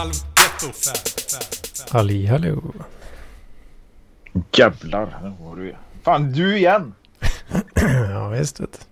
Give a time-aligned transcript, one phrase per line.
[0.00, 0.66] Halvgetto.
[1.90, 2.62] Halli hallå.
[4.52, 6.94] Jävlar, nu var du Fan, du igen!
[8.10, 8.86] ja, visst vet du.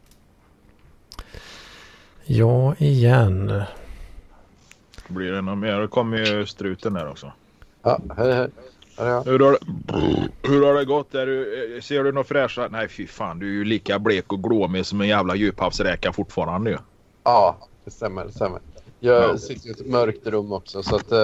[2.25, 3.62] Ja, igen.
[5.08, 5.80] Blir det något mer?
[5.80, 7.32] Då kommer ju struten där också.
[7.82, 8.48] Ja, hej hej.
[9.25, 9.59] Hur har, det,
[10.48, 11.14] hur har det gått?
[11.14, 12.68] Är du, ser du något fräscha?
[12.70, 16.70] Nej fy fan, du är ju lika blek och glåmig som en jävla djuphavsräka fortfarande
[16.70, 16.79] ju.
[17.25, 18.25] Ja, det stämmer.
[18.25, 18.61] Det stämmer.
[19.00, 19.38] Jag Ja.
[19.38, 21.18] sitter i ett mörkt rum också så att uh,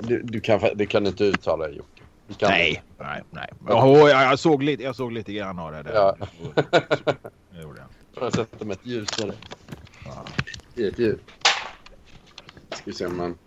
[0.00, 2.02] du, du, kan, du kan inte uttala det Jocke.
[2.40, 3.48] Nej, nej, nej.
[3.68, 5.94] Oh, jag, jag, såg lite, jag såg lite grann av det där.
[5.94, 6.16] Ja.
[7.50, 8.24] Det gjorde jag.
[8.24, 9.32] Jag sätta med ett ljusare
[10.04, 10.24] Ja.
[10.74, 11.18] i ett ljus.
[12.70, 13.38] Ska vi se om man...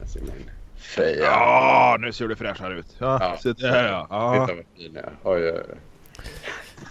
[0.00, 1.24] Jag ser min feja.
[1.24, 2.86] Ja, nu ser du fräschare ut.
[2.98, 3.36] Ja, Ja.
[3.42, 4.06] Så där ja.
[4.10, 4.46] ja.
[4.46, 5.12] Titta vad fin jag är.
[5.22, 5.78] Oj, oj, oj.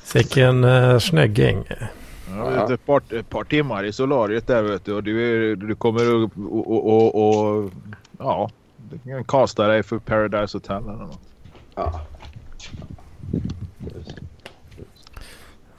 [0.04, 1.64] Sicken uh, snägging.
[2.30, 5.56] Ja, du, ett, par, ett par timmar i solariet där vet du och du, är-
[5.56, 7.16] du kommer och, och, och,
[7.64, 7.72] och
[8.20, 11.20] ja, du kan kasta dig för Paradise Hotel eller något.
[11.76, 12.02] Ja.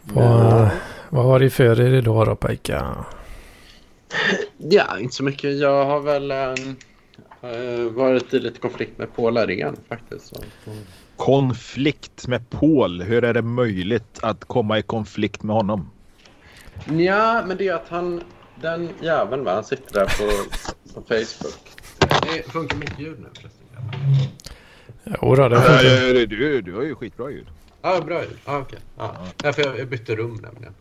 [0.02, 0.68] Vad,
[1.10, 3.04] vad har ni för er idag då pojkar?
[4.58, 5.58] ja, inte så mycket.
[5.58, 6.54] Jag har väl eh,
[7.90, 10.26] varit i lite konflikt med Paul Arén faktiskt.
[10.26, 10.36] Så.
[11.16, 13.02] Konflikt med Paul.
[13.02, 15.90] Hur är det möjligt att komma i konflikt med honom?
[16.84, 18.22] Ja, men det är att han,
[18.60, 20.50] den jäveln va, han sitter där på,
[20.94, 21.60] på Facebook.
[22.22, 23.66] Det funkar mitt ljud nu förresten.
[25.22, 26.26] Jodå, det funkar.
[26.26, 27.46] Du, du har ju skitbra ljud.
[27.82, 28.38] Ja, bra ljud.
[28.44, 28.78] Ja, okej.
[28.98, 29.14] Ja.
[29.42, 30.74] Ja, för jag, jag bytte rum nämligen.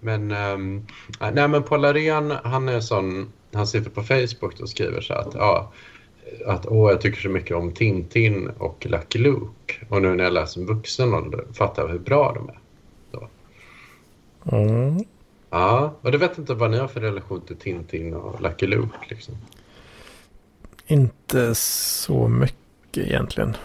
[0.00, 0.86] Men, um,
[1.32, 5.34] nej men Paul Arén, han är sån, han sitter på Facebook och skriver så att,
[5.34, 5.72] ja,
[6.46, 9.74] att åh, jag tycker så mycket om Tintin och Lucky Luke.
[9.88, 12.58] Och nu när jag läser vuxen ålder fattar jag hur bra de är.
[14.52, 15.04] Mm.
[15.50, 18.96] Ja, och det vet inte vad ni har för relation till Tintin och Lucky Luke
[19.08, 19.34] liksom.
[20.86, 23.56] Inte så mycket egentligen.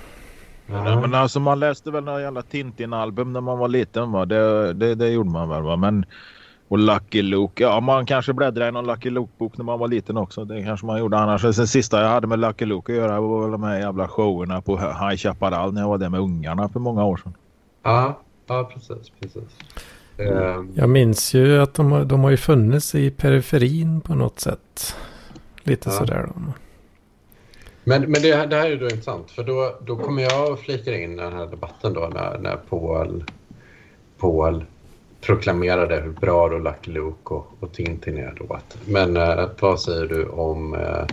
[0.67, 1.01] Ja.
[1.01, 4.25] Men alltså man läste väl några jävla Tintin-album när man var liten va?
[4.25, 5.75] Det, det, det gjorde man väl va?
[5.75, 6.05] Men
[6.67, 7.63] och Lucky Luke.
[7.63, 10.45] Ja man kanske bläddrade i någon Lucky Luke-bok när man var liten också.
[10.45, 11.41] Det kanske man gjorde annars.
[11.41, 14.61] Den sista jag hade med Lucky Luke att göra var väl de här jävla showerna
[14.61, 17.33] på High Chaparral när jag var där med ungarna för många år sedan.
[17.83, 19.11] Ja, ja precis.
[19.19, 19.43] precis.
[20.17, 24.39] Ehm, Jag minns ju att de har, de har ju funnits i periferin på något
[24.39, 24.95] sätt.
[25.63, 25.95] Lite Ja.
[25.97, 26.41] sådär då.
[27.83, 30.59] Men, men det, här- det här är då intressant för då, då kommer jag att
[30.59, 33.23] flika in i den här debatten då när, när Paul,
[34.17, 34.65] Paul
[35.21, 38.35] proklamerade hur bra då Lucky Luke och, och Tintin är.
[38.39, 38.59] Då.
[38.85, 41.05] Men eh, vad säger du om eh,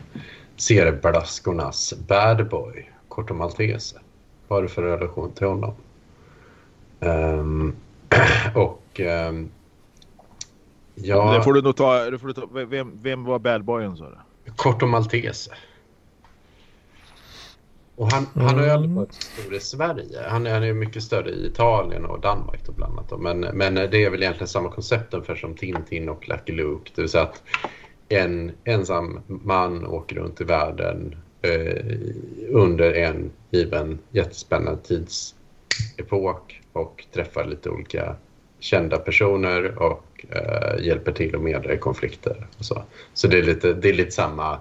[0.56, 3.96] serieblaskornas bad boy, Corto Maltese?
[4.48, 5.72] Vad har du för relation till honom?
[7.00, 7.72] Ehm,
[8.54, 8.82] och
[10.94, 12.10] ja, Det får du nog ta.
[12.10, 14.16] Det får du ta vem, vem var bad boyen sa du?
[14.56, 15.50] Corto Maltese.
[17.96, 20.18] Och han, han har ju aldrig varit så stor i Sverige.
[20.28, 23.20] Han, är- han är mycket större i Italien och Danmark då bland annat.
[23.20, 26.90] Men, men det är väl egentligen samma koncept ungefär som Tintin och Lucky Luke.
[26.94, 27.42] Det vill säga att
[28.08, 31.96] en ensam man åker runt i världen eh,
[32.50, 38.16] under en given jättespännande tidsepok och träffar lite olika
[38.60, 42.46] kända personer och eh, hjälper till att medla i konflikter.
[42.58, 42.82] Och så
[43.14, 44.60] så det, är lite, det är lite samma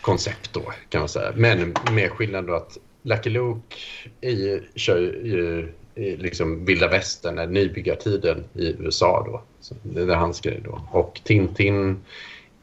[0.00, 1.32] koncept då kan man säga.
[1.36, 3.76] Men med skillnad då att Lucky Luke
[4.20, 9.42] i, kör ju i liksom vilda västern, nybyggartiden i USA då.
[9.60, 10.80] Så det är hans grej då.
[10.90, 11.96] Och Tintin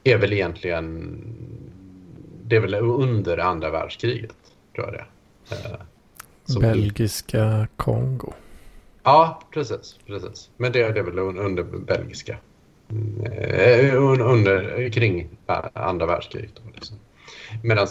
[0.04, 1.18] är väl egentligen
[2.44, 4.36] det är väl under andra världskriget
[4.76, 5.06] tror jag det
[5.56, 5.72] är.
[5.72, 5.80] Eh,
[6.46, 8.34] som- Belgiska Kongo.
[9.04, 10.00] Ja, precis.
[10.08, 10.50] precis.
[10.58, 12.38] Men det, det är väl un- under belgiska.
[12.92, 15.30] Mm, eh, un- under, kring
[15.74, 16.52] andra världskriget.
[16.56, 16.98] Då, liksom.
[17.64, 17.88] Medan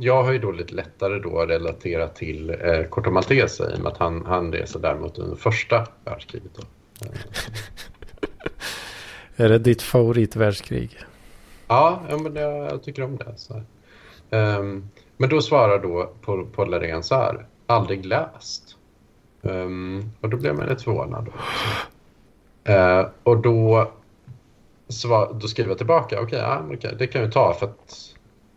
[0.00, 3.80] jag har ju då lite lättare då att relatera till eh, Corto Maltese i och
[3.82, 6.50] med att han, han reser däremot under första världskriget.
[6.56, 6.62] Då.
[9.44, 10.98] Är det ditt favoritvärldskrig?
[11.68, 13.32] Ja, ja men jag, jag tycker om det.
[13.36, 13.62] Så.
[14.30, 17.46] Ehm, men då svarar då på, på Larén så här.
[17.66, 18.67] Aldrig läst.
[19.42, 21.28] Um, och då blev man lite förvånad.
[22.68, 23.90] Uh, och då,
[24.88, 26.20] svar, då skriver jag tillbaka.
[26.20, 27.52] Okej, ja, okay, det kan vi ta.
[27.52, 28.14] För att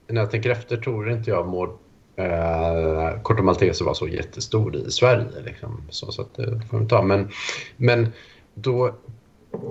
[0.07, 1.69] när jag tänker efter tror inte jag Maud
[2.15, 5.41] eh, uh, Corto Maltese var så jättestor i Sverige.
[5.45, 5.81] Liksom.
[5.89, 7.01] Så, så att eh, det får vi ta.
[7.01, 7.29] Men,
[7.77, 8.11] men
[8.53, 8.95] då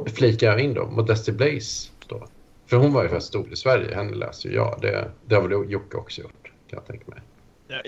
[0.07, 2.27] flikar jag in då Modesty Blaze då.
[2.67, 3.95] För hon var ju faktiskt stor i Sverige.
[3.95, 4.79] Henne läser ju jag.
[4.81, 6.53] Det, det har väl Jocke också gjort.
[6.67, 7.21] Kan jag tänka mig.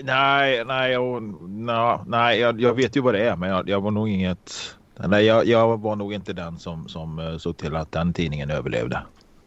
[0.03, 3.81] Nej, nej, jag, nej, nej jag, jag vet ju vad det är men jag, jag
[3.81, 4.75] var nog inget...
[4.97, 8.49] Nej, jag, jag var nog inte den som, som eh, såg till att den tidningen
[8.49, 9.01] överlevde.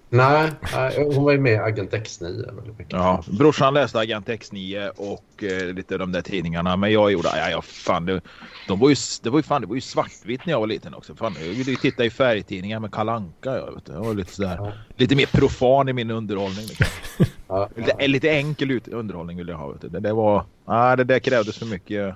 [0.08, 2.92] Nej, nej, hon var ju med i Agent X9 väldigt mycket.
[2.92, 6.76] Ja, brorsan läste Agent X9 och eh, lite de där tidningarna.
[6.76, 8.20] Men jag gjorde, ja, ja fan det,
[8.68, 10.94] de var ju, det var ju fan, det var ju svartvitt när jag var liten
[10.94, 11.14] också.
[11.14, 13.56] Fan, jag ville ju titta i färgtidningar med Kalanka.
[13.56, 14.72] Jag, vet, jag var lite sådär, Ja.
[14.96, 16.66] lite mer profan i min underhållning.
[16.66, 16.86] Liksom.
[17.48, 19.74] Ja, Lite, lite enkel ut, underhållning ville jag ha.
[19.80, 22.14] Det, det var, ja, det där krävdes för mycket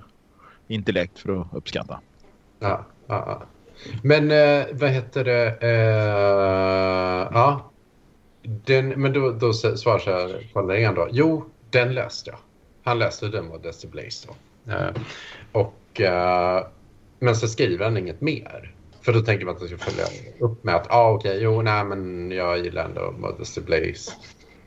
[0.69, 2.01] intellekt för att uppskatta.
[2.59, 3.43] ja, ja.
[4.03, 5.57] Men eh, vad heter det?
[5.61, 7.71] Eh, ja.
[8.43, 11.09] Den, men då, då svarar så här, kolla igen då.
[11.11, 12.39] Jo, den läste jag.
[12.85, 14.35] Han läste den var Dusty Blaze då.
[14.73, 14.91] Eh,
[15.53, 16.67] och, eh,
[17.19, 18.75] men så skriver han inget mer.
[19.03, 20.05] För då tänker man att det ska följa
[20.41, 24.13] upp med att ah, okej, jo, nej, men jag gillar ändå Modesty Blaze.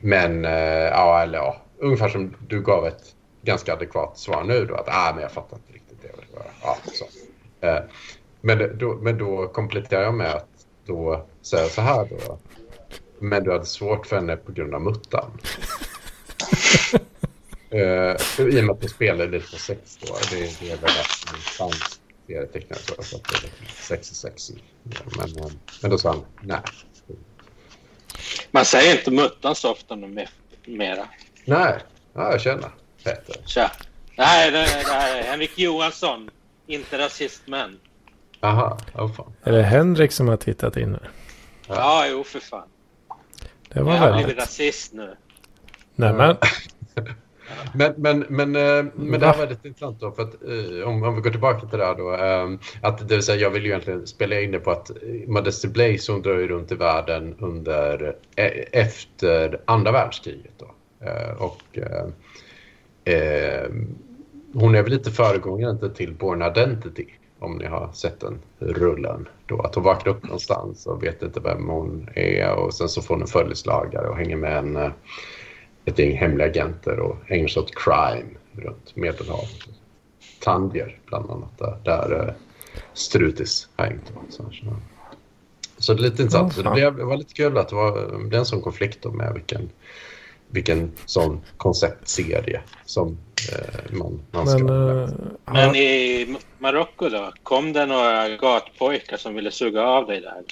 [0.04, 0.52] Men, eh,
[0.90, 5.12] ja, eller ja, ungefär som du gav ett ganska adekvat svar nu då, att ah,
[5.14, 6.08] men jag fattar inte riktigt det.
[6.08, 7.04] jag vill göra." Ja, så.
[7.66, 7.82] Eh,
[8.40, 10.48] men, då, men då kompletterar jag med att
[10.86, 12.38] då säga så här då.
[13.18, 15.30] Men du hade svårt för henne på grund av muttan.
[17.70, 20.14] Eh, I och med att du spelar lite på sex då.
[20.30, 22.80] Det, det är väl att fransk serietecknare.
[22.80, 24.54] Så att det är sex och sexy.
[25.16, 25.50] Men,
[25.82, 26.60] men då sa han nej.
[28.50, 30.28] Man säger inte muttan så ofta nu mer-
[30.66, 31.08] mera.
[31.44, 31.78] Nej,
[32.14, 32.70] ja, jag känner
[33.04, 33.36] Peter.
[33.46, 33.70] Tja.
[34.16, 36.30] Nej, det, det här är Henrik Johansson.
[36.66, 37.78] Inte rasist, men.
[38.40, 39.32] Aha, oh, fan.
[39.42, 40.98] Är det Henrik som har tittat in nu?
[41.68, 42.68] Ja, jo för fan.
[43.68, 44.42] Det var Jag har blivit väldigt...
[44.44, 45.16] rasist nu.
[45.94, 46.36] Nej
[47.74, 49.38] men, Men, men, men, eh, men det här Va?
[49.38, 51.94] var lite intressant då, för att eh, om, om vi går tillbaka till det här
[51.94, 52.14] då.
[52.14, 54.90] eh, Att det vill säga, jag vill ju egentligen spela in det på att
[55.26, 58.16] Modesty Blaze hon drar ju runt i världen under,
[58.72, 60.66] efter andra världskriget då.
[61.38, 63.68] Och eh,
[64.54, 67.06] hon är väl lite föregångaren till Born Identity.
[67.38, 69.28] Om ni har sett den rullen.
[69.46, 73.02] Då, att hon vaknar upp någonstans och vet inte vem hon är och sen så
[73.02, 74.92] får hon en följeslagare och hänger med en,
[75.84, 79.68] ett gäng hemliga agenter och ägnar sig åt crime runt Medelhavet.
[80.40, 82.34] Tangier bland annat där, där eh,
[82.92, 84.12] Strutis har hängt.
[84.14, 84.54] och
[85.78, 86.52] Så, det är lite intressant.
[86.56, 86.74] Ja, det, fan.
[86.74, 89.34] blev, det var lite kul att det var det blev en sån konflikt då med
[89.34, 89.70] vilken,
[90.48, 93.18] vilken sån konceptserie som
[93.52, 94.64] eh, man, man ska...
[94.64, 95.02] men...
[95.04, 95.08] eh,
[95.44, 97.32] Men i Marocko då?
[97.42, 100.42] Kom det några gatpojkar som ville suga av dig där?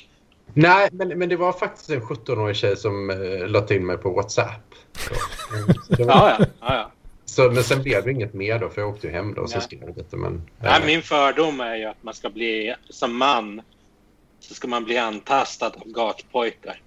[0.54, 4.10] Nej, men, men det var faktiskt en 17-årig tjej som eh, la till mig på
[4.10, 4.75] WhatsApp.
[5.87, 6.46] Så, det var, Ja, ja.
[6.60, 6.90] ja,
[7.25, 9.50] så, men sen blev det inget mer då, för jag åkte ju hem då och
[9.50, 9.64] så Nej.
[9.64, 10.16] skrev jag lite.
[10.16, 13.62] Men, Nej, eh, min fördom är ju att man ska bli, som man,
[14.40, 16.81] så ska man bli antastad av gatpojkar.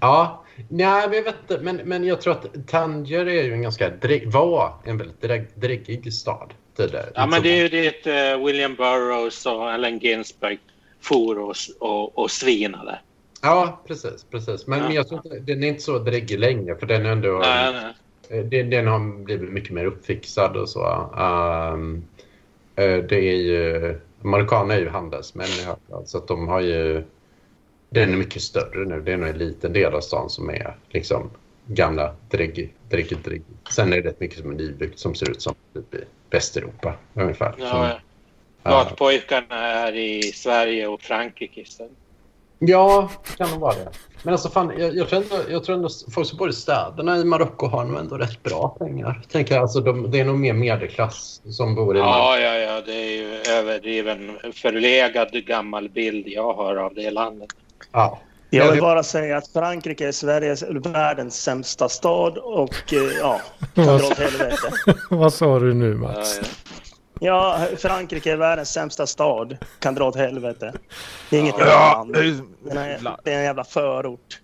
[0.00, 1.62] Ja, nej, men jag vet inte.
[1.62, 3.90] Men, men jag tror att Tanger är ju en ganska
[4.26, 7.06] var en väldigt dräg, dräggig stad tidigare.
[7.14, 10.58] Ja, men Liksom- det är ju dit eh, William Burroughs och Allen Ginsberg
[11.00, 12.98] for och, och, och svinade.
[13.42, 14.26] Ja, precis.
[14.30, 14.66] precis.
[14.66, 14.84] Men, Ja.
[14.84, 17.38] men jag tror inte, den är inte så dräggig längre för den är ändå...
[17.42, 17.94] Nej, nej.
[18.38, 20.82] Eh, Den, den har blivit mycket mer uppfixad och så.
[22.76, 24.00] Eh, det är ju...
[24.24, 27.04] Amerikaner är ju handelsmän i hög grad, så att de har ju...
[27.90, 29.00] Den är mycket större nu.
[29.00, 31.30] Det är nog en liten del av stan som är liksom
[31.66, 33.18] gamla dräggig, dräggig.
[33.70, 36.94] Sen är det rätt mycket som är nybyggt som ser ut som typ i Västeuropa
[37.14, 37.52] ungefär.
[37.52, 38.00] Som- Ja,
[38.64, 41.92] gatpojkarna är i Sverige och Frankrike istället.
[42.58, 43.88] Ja, det kan nog vara det.
[44.22, 47.16] Men alltså fan, jag, jag, tror ändå, jag tror ändå folk som bor i städerna
[47.16, 49.22] i Marocko har nog ändå rätt bra pengar.
[49.32, 51.98] Tänker jag, alltså, de, det är nog mer medelklass som bor i.
[51.98, 52.80] Ja, ja, ja.
[52.86, 57.48] Det är ju överdriven, förlegad gammal bild jag har av det landet.
[57.92, 58.18] Ja.
[58.50, 63.40] Jag Ja, vill bara säga att Frankrike är Sveriges, världens sämsta stad och eh, ja,
[63.74, 64.72] kan dra åt helvete.
[65.10, 66.40] vad sa du nu Mats?
[66.42, 66.48] ja.
[66.48, 66.79] Ja,
[67.78, 69.56] Frankrike är världens sämsta stad.
[69.78, 70.72] Kan dra åt helvete.
[71.30, 71.64] Det är inget Ja.
[71.66, 72.12] jävla Ja, land.
[72.12, 72.24] Det är,
[72.96, 74.40] en, det är en jävla förort.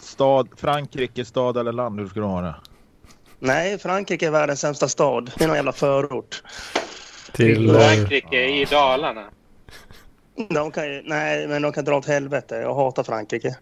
[0.00, 2.00] stad, Frankrike, stad eller land?
[2.00, 2.54] Hur ska du ha det?
[3.38, 5.30] Nej, Frankrike är världens sämsta stad.
[5.38, 6.42] Det är någon jävla förort.
[7.32, 7.70] Till...
[7.70, 9.24] eh, Frankrike i Dalarna.
[10.50, 12.54] De kan ju, nej, men de kan dra åt helvete.
[12.56, 13.56] Jag hatar Frankrike.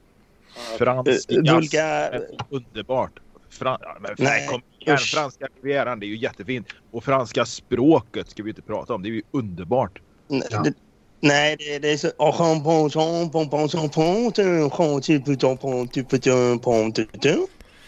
[0.78, 1.30] Fransk
[1.74, 3.12] Eh, är underbart.
[3.58, 6.66] Fran ja, men Nej, kom igen, franska rivieran, det är ju jättefint.
[6.90, 9.02] Och franska språket ska vi inte prata om.
[9.02, 9.98] Det är ju underbart.
[10.30, 10.60] N- Ja.
[10.62, 10.72] det,
[11.20, 12.10] nej, det, det är så...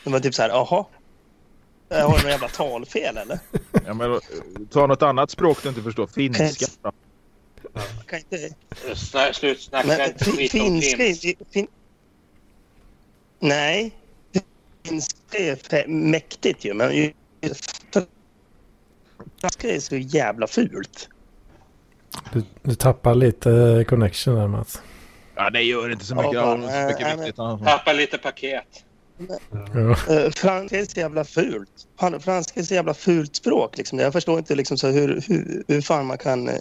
[0.04, 0.84] Det var typ så här, jaha.
[1.88, 3.38] Jag har du något jävla talfel eller?
[3.86, 4.20] Ja, men,
[4.70, 6.06] ta något annat språk du inte förstår.
[6.06, 6.66] Finska.
[8.06, 8.54] kan inte...
[8.94, 10.96] Snä, slut snacka Men inte skit om finska
[11.50, 11.70] finsk.
[13.38, 13.92] nej.
[14.90, 17.12] Finska är mäktigt ju, men
[19.40, 21.08] franska är så jävla fult.
[22.32, 24.82] Du, du tappar lite connection där Mats.
[25.34, 26.32] Ja, det gör inte så mycket.
[26.32, 27.34] Ja, fan, så mycket äh, viktigt.
[27.38, 27.60] Ja.
[27.64, 28.84] Tappa lite paket.
[29.74, 30.14] Ja.
[30.14, 31.86] Eh, franska är så jävla fult.
[32.20, 33.76] Franska är så jävla fult språk.
[33.76, 33.98] Liksom.
[33.98, 36.54] Jag förstår inte liksom, så hur, hur, hur fan man kan eh,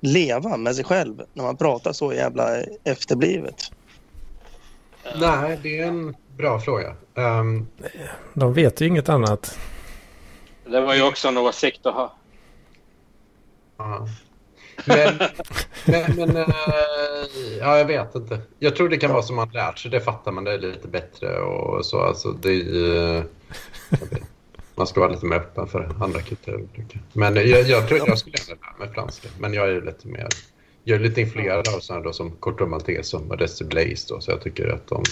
[0.00, 3.70] leva med sig själv när man pratar så jävla efterblivet.
[5.20, 6.96] Nej, det är en bra fråga.
[7.14, 7.66] Ehm,
[8.34, 9.58] De vet ju inget annat.
[10.66, 12.14] Det var ju också en åsikt att ha.
[13.76, 14.08] ja.
[14.86, 15.18] Men,
[15.84, 16.44] men, men eh,
[17.60, 18.40] ja, jag vet inte.
[18.58, 19.90] Jag tror det kan vara som man lärt sig.
[19.90, 22.00] Det fattar man det lite bättre och så.
[22.00, 22.62] Alltså, det,
[23.90, 24.22] vet.
[24.74, 26.66] man ska vara lite mer öppen för andra kulturer.
[26.74, 27.02] tycker jag.
[27.12, 29.28] Men jag, jag tror jag skulle gärna lära mig franska.
[29.38, 30.28] Men jag är lite mer...
[30.84, 34.30] Jag är lite influerad av sådana då som Corto Maltese och Modeste Blaise då, så
[34.30, 35.02] jag tycker att de,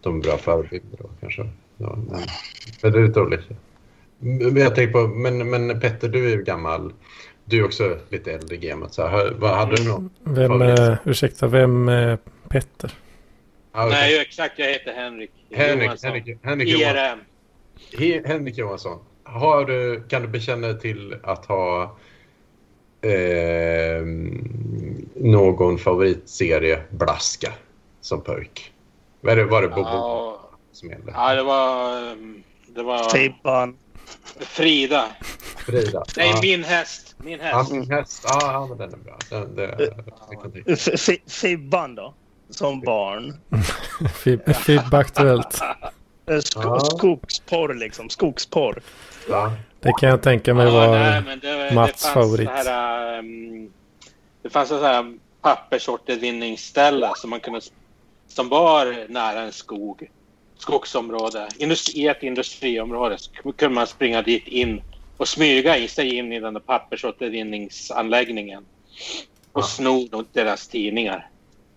[0.00, 1.48] de bra förebilder då kanske.
[1.76, 2.20] Ja, men,
[2.82, 3.40] men det är lite roligt.
[4.18, 6.92] Men jag tänker på, men, men Petter, du är ju gammal.
[7.44, 8.94] Du är också lite äldre i gamet.
[8.94, 10.10] Så här, vad hade du någon?
[10.24, 12.92] Vem, eh, ursäkta, vem är Petter?
[13.72, 13.98] Ja, okej.
[14.00, 14.58] Nej, exakt.
[14.58, 16.10] Jag heter Henrik Henrik, Johansson.
[16.10, 16.96] Henrik, Henrik, Johansson.
[16.96, 17.18] IRM.
[17.92, 18.98] He- Henrik Johansson.
[19.24, 21.96] Har du, kan du bekänna dig till att ha
[23.02, 24.02] eh,
[25.14, 27.52] någon favoritserie Blaska
[28.00, 28.72] som pojk?
[29.20, 30.40] Var det, var det Bobo Ja,
[30.72, 31.12] som gällde?
[31.14, 32.02] ja, det var...
[32.12, 33.76] um, Det var Fibban.
[34.40, 35.04] Frida.
[35.66, 36.04] Frida?
[36.16, 36.38] Nej, ja.
[36.42, 37.14] min häst.
[37.18, 37.72] Min Ja, häst.
[37.72, 38.24] min häst.
[38.28, 39.18] Ja, ja, men den är bra.
[39.30, 39.92] Den, det,
[41.06, 42.14] det Fibban då?
[42.50, 43.36] Som barn.
[44.14, 45.60] Fib, Fib Aktuellt.
[46.26, 46.80] Eh, Sk- Ja.
[46.80, 48.08] Skogsporr liksom.
[48.10, 48.82] Skogsporr.
[49.28, 49.52] ja.
[49.80, 52.48] Det kan jag tänka mig Ja, var nej, men det, Mats det fanns favorit.
[52.48, 53.72] Så här, um,
[54.42, 57.60] det fanns så här pappersåtervinningsställe som man kunde
[58.28, 60.10] som var nära en skog,
[60.58, 61.48] skogsområde.
[61.58, 64.82] Industri, I ett industriområde så kunde man springa dit in
[65.16, 68.64] och smyga i sig in i den där pappersåtervinningsanläggningen
[69.52, 69.66] och Ja.
[69.66, 71.28] sno deras tidningar.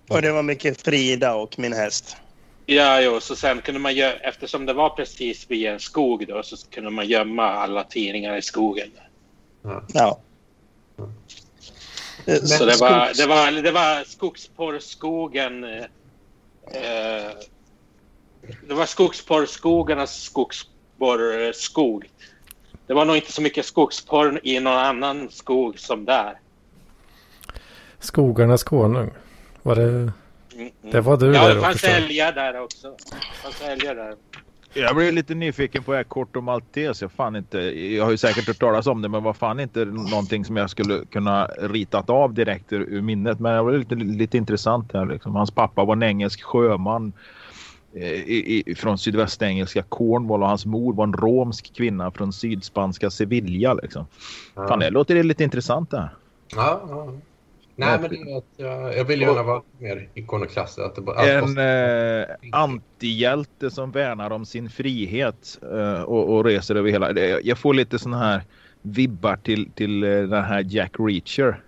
[0.10, 2.17] Och det var mycket Frida och min häst.
[2.65, 6.43] Ja, jo, så sen kunde man gö- eftersom det var precis vid en skog då
[6.43, 8.89] så kunde man gömma alla tidningar i skogen.
[9.93, 10.20] Ja.
[12.25, 15.65] Eh, Så det var, det var, det var skogsporrskogen.
[16.68, 17.32] Eh,
[18.68, 22.10] det var skogsporrskogarnas skogsporrskog.
[22.88, 26.39] Det var nog inte så mycket skogsporr i någon annan skog som där.
[28.00, 29.12] Skogarnas konung.
[29.62, 30.12] Var det,
[30.53, 30.91] Mm, mm.
[30.91, 32.96] det var du ja, där det och fanns älgar där också.
[33.12, 34.15] Det fanns älgar där.
[34.73, 37.03] Jag blev lite nyfiken på det här Corto Maltese.
[37.03, 39.85] Jag, fan inte, jag har ju säkert hört talas om det men var fan inte
[39.85, 43.39] någonting som jag skulle kunna ritat av direkt ur, ur minnet.
[43.39, 45.35] Men det var lite, lite intressant här liksom.
[45.35, 47.13] Hans pappa var en engelsk sjöman
[47.93, 53.09] eh, i, i, från sydvästengelska Cornwall och hans mor var en romsk kvinna från sydspanska
[53.09, 53.73] Sevilla.
[53.73, 54.05] Liksom.
[54.55, 56.09] Fan, det låter lite intressant det här.
[56.55, 57.13] Ja, ja.
[57.85, 60.81] Nej, men det är att jag, jag vill gärna vara mer ikonoklassig.
[60.81, 66.75] Att det bara, En eh, antihjälte som värnar om sin frihet eh, och, och reser
[66.75, 67.11] över hela...
[67.41, 68.43] Jag får lite såna här
[68.81, 71.61] vibbar till, till eh, den här Jack Reacher.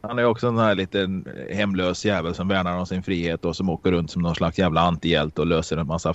[0.00, 3.68] Han är också en här liten hemlös jävel som värnar om sin frihet och som
[3.68, 6.14] åker runt som någon slags jävla antihjälte och löser en massa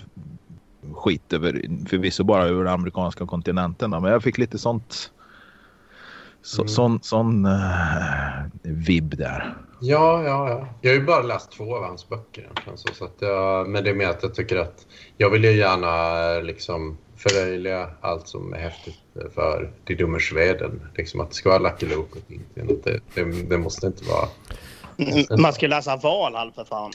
[0.93, 3.91] skit över, förvisso bara över den amerikanska kontinenten.
[3.91, 5.12] då, Men jag fick lite sånt...
[6.43, 6.67] Så, Mm.
[6.69, 9.53] Sån, sån uh, vibb där.
[9.79, 10.67] Ja, ja, ja.
[10.81, 12.77] Jag har ju bara läst två av hans böcker egentligen.
[12.77, 15.51] Så, så att jag, men det är mer att jag tycker att jag vill ju
[15.51, 18.99] gärna liksom förlöjliga allt som är häftigt
[19.33, 20.87] för Die dummer Schweden.
[20.95, 22.71] Liksom att det ska vara Lucky Luke och.
[22.71, 24.27] Att det, det, det måste inte vara...
[24.97, 26.91] Mm, Man ska läsa Valhall för fan.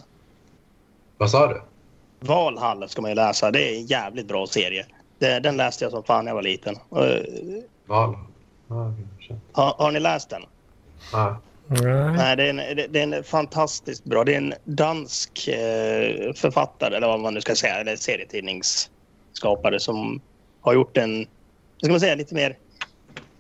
[1.19, 1.62] Vad sa du?
[2.21, 3.50] Valhall ska man ju läsa.
[3.50, 4.87] Det är en jävligt bra serie.
[5.19, 6.75] Det, den läste jag som fan när jag var liten.
[6.75, 8.17] Eh, Val?
[8.69, 8.95] Ja.
[9.52, 10.42] Har, har ni läst den?
[11.12, 11.35] Nej.
[12.16, 14.25] Nej, det är, en, det, är en fantastiskt bra.
[14.25, 20.20] Det är en dansk eh, författare, eller vad man nu ska säga, eller serietidningsskapare som
[20.61, 21.26] har gjort en,
[21.82, 22.56] ska man säga, lite mer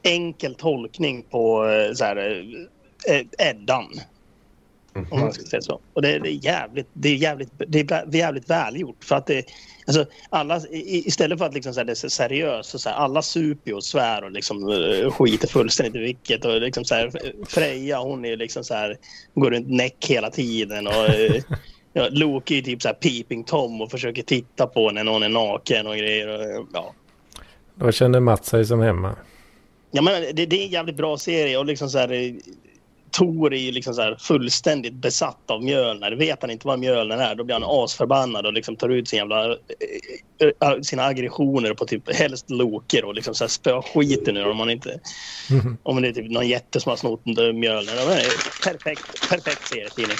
[0.02, 2.44] enkel tolkning på eh, så här,
[3.08, 4.00] eh, Eddan.
[4.98, 5.20] Om Mhm.
[5.20, 5.80] man ska säga så.
[5.92, 9.04] Och det, det är jävligt, det är jävligt, det är jävligt välgjort.
[9.04, 9.44] För att det,
[9.86, 13.22] alltså, alla, istället för att liksom så här, det är seriöst, så så här, alla
[13.22, 16.44] super och svär och liksom, eh, skiter fullständigt i vilket.
[16.44, 17.12] Och liksom så här,
[17.48, 18.96] Freja, hon är liksom så här,
[19.34, 20.86] går runt näck hela tiden.
[20.86, 21.42] Och, eh,
[21.92, 25.28] ja, Loki är typ så här peeping Tom och försöker titta på när någon är
[25.28, 26.28] naken och grejer.
[26.28, 26.94] Och, ja.
[27.74, 29.16] Då känner Mats sig som hemma.
[29.90, 32.32] Ja, men det, det är en jävligt bra serie och liksom så här, eh,
[33.10, 36.12] Tor är ju liksom så fullständigt besatt av Mjölner.
[36.12, 39.18] Vet han inte vad Mjölner är, då blir han asförbannad och liksom tar ut sin
[39.18, 44.48] jävla, eh, eh, sina aggressioner på typ helst Loker och liksom så spöar skiten ur
[44.48, 45.00] om man inte...
[45.82, 47.96] Om det är typ någon jätte som har snott Mjölner.
[48.64, 50.16] Perfekt, perfekt serietidning.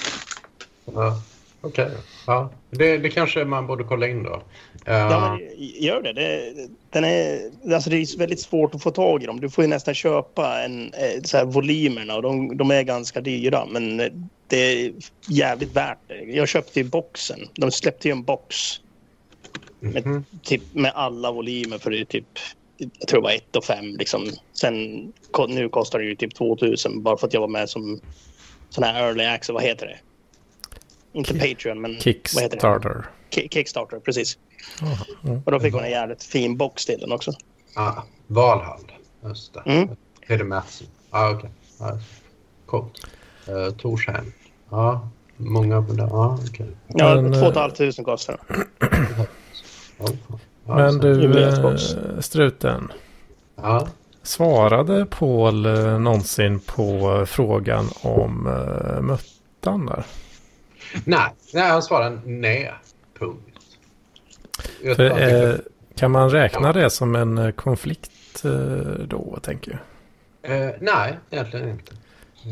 [0.85, 1.23] Ja,
[1.61, 1.91] Okej,
[2.27, 2.51] ja.
[2.71, 4.43] Det, det kanske man borde kolla in då.
[4.89, 6.13] Ja, men gör det.
[6.13, 6.53] det,
[6.91, 9.41] den är, alltså det är väldigt svårt att få tag i dem.
[9.41, 13.21] Du får ju nästan köpa en, eh, så här, volymerna och de, de är ganska
[13.21, 13.67] dyra.
[13.67, 14.13] Men eh,
[14.47, 14.93] det är
[15.29, 16.15] jävligt värt det.
[16.15, 17.41] Jag köpte ju boxen.
[17.55, 18.81] De släppte ju en box
[19.81, 20.25] med, mhm.
[20.43, 22.39] typ, med alla volymer för det är typ
[22.79, 24.31] jag tror det var 1 och 5 liksom.
[24.53, 24.75] Sen
[25.49, 28.01] nu kostar det ju typ 2000 bara för att jag var med som
[28.71, 29.99] sån här early access, vad heter det?
[31.13, 31.99] Inte Patreon men
[32.35, 32.61] vad heter det?
[33.31, 33.43] Kickstarter.
[33.43, 34.39] Ki- Kickstarter, precis.
[34.81, 35.43] Jaha, mm.
[35.47, 37.33] Och då fick man en jävligt fin box till den också.
[37.77, 38.81] ah, Valhall.
[39.25, 39.63] Just det.
[39.67, 39.89] Mm.
[40.29, 40.87] Peder Mattsson.
[41.11, 41.51] Ah, okej.
[41.79, 41.99] Ja,
[42.67, 43.07] coolt.
[43.49, 44.33] Uh, Torsheim.
[44.71, 46.09] Ja, många på det.
[46.11, 46.39] Ja,
[47.21, 48.67] Men, 2 500 kostar den.
[49.99, 50.39] Ja, fan.
[50.67, 51.77] Ja, Men du, eh,
[52.21, 52.93] Struten.
[53.57, 53.89] Ja.
[54.23, 58.43] Svarade Paul eh, någonsin på frågan om
[59.01, 60.05] muttan där?
[61.05, 62.73] Nej, nej, han svarade nej.
[63.19, 63.59] Punkt.
[64.97, 65.55] För, eh,
[65.95, 68.51] kan man räkna det som en eh, konflikt eh,
[69.07, 69.81] då, tänker jag?
[70.69, 71.93] eh, nej, egentligen inte.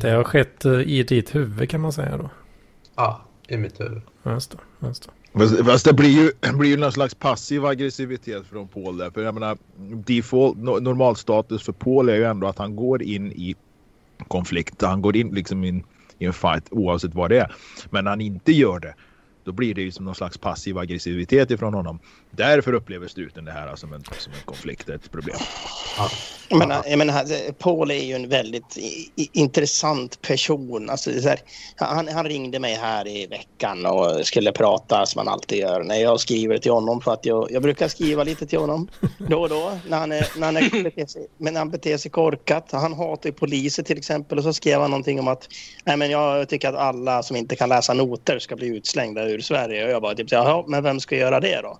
[0.02, 2.30] Det har skett eh, i ditt huvud kan man säga då.
[2.96, 4.02] Ja, i mitt huvud.
[4.24, 5.38] Just det, just det.
[5.38, 9.10] Fast, fast det blir ju, blir ju någon slags passiv aggressivitet från Paul där.
[9.10, 9.58] För jag menar,
[10.06, 13.54] default, no, normalstatus för Paul är ju ändå att han går in i
[14.28, 14.82] konflikt.
[14.82, 15.84] Han går in liksom in,
[16.18, 17.54] i en fight oavsett vad det är.
[17.90, 18.94] Men han inte gör det,
[19.46, 21.98] då blir det ju som någon slags passiv aggressivitet ifrån honom.
[22.36, 25.36] Därför upplever struten det här som en, som en konflikt, ett problem.
[25.98, 26.10] Ja.
[26.48, 30.90] Jag menar, jag menar, alltså, Paul är ju en väldigt i, i, intressant person.
[30.90, 31.38] Alltså, här,
[31.76, 35.96] han, han ringde mig här i veckan och skulle prata som man alltid gör när
[35.96, 37.00] jag skriver till honom.
[37.00, 38.88] För att jag, jag brukar skriva lite till honom
[39.18, 41.96] då och då när han, är, när han, är, beter sig, men när han beter
[41.96, 42.72] sig korkat.
[42.72, 45.48] Han hatar ju poliser till exempel och så skrev han någonting om att
[45.84, 49.40] Nej, men jag tycker att alla som inte kan läsa noter ska bli utslängda ur
[49.40, 49.84] Sverige.
[49.84, 51.78] Och jag bara typ, så här, "Jaha, men vem ska göra det då?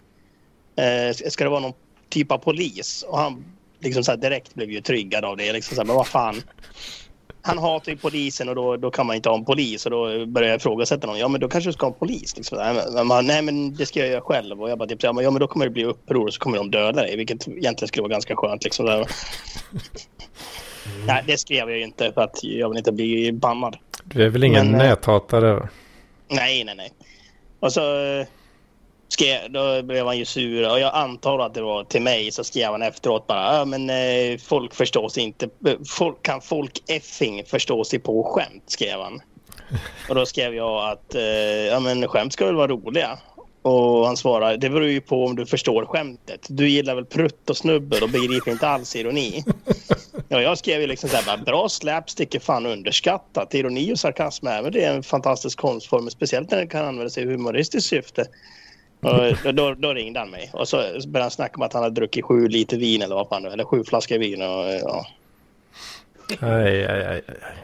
[0.77, 1.73] Eh, ska det vara någon
[2.09, 3.05] typ av polis?
[3.09, 3.45] Och han
[3.81, 5.53] liksom så direkt blev ju tryggad av det.
[5.53, 6.43] Liksom så här, men vad fan.
[7.43, 9.87] Han hatar ju polisen och då, då kan man inte ha en polis.
[9.87, 11.21] Och då börjar jag ifrågasätta honom.
[11.21, 12.37] Ja, men då kanske du ska ha en polis.
[12.37, 12.59] Liksom.
[12.59, 14.63] Nej, men, men, man, nej, men det ska jag göra själv.
[14.63, 16.41] Och jag bara typ så här, ja, men då kommer det bli uppror och så
[16.41, 17.17] kommer de döda dig.
[17.17, 18.65] Vilket egentligen skulle vara ganska skönt.
[18.65, 19.07] Liksom, här.
[21.07, 23.77] Nej, det skrev jag ju inte för att jag vill inte bli bannad.
[24.05, 25.69] Du är väl ingen Men, eh, näthatare?
[26.29, 26.93] Nej, nej, nej.
[27.61, 28.27] Och så eh,
[29.09, 32.45] skrev, då blev han ju sur och jag antar att det var till mig så
[32.45, 35.49] skrev han efteråt bara ja men eh, folk förstår sig inte,
[35.89, 39.21] folk, kan folk effing förstå sig på skämt skrev han.
[40.09, 41.23] Och då skrev jag att eh,
[41.71, 43.19] ja men skämt ska väl vara roliga.
[43.63, 46.47] Och han svarade det beror ju på om du förstår skämtet.
[46.49, 49.45] Du gillar väl prutt och snubbel och begriper inte alls ironi.
[50.29, 53.55] Ja, jag skrev ju liksom så här, bara, bra slapstick är fan underskattat.
[53.55, 57.25] Ironi och sarkasm även det är en fantastisk konstform, speciellt när den kan användas i
[57.25, 58.27] humoristiskt syfte.
[59.01, 61.95] Och då, då, ringde han mig och så började han snacka om att han hade
[61.95, 64.43] druckit sju liter vin eller vad fan var, eller sju flaskor vin.
[64.43, 65.07] Och, ja.
[66.41, 67.57] Aj, aj, aj, aj.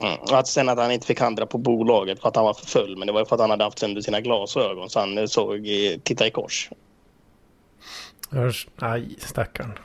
[0.00, 0.18] Mm.
[0.32, 2.96] Att sen att han inte fick handla på bolaget för att han var för full.
[2.96, 6.00] Men det var för att han hade haft sönder sina glasögon så han såg i,
[6.04, 6.70] titta i kors.
[8.30, 9.78] Hörs- Aj, stackarn.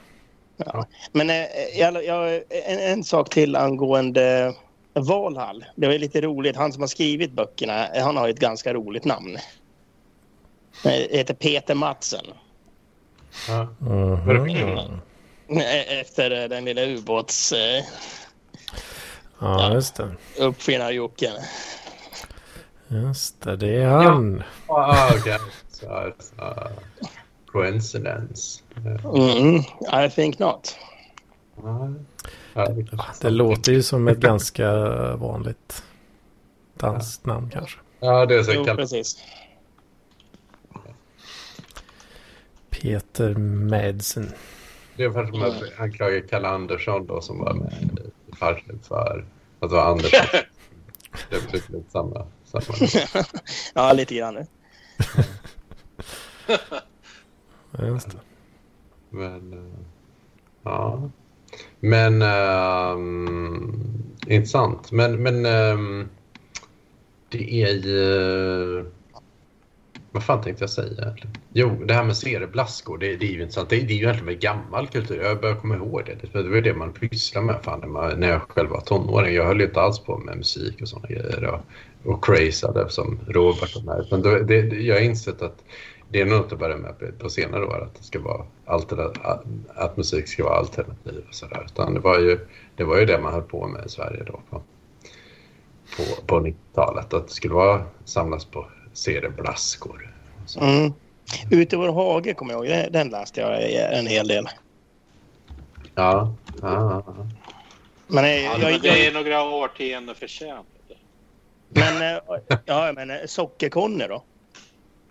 [0.58, 0.86] Ja.
[1.12, 4.53] Men eh, jag, jag, en, en sak till angående
[4.93, 5.65] Valhall.
[5.75, 6.55] Det var lite roligt.
[6.55, 9.38] Han som har skrivit böckerna, han har ju ett ganska roligt namn.
[10.84, 12.26] Eh, heter Peter Madsen.
[13.48, 13.68] Ja.
[13.80, 14.78] Vad är det för kul?
[15.50, 17.84] Eh, Efter eh, den lilla ubåts eh,
[19.40, 20.16] Ja, just det.
[20.40, 21.34] uppfinnarjocken.
[22.88, 24.44] Just det, det är han.
[24.68, 25.38] Ah, okej.
[25.72, 26.70] Så, så,
[27.46, 28.62] coincidence.
[29.16, 29.56] Mm,
[30.06, 30.76] I think not.
[31.64, 31.90] Ja.
[32.54, 32.88] Ja, det
[33.22, 34.72] Det låter ju som ett ganska
[35.16, 35.84] vanligt
[36.74, 37.80] danskt namn kanske.
[38.00, 38.78] Ja, det är så Jo, kallat.
[38.78, 39.18] precis.
[42.86, 44.32] Peter Madsen.
[44.95, 49.26] Det är ungefär som att anklaga Kalle Andersson då som var med i Farsen för
[49.60, 50.19] att vara Andersson.
[51.30, 52.28] Det blir lite samma.
[52.43, 52.89] samma.
[53.74, 54.45] ja, lite grann.
[57.71, 58.17] Ja, Just det.
[59.10, 59.80] Men, eh,
[60.63, 61.10] ja.
[61.80, 63.74] Men, ehm,
[64.28, 64.91] intressant.
[64.91, 66.10] Men, men ehm,
[67.30, 68.91] det är ju...
[70.15, 71.15] Vad fan tänkte jag säga?
[71.54, 73.69] Jo, det här med serieblaskor, det, det är ju intressant.
[73.69, 75.23] Det, det är ju egentligen med gammal kultur.
[75.23, 76.28] Jag börjar komma ihåg det.
[76.32, 79.36] Det var ju det man pysslade med fan, när, man, när jag själv var tonåring.
[79.36, 81.45] Jag höll ju inte alls på med musik och sådana grejer.
[81.45, 81.60] Och,
[82.12, 84.08] och crazade som Robert och mig.
[84.12, 85.63] Men då, det, jag har insett att
[86.10, 88.93] det är något att börja med på, senare år att det ska vara att,
[89.75, 91.63] att musik ska vara alternativ och sådär.
[91.65, 92.39] Utan det var, ju,
[92.75, 94.62] det var ju det man höll på med i Sverige då på,
[95.97, 97.13] på, på 90-talet.
[97.13, 100.13] Att det skulle vara samlas på serieblaskor.
[100.45, 100.60] Så.
[100.60, 100.93] Mm.
[101.51, 102.91] Ute i vår hage kommer jag ihåg.
[102.93, 104.45] Den- läste jag en hel del.
[105.95, 107.27] Ja, ja, ja.
[108.08, 110.67] Men, eh, Ja, jag, men jag, det är några årtionden för sent.
[111.69, 112.21] men, eh,
[112.65, 114.23] ja, men eh, Socker-Conny då?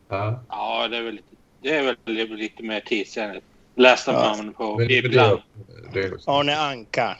[0.08, 0.40] ja.
[0.48, 1.20] Ja, det är väl
[1.62, 1.96] det är väl
[2.36, 3.46] lite mer tidsenligt.
[3.74, 4.34] Läste Ja.
[4.36, 5.40] man på Men det, ibland.
[5.92, 7.16] det, det, det, Arne Anka.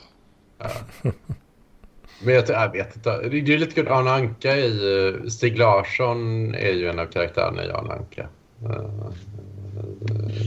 [2.23, 3.09] Men jag, jag vet inte.
[3.29, 3.87] Det är är lite kul.
[3.87, 5.07] Arne Anka i...
[5.07, 8.27] Eh, Stig Larsson är ju en av karaktärerna i Arne Anka.
[8.63, 9.01] Eh,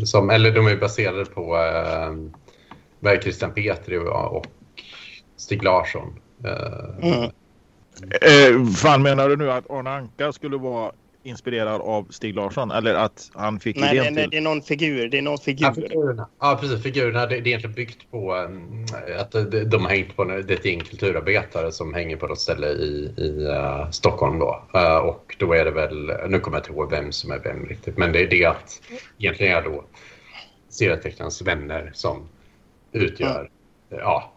[0.04, 2.12] som, eller de är baserade på eh,
[3.22, 4.46] Christian Petri och,
[5.36, 6.20] Stig Larsson.
[6.44, 7.30] Eh, mm.
[8.20, 12.70] Eh, fan menar du nu att Arne Anka skulle vara inspirerad av Stig Larsson?
[12.70, 14.30] Eller att han fick Nej, idén det, till?
[14.30, 15.08] det är någon figur.
[15.08, 15.72] Det är någon Ja, figur.
[15.72, 16.28] figurerna.
[16.40, 16.82] Ja, precis.
[16.82, 17.26] Figurerna.
[17.26, 18.86] Det, det är egentligen byggt på um,
[19.18, 22.40] att de, de har hängt på det är ett gäng kulturarbetare som hänger på något
[22.40, 24.38] ställe i, i uh, Stockholm.
[24.38, 24.62] Då.
[24.74, 27.66] Uh, och då är det väl, nu kommer jag inte ihåg vem som är vem
[27.66, 28.80] riktigt, men det är det att
[29.18, 29.84] egentligen är då
[30.68, 32.28] serietecknarens vänner som
[32.92, 33.50] utgör
[33.88, 34.32] ja,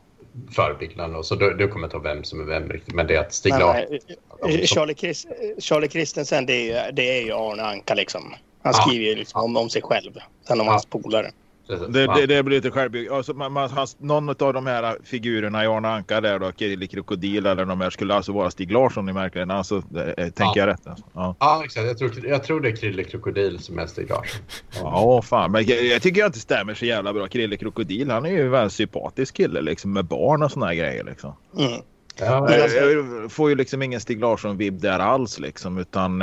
[0.52, 1.16] förebilden.
[1.16, 3.20] Och så då, då kommer inte ihåg vem som är vem riktigt, men det är
[3.20, 4.00] att Stig Larsson...
[4.44, 5.28] nej, eh, Charlie, Chris,
[5.60, 8.36] Charlie Christensen, det är, ju, det är ju Arne Anka liksom.
[8.64, 10.12] Han skriver ju liksom om, om sig själv.
[10.48, 11.32] Sen om hans polare.
[11.78, 13.12] Det, det, det blir lite självbyggt.
[13.12, 16.88] Alltså, man, man, hans, någon av de här figurerna i Arne Anka där då, Krille
[16.88, 19.52] Krokodil eller de här skulle alltså vara Stig Larsson i märkligheten.
[19.52, 20.54] Alltså, eh, tänker Ja.
[20.56, 20.88] jag rätt?
[20.88, 21.06] Alltså.
[21.14, 21.36] Ja.
[21.40, 21.86] Ja, exakt.
[21.88, 24.42] Jag tror, jag tror det är Krille Krokodil som är Stig Larsson.
[24.82, 25.52] Ja, fan.
[25.52, 27.28] Men jag, jag tycker att det stämmer så jävla bra.
[27.28, 30.74] Krille Krokodil, han är ju en väldigt sympatisk kille liksom med barn och såna här
[30.76, 31.34] grejer liksom.
[31.58, 31.72] Mm.
[32.20, 36.22] Ja, Men alltså- Jag får ju liksom ingen Stig Larsson-vibb där alls liksom utan...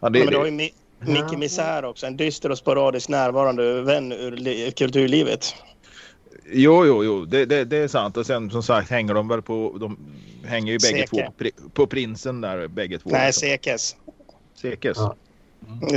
[0.00, 2.06] Ja, det, men du har det, ju Micke Misär också.
[2.06, 5.54] En dyster och sporadiskt närvarande vän ur li- kulturlivet.
[6.52, 8.16] jo, jo, jo, det, det, det är sant.
[8.16, 9.76] Och sen som sagt hänger de väl på...
[9.80, 9.98] De
[10.44, 11.08] hänger ju bägge Seke.
[11.08, 13.10] två på, på prinsen där bägge två.
[13.10, 13.32] Nej.
[13.32, 13.96] Sekes.
[14.62, 14.96] Sekes.
[14.96, 15.16] Ja.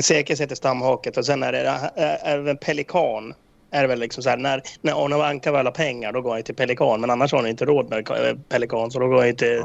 [0.01, 1.91] Sekes heter stamhaket och sen är det
[2.23, 3.33] även Pelikan.
[3.71, 6.33] Är det väl liksom så här, när, när Arne Anka väl har pengar då går
[6.33, 7.01] han till Pelikan.
[7.01, 9.59] Men annars har han inte råd med Pelikan så då går han till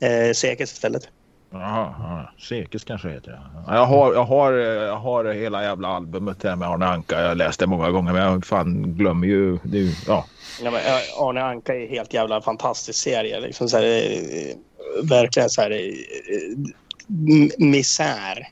[0.00, 1.08] eh, Sekes istället.
[1.52, 2.32] Jaha, ja.
[2.38, 3.40] Sekes kanske heter det.
[3.66, 7.20] Ja, Jag har, jag, har, eh, jag har hela jävla albumet här med Arne Anka.
[7.20, 9.58] Jag har läst det många gånger men jag fan glömmer ju...
[9.64, 10.26] Ju- ja.
[10.62, 13.40] Ja, men, eh, Arne Anka är helt jävla fantastisk serie.
[13.40, 14.56] Liksom så här, eh,
[15.08, 16.56] verkligen så här eh,
[17.58, 18.46] misär.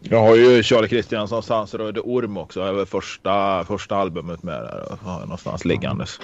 [0.00, 2.64] Jag har ju Charlie Kristianssons Hans röde orm också.
[2.64, 4.98] Det var första, första albumet med där.
[5.20, 6.20] Någonstans liggandes.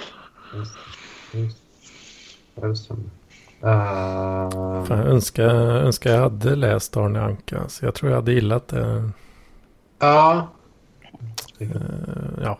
[0.53, 0.65] Ja,
[2.61, 2.75] det
[3.65, 4.49] Eh,
[4.85, 7.69] Fan, jag önskar, önskar jag hade läst Arne Anka.
[7.69, 9.09] Så jag tror jag hade gillat det.
[9.99, 10.47] ja,
[11.59, 11.67] eh,
[12.43, 12.57] Ja,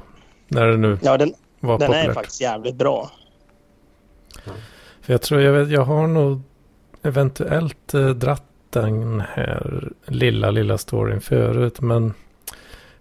[0.48, 2.14] när det nu Ja, den, var den är populärt.
[2.14, 3.12] faktiskt jävligt bra.
[5.02, 6.42] För jag tror jag, vet, jag har nog
[7.02, 11.82] eventuellt eh, dratt den här lilla, lilla storyn förut.
[11.82, 12.14] Men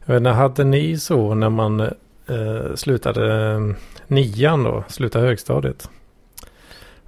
[0.05, 3.61] jag vet inte, hade ni så när man eh, slutade eh,
[4.07, 5.89] nian då, slutade högstadiet?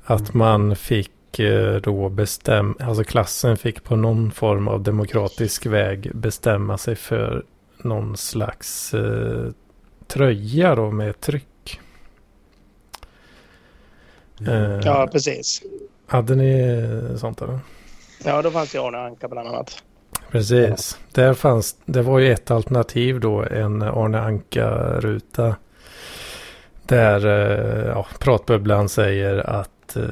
[0.09, 6.11] Att man fick eh, då bestämma, alltså klassen fick på någon form av demokratisk väg
[6.15, 7.45] bestämma sig för
[7.83, 9.51] någon slags eh,
[10.07, 11.81] tröja då med tryck.
[14.49, 15.63] Eh, Ja, precis.
[16.07, 16.61] hade ni
[17.11, 17.59] eh, sånt eller?
[18.25, 19.83] Ja, då fanns ju Arne Anka bland annat.
[20.31, 20.99] Precis.
[21.13, 25.57] Där fanns, det var ju ett alternativ då, en Arne Anka-ruta.
[26.83, 30.03] Där eh, ja, pratbubblan säger att, eh,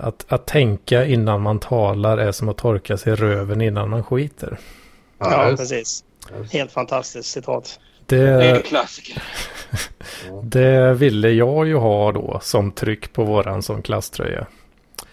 [0.00, 4.04] att att tänka innan man talar är som att torka sig i röven innan man
[4.04, 4.58] skiter.
[5.18, 6.04] Ja, just- precis.
[6.52, 7.80] Helt fantastiskt citat.
[8.06, 9.22] Det är en Det, klassiker.
[10.42, 14.46] det ville jag ju ha då som tryck på våran som klasströja.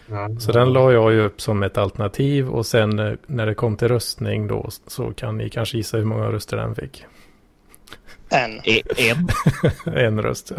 [0.07, 0.29] ja.
[0.39, 3.77] Så den la jag ju upp som ett alternativ och sen eh, när det kom
[3.77, 7.05] till röstning då så kan ni kanske gissa hur många röster den fick.
[8.29, 8.61] En.
[8.97, 9.27] En?
[9.95, 10.51] en röst.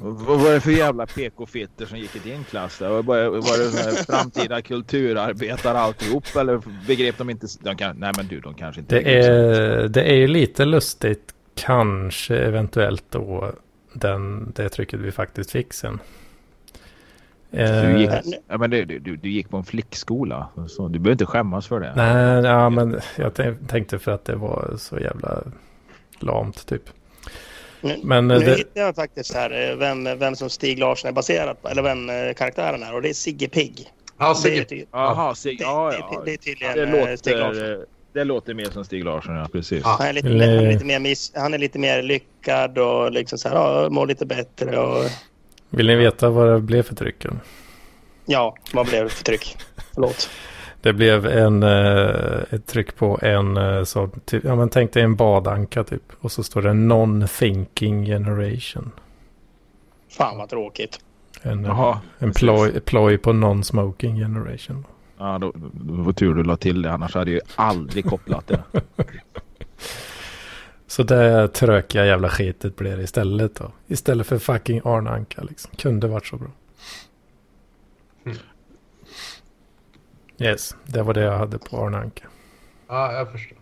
[0.00, 2.78] Vad var det för jävla PK-fitter som gick i din klass?
[2.78, 2.88] Där?
[2.88, 6.24] Var, var det här framtida kulturarbetare alltihop?
[6.36, 7.46] Eller begrep de inte?
[7.60, 11.34] De kan, nej men du, de kanske inte Det är, det är ju lite lustigt
[11.54, 13.52] kanske eventuellt då
[13.92, 15.98] den, det trycket vi faktiskt fick sen.
[17.50, 20.48] Du gick, Eh, ja, men du, du, du gick på en flickskola.
[20.68, 21.92] Så du behöver inte skämmas för det.
[21.96, 25.42] nej, ja, men jag tänk- tänkte för att det var så jävla
[26.18, 26.82] lamt typ.
[27.80, 31.08] Nu, Men nu eh, det, hittar jag faktiskt här eh, vem, vem som Stig Larsson
[31.08, 31.68] är baserad på.
[31.68, 32.94] Eller vem eh, karaktären är.
[32.94, 33.86] Och det är Sigge Pigg.
[34.18, 34.86] Ja, Det, är Sigge.
[34.92, 36.22] Jaha, Sig, det, ja, ja.
[36.24, 37.54] det är tydligen Det eh, Stig Larsson.
[37.54, 39.80] låter, det låter mer som Stig Larsson, ja precis.
[39.84, 39.96] Ja.
[39.98, 43.38] Han är, lite, han, är lite mer miss, han är lite mer lyckad och liksom
[43.38, 44.78] så här, ja, mår lite bättre.
[44.78, 45.04] Och,
[45.70, 47.40] vill ni veta vad det blev för trycken?
[48.28, 49.56] ja, vad blev det för tryck?
[49.94, 50.30] Förlåt.
[50.80, 55.02] Det blev en, eh, ett tryck på en, eh, så, typ, ja men tänk dig
[55.02, 56.02] en badanka typ.
[56.20, 58.90] Och så står det non-thinking generation.
[60.10, 61.00] Fan vad tråkigt.
[61.42, 64.84] En, Jaha, en ploj, ploj på non-smoking generation.
[65.18, 66.92] Ja, då, då var tur du la till det.
[66.92, 68.62] Annars hade jag ju aldrig kopplat det.
[70.86, 73.72] Så det trökiga jävla skitet blir det istället då.
[73.86, 75.70] Istället för fucking Arne Anka liksom.
[75.76, 76.48] Kunde varit så bra.
[80.40, 82.24] Yes, det var det jag hade på Arne Anka.
[82.88, 83.58] Ja, jag förstår.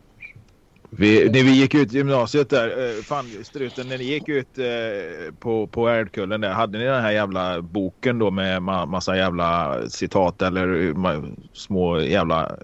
[0.90, 5.34] Vi, när vi gick ut gymnasiet där, eh, fan struten, när ni gick ut eh,
[5.38, 9.78] på, på Erdkullen där, hade ni den här jävla boken då med ma massa jävla
[9.88, 12.56] citat eller ma små jävla...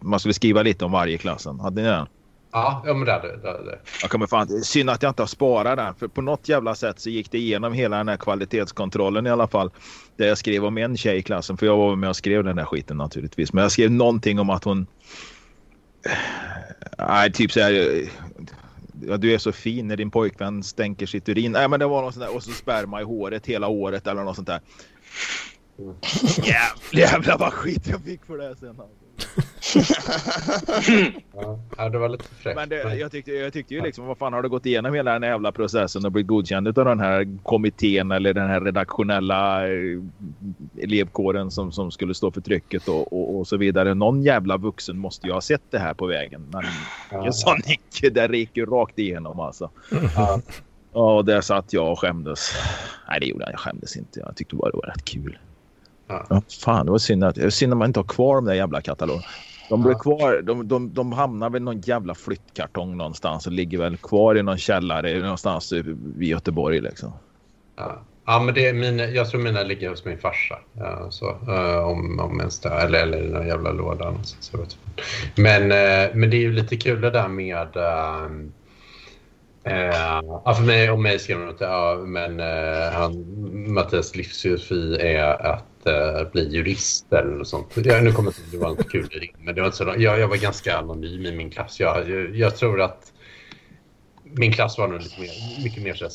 [0.00, 1.60] Man skulle skriva lite om varje klassen.
[1.60, 2.06] Hade ni den?
[2.52, 3.48] Ja, ja men det hade det.
[3.48, 3.78] hade det.
[4.02, 5.94] Jag kommer fan, synd att jag inte har sparat den.
[5.94, 9.48] För på något jävla sätt så gick det igenom hela den här kvalitetskontrollen i alla
[9.48, 9.70] fall.
[10.16, 11.56] Där jag skrev om en tjej i klassen.
[11.56, 13.52] För jag var med och skrev den där skiten naturligtvis.
[13.52, 14.86] Men jag skrev någonting om att hon...
[16.98, 17.72] Nej, typ så här...
[17.72, 18.08] eh,
[19.02, 21.52] Ja, du är så fin när din pojkvän stänker sitt urin.
[21.52, 22.36] Nej, men det var något sånt där.
[22.36, 24.60] Och så sperma i håret hela året eller något sånt där.
[26.36, 28.68] Jävlar, jävlar vad skit jag fick för det sen.
[28.68, 29.05] Alltså.
[31.76, 32.56] Ja, det var lite fräckt.
[32.56, 35.12] Men det, jag, tyckte, jag tyckte ju liksom, vad fan har du gått igenom hela
[35.12, 39.68] den här jävla processen och blivit godkänd av den här kommittén eller den här redaktionella
[39.68, 40.00] eh,
[40.82, 43.94] elevkåren som, som skulle stå för trycket och, och, och så vidare.
[43.94, 46.46] Någon jävla vuxen måste ju ha sett det här på vägen.
[46.52, 46.62] Men
[47.10, 47.32] Ja.
[47.32, 49.70] sån Nicke, där gick ju rakt igenom alltså.
[50.16, 50.40] Ja.
[50.92, 52.52] Ja, och där satt jag och skämdes.
[53.08, 53.52] Nej, det gjorde jag.
[53.52, 54.20] Jag skämdes inte.
[54.20, 55.38] Jag tyckte bara det var rätt kul.
[56.06, 56.26] Ja.
[56.30, 58.80] Ja, fan, det var synd att, synd att man inte har kvar de där jävla
[58.80, 59.26] katalogerna.
[59.68, 59.98] De blev Ja.
[59.98, 60.42] kvar.
[60.42, 64.42] De, de, de hamnar väl i någon jävla flyttkartong någonstans och ligger väl kvar i
[64.42, 67.12] någon källare någonstans vid Göteborg liksom.
[67.76, 68.02] Ja.
[68.28, 70.58] Ja, men det är mina, jag tror mina ligger hos min farsa.
[70.72, 74.14] Ja, så, eh, om, om ens det, eller, eller i någon jävla låda.
[74.40, 74.74] Så, inte.
[75.36, 77.68] men, eh, men det är ju lite kul det där med
[79.66, 83.24] eh, ja, för mig och mig skrev de att ja, men, eh, han,
[83.72, 87.66] Mattias livsfilosofi är att eh, bli jurist eller något sånt.
[87.74, 90.28] Ja, nu kommer det vara inte kul ring, men det var inte så, jag, jag
[90.28, 91.80] var ganska anonym i min klass.
[91.80, 93.12] Jag, jag, jag tror att
[94.22, 96.10] min klass var nog lite mer, mycket mer så här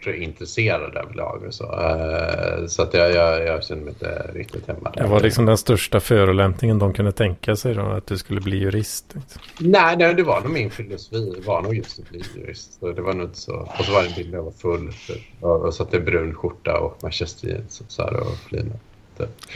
[0.00, 1.46] sportintresserad överlag.
[1.50, 4.92] Så Eh, så att jag, jag, jag kände mig inte riktigt hemma.
[4.96, 7.82] Det var liksom den största förolämpningen de kunde tänka sig då.
[7.82, 9.04] Att du skulle bli jurist.
[9.14, 9.42] liksom.
[9.58, 11.32] Nej, nej, det var nog min filosofi.
[11.36, 12.80] Det var nog just att bli jurist.
[12.80, 13.68] Så det var nog inte så.
[13.78, 14.92] Och så var det en bild där jag var full.
[15.06, 15.22] Typ.
[15.40, 18.78] Och, och satt i brun skjorta och manchester jeans och så här och flinade.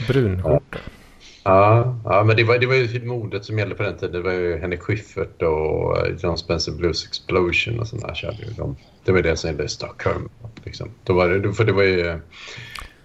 [0.07, 0.61] Brunskjorta.
[0.71, 0.79] Ja,
[1.45, 4.11] ja, men det var, det var ju typ modet som gällde på den tiden.
[4.11, 8.53] Det var ju Henrik Schyffert och eh, John Spencer Blues Explosion och sådana körde ju
[8.57, 8.75] de.
[9.03, 10.29] Det var det som gällde i Stockholm.
[10.63, 10.89] Liksom.
[11.03, 12.07] Då var det, för det var ju...
[12.07, 12.17] Eh,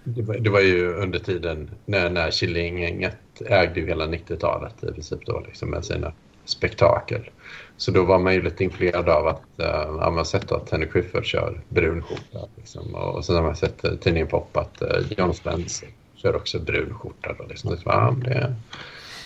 [0.03, 4.91] det var, det var ju under tiden när, när Killinggänget ägde ju hela 90-talet i
[4.91, 6.13] princip då liksom med sina
[6.45, 7.29] spektakel.
[7.77, 10.91] Så då var man ju lite influerad av att uh, man har sett att Henrik
[10.91, 12.47] Schyffert kör brun skjorta.
[12.55, 12.95] Liksom.
[12.95, 15.89] Och, och sen har man sett uh, tidningen Pop att uh, John Spencer
[16.21, 17.35] kör också brun skjorta.
[17.37, 17.77] Då, liksom.
[17.85, 18.55] ja, det,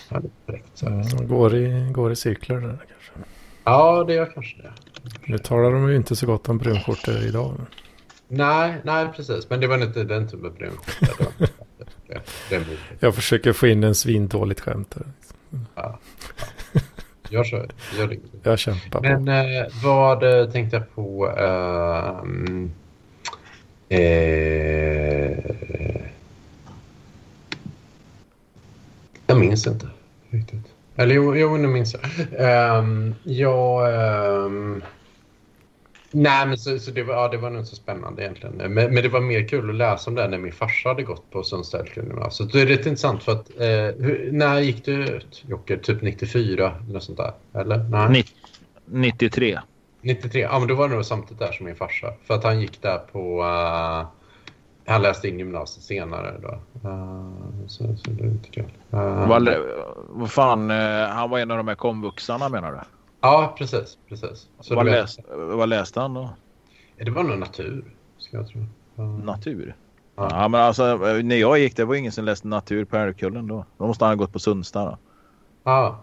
[0.08, 0.86] ja, det är direkt, så.
[0.86, 3.30] Mm, går, i, går i cykler där kanske.
[3.64, 4.72] Ja, det gör kanske det.
[5.24, 7.54] Nu talar de ju inte så gott om brunskjortor idag.
[8.28, 9.50] Nej, nej, precis.
[9.50, 11.14] Men det var inte den typen av brun skjorta.
[11.18, 12.14] Det, var inte det.
[12.14, 12.80] det, det är modigt.
[13.00, 15.06] Jag försöker få in en svindåligt skämt där.
[15.74, 15.98] ja.
[17.30, 17.44] ja.
[17.44, 17.56] Så.
[17.98, 18.18] Gör det.
[18.42, 19.00] Jag kämpar.
[19.00, 21.30] Men eh, vad eh, tänkte jag på?
[21.38, 22.70] ehm,
[23.88, 25.38] eh,
[29.26, 29.88] jag minns inte
[30.30, 30.66] riktigt.
[30.96, 32.80] Eller jo, jo nu minns jag.
[32.80, 33.94] Um, jag...
[34.44, 34.82] ehm,
[36.10, 38.56] nej, men så, så det, var, ja, det var nog inte så spännande egentligen.
[38.56, 41.30] Men, men det var mer kul att läsa om det när min farsa hade gått
[41.30, 42.50] på Sundsvallsgymnasiet.
[42.50, 43.50] Så det är rätt intressant för att...
[43.60, 45.76] Eh, hur, när gick du ut, Jocke?
[45.76, 47.32] Typ 94 eller sånt där?
[47.54, 47.78] Eller?
[47.78, 48.08] Nej.
[48.08, 48.34] Nitt-
[48.84, 49.58] 93.
[50.00, 52.12] 93, ja men då var det nog samtidigt där som min farsa.
[52.26, 53.42] För att han gick där på...
[53.42, 54.15] eh,
[54.86, 56.48] han läste in gymnasiet senare då.
[56.88, 57.30] Eh,
[57.66, 58.64] så, så det är inte kul.
[58.94, 59.48] Uh, Vad,
[60.08, 62.78] vad fan, eh, han var en av de här komvuxarna menar du?
[63.20, 63.98] Ja, precis.
[64.08, 64.48] precis.
[64.60, 66.30] Så Vad, det, var- läst, vad läste han då?
[66.98, 67.84] det var nog natur,
[68.18, 68.66] ska jag tro.
[69.24, 69.74] Natur?
[70.16, 70.28] Ja.
[70.30, 70.48] Ja.
[70.48, 73.64] men alltså när jag gick det var ingen som läste natur på Älvkullen då.
[73.78, 74.98] Då måste han ha gått på Sundsta då.
[75.64, 75.98] Ja,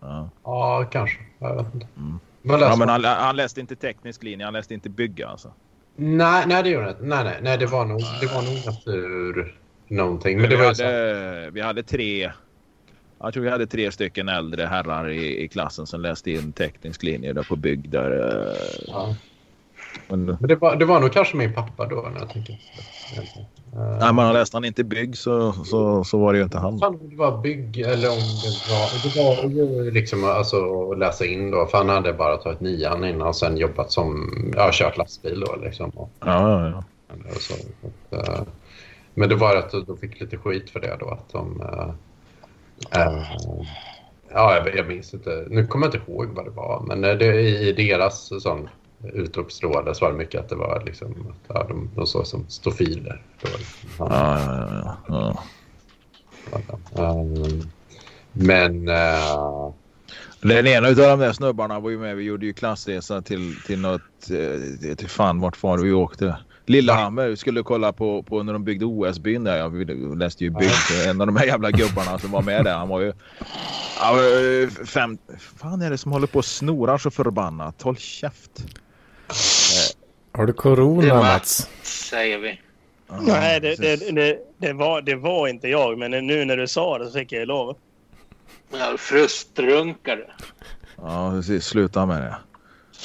[0.00, 0.28] Ja.
[0.44, 1.18] ja kanske.
[1.38, 1.86] Jag vet inte.
[1.96, 2.18] Mm.
[2.42, 5.52] Läste Ja, men han, han läste inte teknisk linje, han läste inte bygga alltså.
[5.96, 7.02] Nej, nej, det gjorde inte.
[7.04, 9.54] Nej, nej, nej, det var nog, det var nog natur
[9.88, 10.40] någonting.
[10.40, 12.32] Men det vi, var hade, vi hade tre
[13.20, 17.02] jag tror vi hade tre stycken äldre herrar i, i klassen som läste in teknisk
[17.02, 18.10] linje där på bygg där.
[18.10, 19.14] eh, Ja.
[20.08, 22.58] Men, Men det var, det var nog kanske min pappa då när jag tänker
[23.22, 23.46] efter.
[24.00, 26.82] Nej, man läste han inte bygg så, så, så var det ju inte han.
[26.82, 29.08] Om det var bygg eller om det var...
[29.48, 31.66] Det var ju liksom alltså, att läsa in då.
[31.66, 34.30] För han hade bara tagit nian innan och sen jobbat som...
[34.56, 35.90] Ja, kört lastbil då liksom.
[35.90, 37.34] Och, Ja, ja, ja.
[37.40, 37.54] så,
[37.86, 38.42] att, eh,
[39.14, 41.10] men det var att de fick lite skit för det då.
[41.10, 41.60] Att de...
[42.92, 43.22] eh,
[44.32, 45.46] ja, jag, jag minns inte.
[45.48, 46.84] Nu kommer jag inte ihåg vad det var.
[46.86, 48.68] Men det, i deras sån
[49.12, 51.10] utropsråd så var det mycket att det var liksom...
[51.30, 53.22] Att, ja, de, de såg som stofiler.
[53.42, 53.60] Liksom.
[53.98, 55.36] Ja, ja, ja,
[56.94, 57.10] ja.
[57.10, 57.70] Um,
[58.32, 58.88] men...
[58.88, 59.72] eh,
[60.40, 62.16] Den ena av de där snubbarna var ju med.
[62.16, 64.30] Vi gjorde ju klassresa till, till något...
[64.30, 66.36] eh, Till fan vart var vi åkte?
[66.66, 67.28] Lillehammer.
[67.28, 69.56] Vi skulle kolla på, på när de byggde OS-byn där.
[69.56, 70.70] Jag läste ju bygg.
[71.06, 72.76] En av de här jävla gubbarna som var med där.
[72.76, 73.12] Han var ju...
[73.98, 75.18] Han var ju fem...
[75.38, 77.82] fan är det som håller på och snorar så förbannat?
[77.82, 78.50] Håll käft.
[80.36, 81.70] Har du Det corona var- Mats?
[81.82, 82.60] Säger vi.
[83.08, 86.66] Ja, Nej, det, det, det, det, var, det var inte jag, men nu när du
[86.66, 87.76] sa det så fick jag lov.
[88.72, 90.24] Ja, Frustrunkare.
[90.96, 91.64] Ja, precis.
[91.64, 92.36] Sluta med det.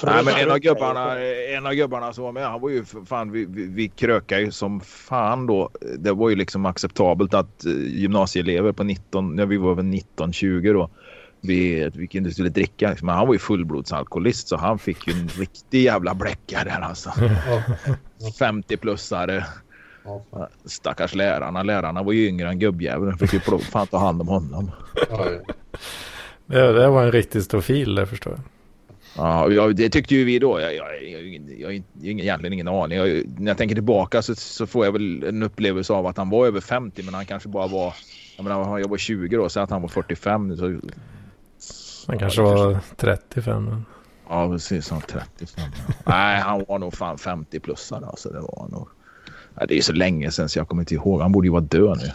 [0.03, 1.19] Nej, men en av, gubbarna,
[1.57, 4.51] en av gubbarna som var med, han var ju fan, vi, vi, vi krökade ju
[4.51, 5.69] som fan då.
[5.97, 10.73] Det var ju liksom acceptabelt att eh, gymnasieelever på 19, när vi var väl 19-20
[10.73, 10.89] då,
[11.41, 12.89] vi, vi inte skulle dricka.
[12.89, 13.06] Liksom.
[13.06, 17.10] Men han var ju fullblodsalkoholist så han fick ju en riktig jävla bläcka där alltså.
[18.39, 19.43] 50-plussare.
[20.04, 20.47] ja, fan.
[20.65, 21.63] Stackars lärarna.
[21.63, 23.17] Lärarna var ju yngre än gubbjäveln.
[23.17, 24.71] Fick ju fan ta hand om honom.
[25.10, 25.41] Oj.
[26.45, 28.41] Det, det var en riktig stofil det förstår jag.
[29.17, 30.60] Ja, ja, det tyckte ju vi då.
[30.62, 31.71] Jag, jag, jag, jag, jag har
[32.04, 32.97] ingen- egentligen ingen aning.
[32.97, 36.30] Jag, när jag tänker tillbaka så, så får jag väl en upplevelse av att han
[36.30, 37.93] var över 50 men han kanske bara var...
[38.38, 40.58] Jag menar, jag var 20 då, så att han var 45.
[40.58, 40.80] Så,
[42.07, 43.63] Han kanske var 35.
[43.65, 43.85] men-
[44.29, 44.89] ja, precis.
[44.89, 45.65] Han var 35.
[45.77, 45.93] Ja.
[46.11, 48.05] Nej, han var nog fan 50 plussare.
[48.05, 48.87] Alltså, det var nog.
[49.59, 51.21] Ja, det är så länge sedan så jag kommer inte ihåg.
[51.21, 52.11] Han borde ju vara död nu.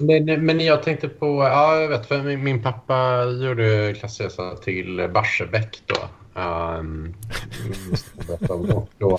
[0.00, 5.10] Men, men jag tänkte på, ja jag vet, för min, min pappa gjorde klassresa till
[5.14, 5.96] Barsebäck då.
[6.34, 7.14] Um,
[8.98, 9.18] då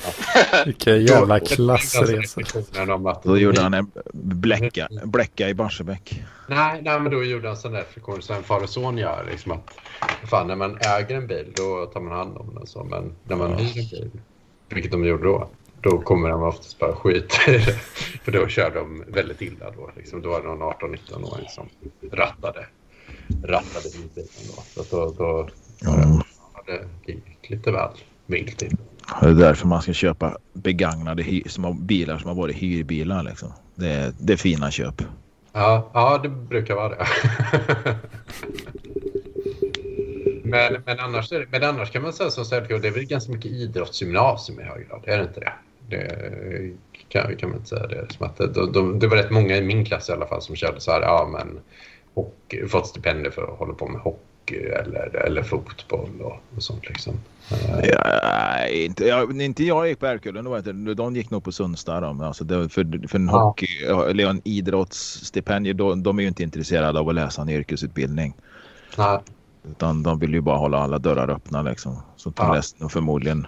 [0.66, 2.18] Vilken jävla klassresa.
[2.18, 6.24] restriktionen om att- Då gjorde han en bläcka, bläcka i Barsebäck.
[6.48, 9.28] Nej, nej, men då gjorde han sån där reflektion som en far och son gör.
[9.32, 9.70] Liksom att,
[10.30, 12.84] fan, när man äger en bil då tar man hand om den så.
[12.84, 14.12] Men när man hyr en bil,
[14.70, 15.50] vilket de gjorde då,
[15.82, 17.80] då kommer de oftast bara skit i det.
[18.24, 19.90] För då kör de väldigt illa då.
[19.96, 20.22] Liksom.
[20.22, 21.70] Då var det någon 18-19-åring som
[22.12, 22.66] rattade,
[23.44, 24.28] rattade bilen
[24.76, 24.84] då.
[24.84, 25.50] Så då, då
[25.92, 26.00] Mm.
[26.00, 26.23] ja,
[26.66, 27.90] det gick lite väl
[28.26, 28.78] vilt till.
[29.22, 33.24] Det är därför man ska köpa begagnade som har, bilar som har varit hyrbilar.
[33.24, 33.54] Liksom.
[33.76, 35.02] Det, är, det är fina köp.
[35.54, 37.06] Ja, ja, det brukar vara det.
[40.44, 43.52] men, men, annars, men annars kan man säga som Sergio, det är väl ganska mycket
[43.52, 45.54] idrottsgymnasium i hög grad, är det inte det?
[45.90, 46.74] Det
[47.10, 48.14] kan, kan man inte säga det.
[48.14, 50.42] Som att det, de, de, det var rätt många i min klass i alla fall
[50.42, 51.60] som körde så här, ja men
[52.14, 56.90] hockey, fått stipendier för att hålla på med hockey eller, eller fotboll och, och sånt
[56.90, 57.14] liksom.
[57.52, 60.96] Eh, Ja, inte, jag, inte jag gick på Ärkullen.
[60.96, 61.98] De gick nog på Sundsta.
[62.08, 63.40] Alltså det, för, för en Ja.
[63.40, 68.34] hockey eller en idrottsstipendier, de, de är ju inte intresserade av att läsa en yrkesutbildning.
[68.98, 69.20] nej,
[69.72, 71.62] Utan de vill ju bara hålla alla dörrar öppna.
[71.62, 72.02] Liksom.
[72.16, 72.54] Så de Ja.
[72.54, 73.48] läste nog förmodligen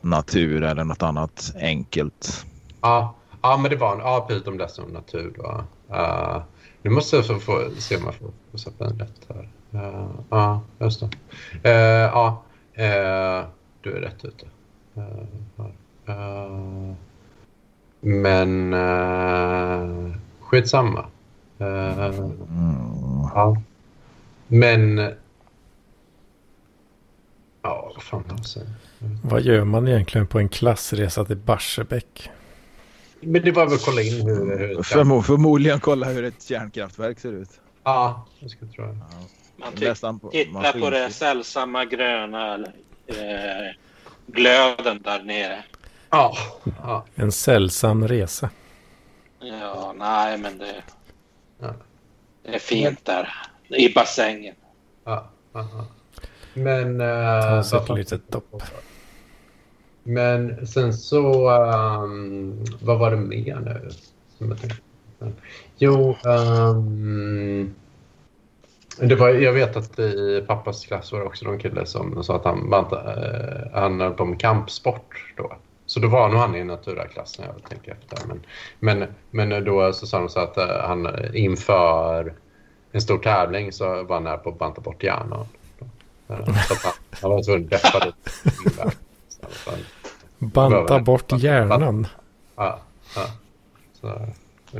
[0.00, 2.46] natur eller något annat enkelt.
[2.80, 3.98] Ja, ja men det var en...
[3.98, 4.44] Ja, precis.
[4.44, 5.64] De läste om natur då.
[5.94, 6.42] Uh,
[6.82, 9.48] nu måste jag få, se om jag får, får sätta en rätt här.
[9.74, 11.08] Eh, Ja, just det.
[11.70, 11.74] Eh,
[12.12, 12.42] Ja,
[12.74, 13.44] eh,
[13.80, 14.46] du är rätt ute.
[18.00, 21.06] Men uh, skitsamma.
[21.60, 23.28] Uh, Mm.
[23.34, 23.62] ja.
[24.46, 24.98] Men...
[27.62, 28.68] Ja, vad fan jag säger?
[29.24, 32.30] Vad gör man egentligen på en klassresa till Barsebäck?
[33.20, 34.58] Men det var väl att kolla in hur...
[34.58, 37.60] hur Förmo, förmodligen kolla hur ett kärnkraftverk ser ut.
[37.84, 38.96] Ja, jag skulle tro det.
[39.60, 42.54] Man Nästan på Titta på det sällsamma gröna
[43.06, 43.74] eh,
[44.26, 45.64] glöden där nere.
[46.10, 46.36] Ja,
[46.82, 47.04] ja.
[47.14, 48.50] En sällsam resa.
[49.40, 50.82] Ja, nej men det,
[51.60, 51.74] Ja.
[52.42, 53.28] det är fint där.
[53.68, 54.54] I bassängen.
[55.04, 55.86] ja, ja, ja.
[56.54, 56.98] Men...
[56.98, 58.62] Ta Uh, sig ett litet dopp.
[60.02, 61.50] Men sen så...
[61.50, 63.90] ehm, vad var det mer nu?
[65.78, 67.74] Jo, ehm,
[69.00, 72.36] det var, jag vet att i pappas klass var det också någon kille som sa
[72.36, 75.52] att han, han, uh, han höll på med kampsport då.
[75.86, 78.18] Så då var nog han i naturaklass när jag tänker efter.
[78.28, 78.40] Men,
[78.78, 82.34] men, men då så sa de så att eh, han inför
[82.92, 85.46] en stor tävling så var han nära på att banta bort hjärnan.
[86.28, 88.14] Eh, Så att han, han var tvungen att deppa dit.
[89.50, 89.78] Fan.
[90.38, 92.06] Banta bort hjärnan.
[92.56, 92.80] Ja,
[93.16, 93.26] ja.
[93.92, 94.08] Så,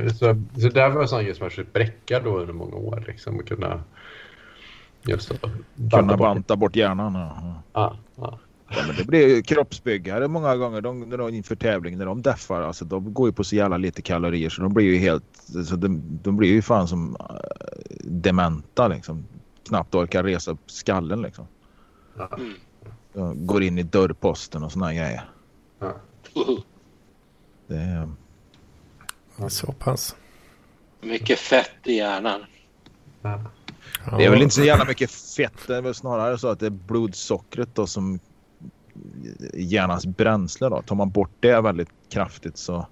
[0.09, 3.03] så, så där var en sån som jag försökt bräcka då under många år.
[3.07, 3.83] Liksom, och kunna
[5.03, 5.39] just det,
[5.91, 7.15] Kunna banta bort hjärnan.
[7.15, 7.61] Ja.
[7.73, 8.39] Ja, ja.
[8.75, 12.21] Ja, men det blir ju kroppsbyggare många gånger de, när de inför tävling när de
[12.21, 12.61] deffar.
[12.61, 15.23] Alltså, de går ju på så jävla lite kalorier så de blir ju helt...
[15.65, 17.35] Så de, de blir ju fan som äh,
[18.03, 19.25] dementa liksom.
[19.67, 21.47] Knappt orkar resa upp skallen liksom.
[22.37, 22.53] Mm.
[23.13, 25.29] De går in i dörrposten och såna grejer.
[25.79, 25.95] Ja.
[27.67, 28.09] Det är,
[29.49, 30.15] Så pass.
[31.01, 32.41] Mycket fett i hjärnan.
[33.21, 33.41] Ja.
[34.11, 34.17] Ja.
[34.17, 35.67] det är väl inte så jävla mycket fett.
[35.67, 38.19] Det är väl snarare så att det är blodsockret då som
[39.53, 40.69] hjärnans bränsle.
[40.69, 40.81] Då.
[40.81, 42.87] Tar man bort det väldigt kraftigt så,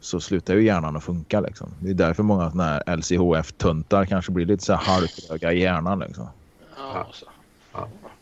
[0.00, 1.40] så slutar ju hjärnan att funka.
[1.40, 1.74] Liksom.
[1.80, 5.98] Det är därför många såna här LCHF-tuntar kanske blir lite så här halvtröga i hjärnan.
[5.98, 6.28] Liksom.
[6.76, 7.26] Ja, så.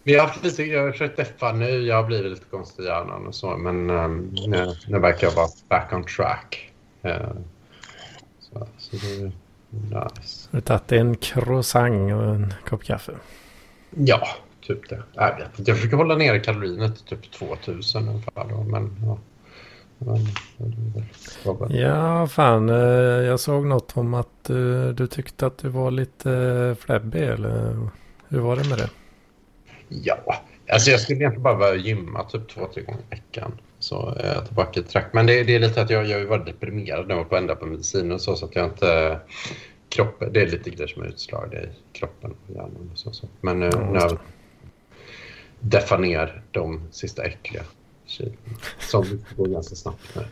[0.03, 1.87] Men jag har, haft lite, jag har försökt deffa nu.
[1.87, 3.57] Jag har blivit lite konstig i hjärnan och så.
[3.57, 6.73] Men um, nu, nu verkar jag vara back on track.
[7.03, 7.29] Eh,
[8.41, 9.33] så, så det
[9.83, 10.49] nice.
[10.53, 13.13] Har du tagit en croissant och en kopp kaffe?
[13.91, 14.29] Ja,
[14.61, 15.03] typ det.
[15.13, 15.71] Jag, vet inte.
[15.71, 18.45] jag försöker hålla nere kalorierna till typ 2000 ungefär.
[18.51, 19.19] Då, men ja.
[21.69, 22.69] Ja, fan.
[22.69, 22.77] eh,
[23.27, 27.23] Jag såg något om att eh, du tyckte att du var lite eh, fläbbig.
[27.23, 27.89] Eller
[28.29, 28.91] hur var det med det?
[29.89, 30.17] Ja,
[30.73, 33.53] alltså jag skulle egentligen bara börja gymma typ två, tre gånger i veckan.
[33.85, 35.07] Så är jag tillbaka i track.
[35.13, 37.67] Men det, det är lite att jag, jag varit deprimerad nu och på ända på
[37.67, 39.19] medicin och så, så att jag inte...
[39.89, 43.13] Kroppen, det är lite grejer som är utslagna i kroppen och hjärnan och så.
[43.13, 43.29] så.
[43.41, 44.19] Men nu, Ja, nu har jag
[45.61, 47.63] deffa ner de sista äckliga
[48.07, 48.37] kilona.
[48.79, 49.05] Som
[49.37, 50.23] går ganska snabbt nu.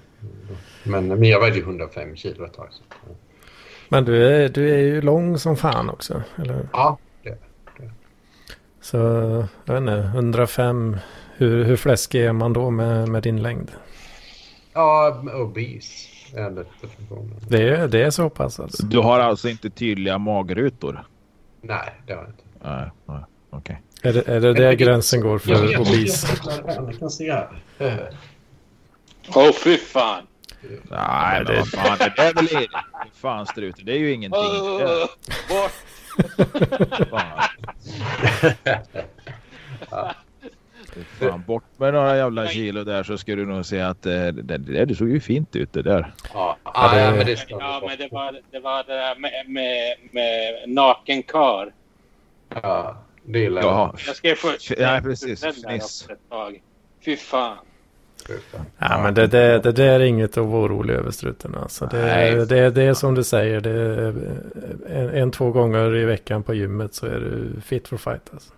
[0.84, 2.68] Men, men jag vägde ju 105 kilo ett tag.
[2.70, 2.82] Så.
[3.88, 6.22] Men du är, du är ju lång som fan också.
[6.36, 6.68] Eller?
[6.72, 6.98] Ja,
[8.80, 8.96] Så
[9.64, 10.96] jag vet inte, 105.
[11.42, 13.70] Hur, hur fläskig är man då med, med din längd?
[14.72, 16.08] ja obese.
[17.48, 18.86] Det är, det är så pass alltså.
[18.86, 21.06] Du har alltså inte tydliga magrutor?
[21.60, 22.42] Nej, det har jag inte.
[22.62, 23.82] Nej, nej okej.
[24.02, 26.30] Är det, är det där gränsen går för vet obes?
[26.30, 26.62] inte.
[26.66, 27.62] Jag kan se här.
[27.78, 27.94] Eh,
[29.28, 30.26] Åh, oh, fy fan!
[30.90, 32.66] Nej, det, fan, det där är väl Fy
[33.14, 34.40] fan struten, det är ju ingenting.
[34.42, 35.08] Det
[35.50, 35.72] Åh, bort!
[41.18, 41.42] Fan.
[41.46, 44.58] Bort med några jävla kilo där så ska du nog se att eh, det, det,
[44.58, 46.12] det, det såg ju fint ut det där.
[46.34, 49.96] Ja, ja, det- men det Ja, men det var det, var det där med, med,
[50.10, 51.72] med naken kar.
[52.62, 53.94] Ja, det gillar Jaha.
[54.06, 54.80] Jag skrev för...
[54.82, 55.44] Nej, precis.
[55.44, 56.08] Fniss.
[57.04, 57.56] Fy fan.
[58.78, 61.54] Ja, men det, det, det där är inget att vara orolig över struten.
[61.54, 61.86] Alltså.
[61.86, 62.46] Det, Nej.
[62.46, 63.60] det, det är som du säger.
[63.60, 64.14] Det är
[64.88, 68.30] en, en, två gånger i veckan på gymmet så är du fit for fight.
[68.32, 68.52] Alltså.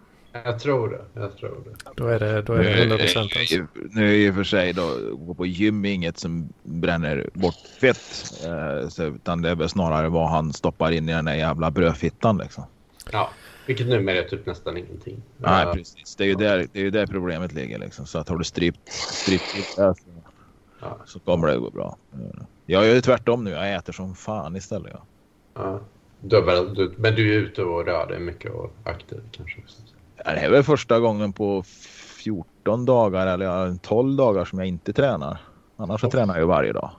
[0.44, 1.20] Jag tror det.
[1.20, 1.92] Jag tror det.
[1.96, 3.32] Då är det, då är det 100 procent.
[3.36, 3.66] Alltså.
[3.90, 7.98] Nu är i och för sig då, gå på gym inget som bränner bort fett.
[8.46, 11.70] Eh, så, utan det är väl snarare vad han stoppar in i den där jävla
[11.70, 12.64] brödfittan liksom.
[13.12, 13.30] Ja,
[13.66, 15.22] vilket numera är typ nästan ingenting.
[15.36, 16.16] Nej, Ja, precis.
[16.16, 18.06] Det är ju där, det är ju där problemet ligger liksom.
[18.06, 19.94] Så att har du strypt, strypt det
[20.80, 20.98] Ja.
[21.06, 21.96] så kommer det gå bra.
[22.12, 23.50] Eh, Jag gör ju tvärtom nu.
[23.50, 24.92] Jag äter som fan istället.
[24.94, 25.00] Ja.
[25.54, 25.80] ja.
[26.20, 29.60] Du, men du är ute och rör dig mycket och aktiv kanske?
[29.60, 29.76] också.
[30.24, 34.92] Det är väl första gången på 14 dagar eller ja, 12 dagar som jag inte
[34.92, 35.38] tränar.
[35.76, 36.90] Annars så tränar jag ju varje dag.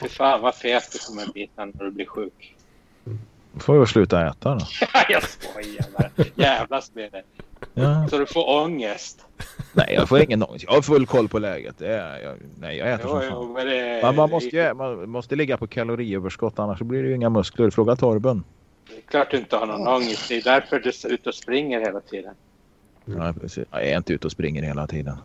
[0.00, 2.56] Fy fan vad fet du kommer bli när du blir sjuk.
[3.52, 4.60] Då får jag sluta äta då.
[5.08, 6.26] jag skojar bara.
[6.34, 7.22] Jävlas med det.
[7.74, 8.08] Ja.
[8.10, 9.26] Så du får ångest.
[9.72, 10.64] Nej, jag får ingen ångest.
[10.68, 11.78] Jag har full koll på läget.
[11.78, 13.52] Det är, jag, nej, jag äter Jo, som jo, fan.
[13.52, 17.08] men det, Men man måste, ju, man måste ligga på kaloriöverskott annars så blir det
[17.08, 17.70] ju inga muskler.
[17.70, 18.44] Fråga Torben.
[18.88, 20.28] det är klart du inte har någon ångest.
[20.28, 22.34] Det är därför du är ute och springer hela tiden.
[23.40, 23.64] Precis.
[23.70, 25.16] Jag är inte ute och springer hela tiden.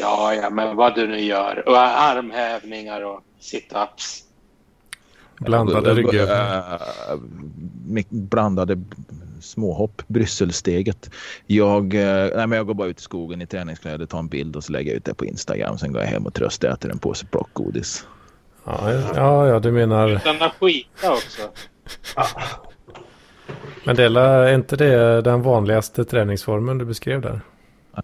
[0.00, 1.68] Ja, ja, men vad du nu gör.
[1.68, 4.24] Och armhävningar och sit-ups.
[5.38, 6.82] Blandade ryggövningar.
[7.10, 8.82] Äh, Blandade
[9.40, 10.02] småhopp.
[10.06, 11.10] Brysselsteget.
[11.46, 14.56] Jag, eh, nej, men jag går bara ut i skogen i träningskläder, tar en bild
[14.56, 15.78] och så lägger jag ut det på Instagram.
[15.78, 18.06] Sen går jag hem och tröstäter en påse plockgodis.
[18.64, 20.08] Ja, ja, ja, du menar.
[20.08, 21.42] Utan att skita också.
[23.84, 27.40] Men det är, är inte det den vanligaste träningsformen du beskrev där?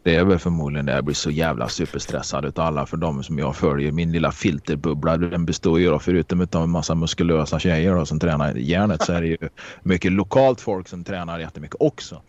[0.03, 0.93] Det är väl förmodligen det.
[0.93, 3.93] Jag blir så jävla superstressad utav alla för de som jag följer.
[3.93, 8.21] Min lilla filterbubbla den består ju då, förutom utav en massa muskulösa tjejer då, som
[8.21, 9.39] tränar järnet så är det ju
[9.83, 12.23] mycket lokalt folk som tränar jättemycket också.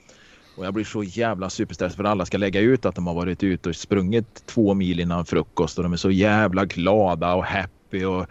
[0.57, 3.43] Och jag blir så jävla superstressad för alla ska lägga ut att de har varit
[3.43, 8.05] ute och sprungit två mil innan frukost och de är så jävla glada och happy
[8.05, 8.28] och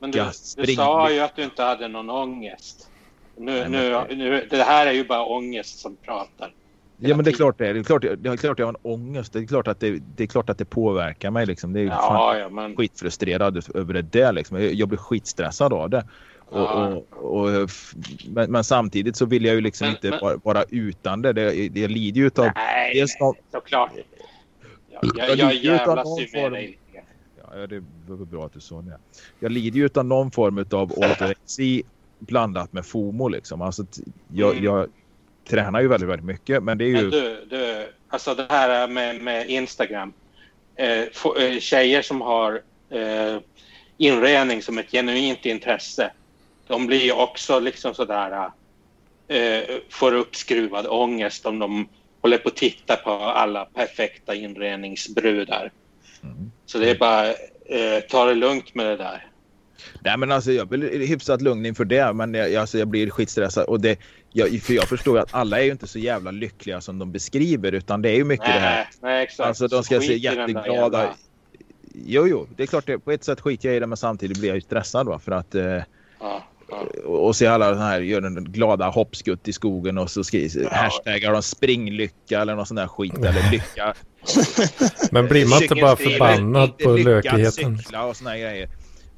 [0.00, 2.90] Men du, lyckas du sa ju att du inte hade någon ångest.
[3.36, 6.52] Nu, nu, nu, det här är ju bara ångest som pratar.
[6.98, 7.74] Ja men det är klart det är.
[7.74, 9.32] Det är klart, det är klart jag har en ångest.
[9.32, 11.46] Det är klart att det, det, är klart att det påverkar mig.
[11.46, 11.72] Liksom.
[11.72, 12.76] Det är Ja, fan ja, men...
[12.76, 14.32] skitfrustrerad över det där.
[14.32, 14.62] Liksom.
[14.62, 16.06] Jag- Jag blir skitstressad av det.
[16.48, 17.02] Och, Ja.
[17.10, 17.70] och, och,
[18.28, 21.32] men, men samtidigt så vill jag ju liksom Men- inte men- vara, vara utan det.
[21.32, 21.68] det.
[21.68, 22.48] Det lider ju utav...
[22.54, 23.90] Nej, dels någon- såklart.
[24.90, 26.78] Jag, Jag jag, jag jävlas ju med dig.
[27.54, 28.98] Ja, det var bra att du sa det.
[29.40, 31.82] Jag lider ju utav någon form av ortorexi
[32.18, 33.62] blandat med FOMO liksom.
[33.62, 33.84] Alltså,
[34.34, 34.64] jag, Mm.
[34.64, 34.88] jag
[35.48, 36.62] tränar ju väldigt, väldigt mycket.
[36.62, 36.94] Men det är ju...
[36.94, 40.12] Men du, du, alltså det här med, med Instagram.
[40.76, 43.36] Eh, få- eh, tjejer som har eh,
[43.96, 46.12] inredning som ett genuint intresse.
[46.66, 48.50] De blir ju också liksom sådär.
[49.28, 51.88] Eh, får uppskruvad ångest om de
[52.20, 55.72] håller på att titta på alla perfekta inredningsbrudar.
[56.22, 56.50] Mm.
[56.66, 59.26] Så det är bara eh, ta det lugnt med det där.
[60.00, 62.12] Nej men alltså jag blir hyfsat lugn inför det.
[62.12, 63.64] Men jag, alltså, jag blir skitstressad.
[63.64, 63.98] Och det,
[64.32, 67.72] jag, för jag förstår att alla är ju inte så jävla lyckliga som de beskriver.
[67.72, 68.76] Utan det är ju mycket det här.
[68.76, 69.46] Nej, nej, exakt.
[69.48, 71.14] Alltså de ska se skit där jätteglada.
[72.04, 74.38] Jo, jo, det är klart det, på ett sätt skiter jag i det men samtidigt
[74.38, 75.82] blir jag ju stressad va, för att eh, Ja,
[76.20, 76.86] ja.
[77.04, 80.62] och, och se alla den här gör den glada hoppskutt i skogen och så skriver
[80.62, 80.68] Ja.
[80.72, 83.94] hashtaggar de springlycka eller någon sån där skit eller lycka.
[85.10, 87.78] Men blir man inte bara förbannad på lycka lökigheten?
[87.78, 88.68] cykla och såna här grejer.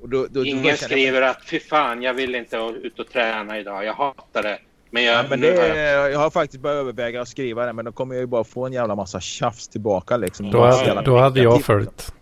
[0.00, 3.84] Och då, då, Ingen skriver att fy fan, jag vill inte ut och träna idag.
[3.84, 4.58] Jag hatar det.
[4.90, 7.66] Men jag, Ja, men det, har jag- är- jag har faktiskt börjat överväga att skriva
[7.66, 10.50] det men då kommer jag ju bara få en jävla massa tjafs tillbaka liksom.
[10.50, 12.12] Då, hade, då hade jag följt.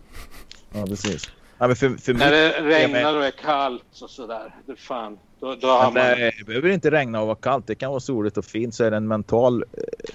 [0.73, 1.31] Ja, precis.
[1.57, 4.55] Ja, men för, för när mig, det regnar och är kallt och sådär.
[4.65, 5.93] Det fan, då, då har man...
[5.93, 7.67] nej, det behöver inte regna och vara kallt.
[7.67, 8.75] Det kan vara soligt och fint.
[8.75, 9.63] Så är det en mental,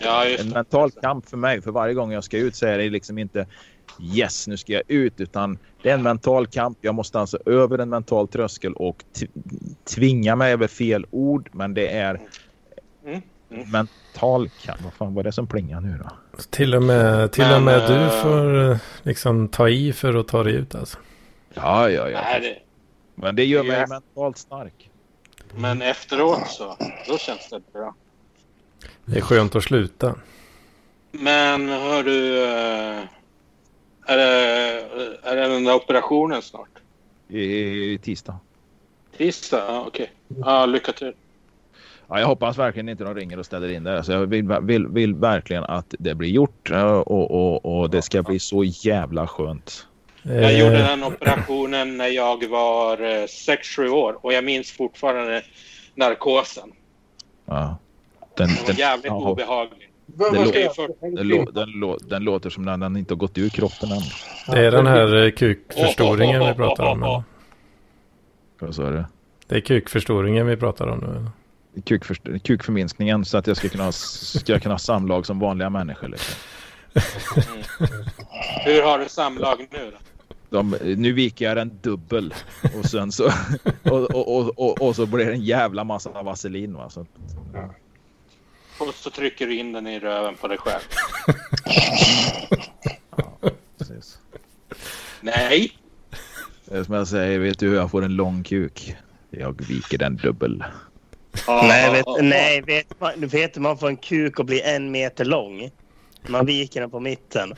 [0.00, 0.54] Ja, en det.
[0.54, 1.62] mental kamp för mig.
[1.62, 3.46] För varje gång jag ska ut så är det liksom inte
[4.02, 5.20] yes, nu ska jag ut.
[5.20, 6.78] Utan det är en mental kamp.
[6.80, 9.04] Jag måste alltså över en mental tröskel och
[9.84, 11.48] tvinga mig över fel ord.
[11.52, 12.20] Men det är
[13.06, 13.70] Mm, mm.
[13.70, 14.80] mental kamp.
[14.84, 16.10] Vad fan var det som plingade nu då?
[16.50, 20.14] Till och med, till Men, och med du eh, får eh, liksom ta i för
[20.14, 20.98] att ta dig ut alltså.
[21.54, 22.20] Ja, ja, ja.
[22.22, 22.58] Nej, det,
[23.22, 24.90] Men det gör det mig är- mentalt stark.
[25.56, 26.76] men efteråt så,
[27.08, 27.94] då känns det bra.
[29.04, 30.14] Det är skönt att sluta.
[31.10, 32.36] Men hör du...
[34.06, 36.68] eh, Är det, är det den där operationen snart?
[37.28, 38.38] I, tisdag.
[39.16, 39.64] Tisdag?
[39.68, 40.12] Ja, okej.
[40.44, 41.12] Ja, lycka till.
[42.08, 44.04] Ja, jag hoppas verkligen inte de ringer och ställer in det.
[44.04, 48.02] Så jag vill, vill, vill verkligen att det blir gjort eh, och, och, och det
[48.02, 49.86] ska bli så jävla skönt.
[50.22, 52.96] Jag Eh, gjorde den operationen när jag var
[53.26, 55.42] 6-7 år och jag minns fortfarande
[55.94, 56.72] narkosen.
[57.44, 57.76] Ja.
[58.34, 59.91] Den, Den var den, jävligt ja, obehaglig.
[61.00, 64.02] Den, lå, den, lå, den låter som när den inte har gått ur kroppen än.
[64.54, 67.02] Det är den här eh, kukförstoringen vi pratar om.
[67.02, 67.22] eller?
[68.58, 69.04] Vad sa du?
[69.46, 71.30] Det är kukförstoringen vi pratar om nu.
[71.84, 76.08] Kukför, kukförminskningen så att jag ska kunna, ska kunna ha samlag som vanliga människor.
[76.08, 76.34] Liksom.
[78.64, 79.98] Hur har du samlag nu då?
[80.50, 82.34] De, nu viker jag den dubbel
[82.78, 83.24] och sen så
[83.82, 86.74] och, och, och, och, och så blir det en jävla massa vaselin.
[86.74, 86.90] Va?
[86.90, 87.06] Så,
[88.78, 90.82] Och så trycker du in den i röven på dig själv.
[93.78, 94.18] precis.
[95.20, 95.72] Nej!
[96.64, 98.96] Det är som jag säger, vet du hur jag får en lång kuk?
[99.30, 100.64] Jag viker den dubbel.
[101.46, 105.70] Nej, vet, nej vet, man, vet man får en kuk och blir en meter lång.
[106.26, 107.54] Man viker den på mitten.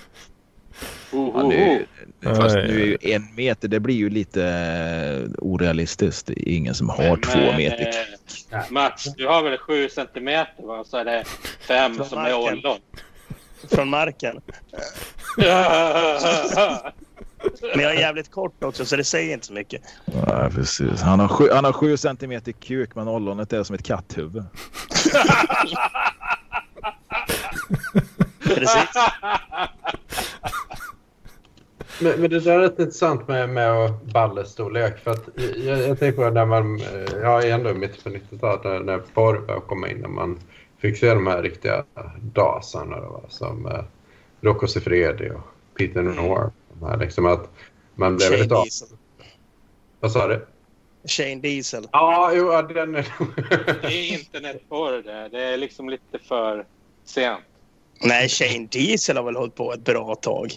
[1.12, 1.86] Oh, Ja, oh, nu,
[2.22, 6.26] fast nu är ju en meter, det blir ju lite eh, orealistiskt.
[6.26, 7.86] Det är ingen som har två Men, meter.
[8.52, 10.84] eh, Mats, du har väl sju centimeter va?
[10.86, 11.24] Så är det
[11.68, 12.38] fem Från som är marken.
[12.58, 12.78] ollon.
[13.70, 14.40] Från marken.
[17.74, 19.82] Men jag är jävligt kort också så det säger inte så mycket.
[20.04, 21.00] Ja, precis.
[21.00, 24.44] Han har, sju, han har sju centimeter kuk men ollonet är som ett katthuvud.
[28.44, 28.88] Precis.
[32.00, 34.98] Men, men det där är rätt intressant med, med ballestorlek.
[34.98, 38.18] För att jag, jag tänker på när man, eh, jag är ändå i mitten på
[38.18, 39.98] 90-talet när, när porr började komma in.
[39.98, 40.38] När man
[40.78, 41.84] fick se de här riktiga
[42.20, 43.84] dasarna då, som eh,
[44.40, 46.50] Rocco Siffredi och Peter Noir.
[46.68, 47.50] De här, liksom att
[47.94, 48.62] man blev Shane väldigt av...
[48.64, 48.88] Diesel.
[50.00, 50.46] Vad sa du?
[51.08, 51.88] Shane Diesel.
[51.92, 53.06] Ja, jo, ja, den är...
[53.82, 55.28] Det är internetporr det.
[55.28, 56.66] Det är liksom lite för
[57.04, 57.40] sent.
[58.00, 60.52] Nej, Shane Diesel har väl hållit på ett bra tag.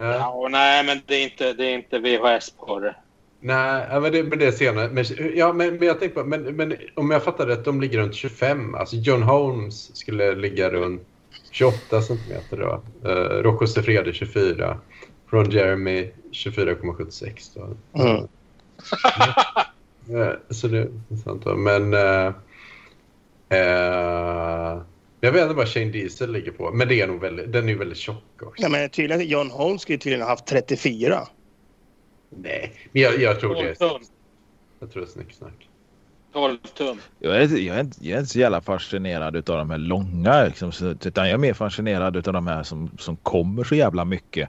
[0.00, 0.14] Ja.
[0.14, 2.94] Ja, och nej, men det är inte, det är inte VHS-porr.
[3.40, 4.88] Nej, ja, men det, men det är senare.
[4.88, 7.98] Men, ja, men, men jag tänker på, men, men om jag fattar rätt, de ligger
[7.98, 8.74] runt 25.
[8.74, 11.02] Alltså John Holmes skulle ligga runt
[11.50, 12.82] 28 centimeter då.
[13.08, 14.78] Uh, Rocco Siffredi 24.
[15.30, 17.76] Ron Jeremy 24,76 då.
[18.02, 18.28] Mm.
[20.10, 21.56] Eh, så det är sant då.
[21.56, 21.94] Men...
[21.94, 22.32] eh,
[23.58, 24.80] eh,
[25.20, 27.68] Jag vet inte vad Shane Diesel ligger på, men det är nog väldigt, den är
[27.68, 28.62] ju väldigt tjock också.
[28.62, 31.20] Ja, men tydligen, John Holmes skulle tydligen ha haft 34.
[32.30, 33.98] Nej, men jag, jag tror det 12 är...
[33.98, 34.02] tum.
[34.80, 35.68] Jag tror det är snicksnack.
[36.32, 36.98] 12 tum.
[37.18, 40.44] Jag är, jag, är, inte- jag är inte så jävla fascinerad av de här långa.
[40.44, 44.04] Liksom, så- utan jag är mer fascinerad av de här som, som kommer så jävla
[44.04, 44.48] mycket.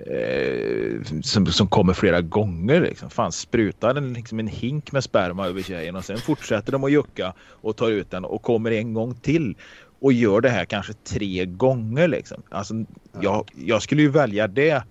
[0.00, 2.80] Eh, som, som kommer flera gånger.
[2.80, 3.10] Liksom.
[3.10, 6.92] Fan, sprutar en, liksom en hink med sperma över tjejen och sen fortsätter de att
[6.92, 9.56] jucka och tar ut den och kommer en gång till.
[10.00, 12.08] Och gör det här kanske tre gånger.
[12.08, 12.42] Liksom.
[12.48, 12.74] Alltså,
[13.20, 14.82] jag, jag skulle ju välja det eh,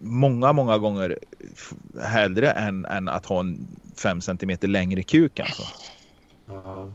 [0.00, 1.18] många, många gånger
[2.02, 5.40] hellre än, än att ha en fem centimeter längre kuk.
[5.40, 5.62] Alltså.
[6.46, 6.92] Ja.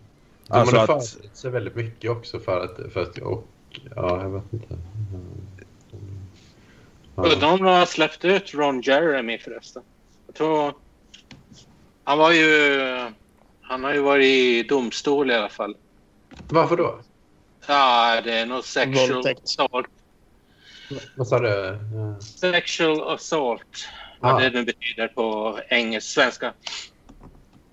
[0.48, 2.94] Alltså de har att- förberett sig väldigt mycket också för att...
[2.94, 3.48] För att och,
[3.96, 4.68] ja, jag vet inte.
[5.14, 5.20] Ja.
[7.16, 9.84] Undrar om de har släppt ut Ron Jeremy förresten.
[10.28, 10.74] Jag tror...
[12.04, 12.80] Han var ju...
[13.62, 15.76] Han har ju varit i domstol i alla fall.
[16.50, 17.00] Varför då?
[17.68, 19.44] Ja, det är nog sexual Våldtäkt.
[19.44, 19.88] assault.
[21.16, 21.80] Vad sa du?
[21.94, 22.20] Ja.
[22.22, 23.88] Sexual assault.
[24.20, 24.34] Ah.
[24.34, 26.54] Vad det nu betyder på engelska, svenska.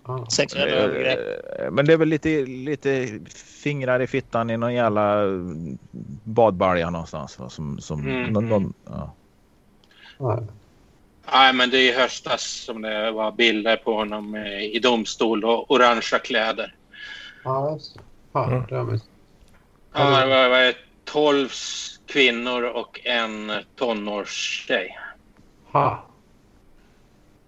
[0.03, 0.27] Ah.
[0.27, 1.19] Sexuella övergrepp.
[1.61, 3.09] Eh, Men det är väl lite, lite
[3.63, 5.23] fingrar i fittan i någon jävla
[6.25, 7.39] badbalja någonstans.
[7.39, 8.49] va, Som, som Mm, någon, mm.
[8.49, 9.15] någon, ja.
[10.21, 10.39] Ja.
[11.33, 15.45] Nej, men det är i höstas som det var bilder på honom eh, i domstol
[15.45, 16.75] och orangea kläder.
[17.45, 17.95] Ja, just
[18.33, 18.39] det.
[18.41, 18.63] Mm.
[18.69, 19.01] det har man-
[19.95, 21.49] Ja, det var, var det 12
[22.07, 24.99] kvinnor och en tonårstjej.
[25.73, 26.05] Ha.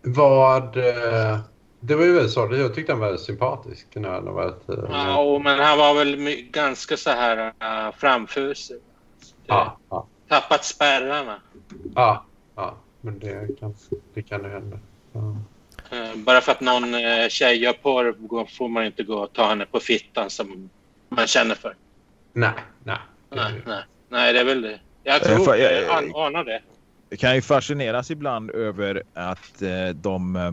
[0.03, 0.77] Vad...
[0.77, 1.39] eh,
[1.81, 2.61] Det var ju väldigt sorgligt.
[2.61, 3.87] Jag tyckte han var sympatisk.
[3.93, 6.16] Den här, han var ett, eh, Ja, men han var väl
[6.51, 8.77] ganska så här uh, framfusig.
[9.47, 11.41] ja, ja, Tappat spärrarna.
[11.95, 12.25] ja,
[12.57, 12.76] ja.
[13.00, 13.74] Men det kan,
[14.14, 14.78] det kan ju hända.
[15.12, 15.36] Ja.
[15.90, 19.48] Eh, bara för att någon uh, tjej gör porr får man inte gå och ta
[19.48, 20.70] henne på fittan som
[21.09, 21.74] man känner för.
[22.32, 22.50] Nej,
[22.84, 22.96] nej.
[23.34, 24.80] Nej, nej, nej det är väl det.
[25.03, 26.62] Jag Eh, tror, fa- jag, jag- jag anar det.
[27.11, 30.53] Jag kan ju fascineras ibland över att eh, de eh,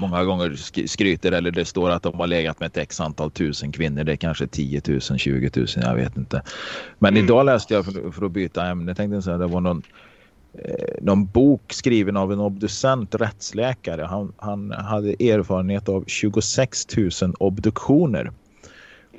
[0.00, 3.30] många gånger sk- skryter eller det står att de har legat med ett x antal
[3.30, 4.04] tusen kvinnor.
[4.04, 6.42] Det är kanske 10 000, 20 000, jag vet inte.
[6.98, 7.24] Men Mm.
[7.24, 9.82] idag läste jag, för, för att byta ämne, tänkte jag säga, det var någon, eh,
[11.00, 14.02] någon bok skriven av en obducent rättsläkare.
[14.02, 18.32] Han, han hade erfarenhet av 26 000 obduktioner.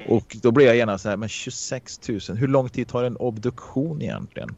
[0.08, 3.18] Och då blir jag gärna så här, men 26 000, hur lång tid tar en
[3.18, 4.56] obduktion egentligen?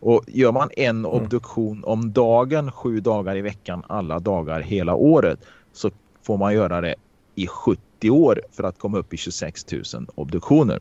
[0.00, 5.38] Och gör man en obduktion om dagen, sju dagar i veckan, alla dagar hela året,
[5.72, 5.90] så
[6.22, 6.94] får man göra det
[7.34, 9.82] i 70 år för att komma upp i 26 000
[10.14, 10.80] obduktioner.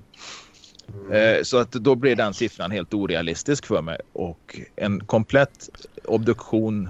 [1.11, 3.97] Eh, så att då blir den siffran helt orealistisk för mig.
[4.13, 5.69] Och en komplett
[6.05, 6.89] obduktion,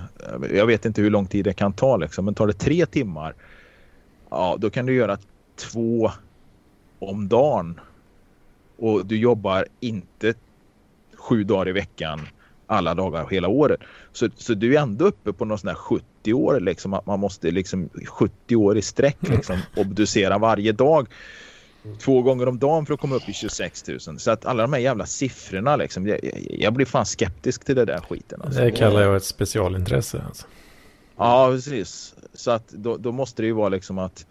[0.54, 3.34] jag vet inte hur lång tid det kan ta, liksom, men tar det tre timmar,
[4.30, 5.18] ja då kan du göra
[5.56, 6.12] två
[7.00, 7.80] om dagen.
[8.78, 10.34] Och du jobbar inte
[11.16, 12.28] sju dagar i veckan
[12.68, 13.80] alla dagar hela året.
[14.14, 17.20] Så, så du är ändå uppe på någon sån här 70 år liksom att man
[17.20, 21.08] måste liksom 70 år i sträck liksom obducera varje dag.
[22.00, 24.00] Två gånger om dagen för att komma upp i 26 000.
[24.20, 26.08] Så att alla de här jävla siffrorna liksom.
[26.08, 26.20] Jag,
[26.50, 28.42] jag- blir fan skeptisk till det där skiten.
[28.42, 28.62] Alltså.
[28.62, 30.24] Det kallar jag ett specialintresse.
[30.28, 30.48] Alltså.
[31.18, 32.16] Ja, precis.
[32.34, 34.26] Så att då, då måste det ju vara liksom att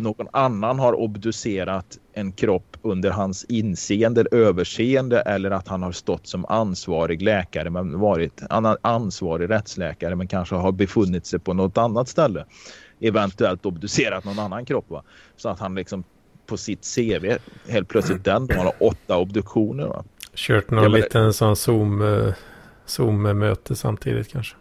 [0.00, 5.92] någon annan har obducerat en kropp under hans inseende, eller överseende eller att han har
[5.92, 11.54] stått som ansvarig läkare men varit an- ansvarig rättsläkare men kanske har befunnit sig på
[11.54, 12.44] något annat ställe.
[13.00, 14.90] Eventuellt obducerat någon annan kropp.
[14.90, 15.02] Va?
[15.36, 16.04] Så att han liksom
[16.50, 17.36] på sitt CV
[17.68, 19.86] helt plötsligt den dagen har åtta obduktioner.
[19.86, 20.04] Va?
[20.34, 22.32] Kört någon Ja, men- liten sån Zoom, eh,
[22.86, 24.56] Zoom-möte samtidigt kanske.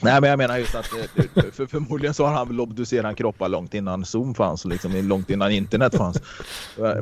[0.00, 3.48] Nej, men jag menar just att eh, för, förmodligen så har han väl obducerat kroppar
[3.48, 6.22] långt innan Zoom fanns och liksom långt innan internet fanns.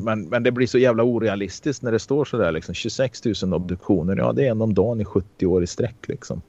[0.00, 3.54] Men, men det blir så jävla orealistiskt när det står så där liksom 26 000
[3.54, 4.16] obduktioner.
[4.16, 6.42] Ja, det är en om dagen i 70 år i sträck liksom.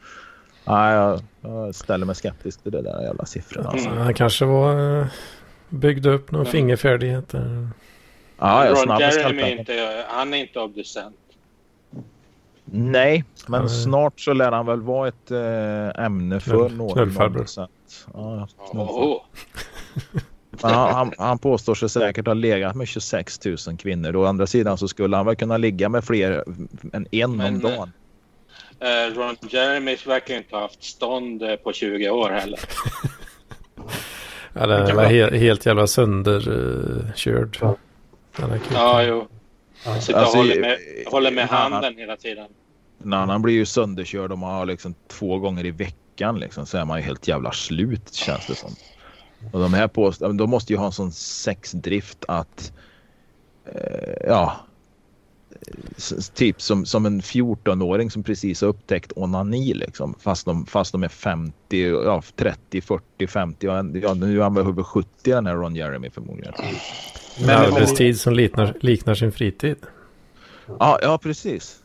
[0.66, 3.70] Ja, jag, jag ställer mig skeptisk till det där jävla siffrorna.
[3.70, 3.90] Alltså.
[3.90, 4.02] Mm.
[4.02, 5.06] Han kanske var eh,
[5.72, 6.52] byggde upp någon Ja.
[6.52, 7.68] fingerfärdighet där.
[8.38, 11.16] Ja, jag är Ron Jeremy är inte, han är inte obducent.
[12.66, 13.70] Nej, men Nej.
[13.70, 16.94] snart så lär han väl vara ett äh, ämne för Knull- någon.
[16.94, 17.46] knullfarbror.
[18.14, 19.14] Ja, knullfarbror.
[19.16, 19.22] Oh,
[20.64, 24.16] Men han, han, han påstår sig säkert ha legat med 26 000 kvinnor.
[24.16, 26.44] Å andra sidan så skulle han väl kunna ligga med fler
[26.94, 27.92] än en Men, om dagen.
[28.80, 32.60] eh, Ron Jeremy verkar inte ha haft stånd eh, på 20 år heller.
[34.54, 37.58] Ja, den var vara- he helt jävla sönderkörd.
[37.62, 37.76] Ja.
[38.38, 38.74] Där kuken.
[38.74, 39.28] Ja, jo.
[39.86, 42.48] Jag sitter och Alltså, håller med, eh, håller med en annan- handen hela tiden.
[43.04, 46.78] En annan blir ju sönderkörd om man har liksom två gånger i veckan liksom, så
[46.78, 48.72] är man ju helt jävla slut känns det som.
[49.52, 52.74] Och de här påstår, de måste ju ha en sån sexdrift att
[53.66, 54.56] eh, ja,
[56.34, 60.16] typ som, som en 14-åring som precis har upptäckt onani liksom.
[60.20, 61.54] Fast de, fast de är 50,
[62.06, 63.66] ja, 30, 40, 50.
[63.66, 66.54] Ja, ja, nu är han väl över 70 den här Ron Jeremy förmodligen.
[67.40, 69.78] En arbetstid som liknar, liknar sin fritid.
[70.80, 71.78] Ja, ja precis.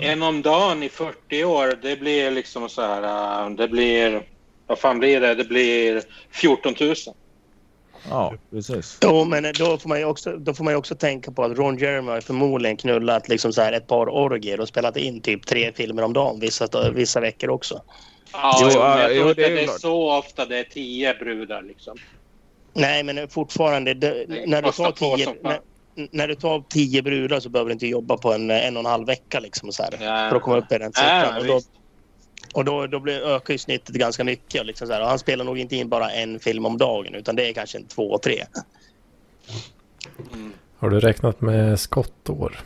[0.00, 3.46] En om dagen i 40 år, det blir liksom så här...
[3.46, 4.22] äh, Det blir...
[4.66, 5.34] Vad fan blir det?
[5.34, 6.94] Det blir 14 000.
[8.10, 8.98] Ja, precis.
[9.02, 11.58] Jo, men då får, man ju också, då får man ju också tänka på att
[11.58, 15.46] Ron Jeremy har förmodligen knullat liksom så här ett par orgier och spelat in typ
[15.46, 17.82] tre filmer om dagen vissa, vissa veckor också.
[18.32, 20.58] Ja, Jo, jo, men jag jo, tror inte det är det är så ofta det
[20.58, 21.96] är 10 brudar liksom.
[22.72, 25.60] Nej, men fortfarande, det, Det när, du tar tio, när,
[26.10, 28.86] när du tar tio brudar så behöver du inte jobba på en, en och en
[28.86, 30.28] halv vecka liksom så här, Ja.
[30.28, 31.60] för att komma upp i den Ja, siffran.
[32.54, 34.66] Och då, då, blir, ökar ju snittet ganska mycket.
[34.66, 37.36] Liksom så här, och han spelar nog inte in bara en film om dagen utan
[37.36, 38.44] det är kanske en två, tre.
[40.32, 40.52] Mm.
[40.78, 42.60] Har du räknat med skottår?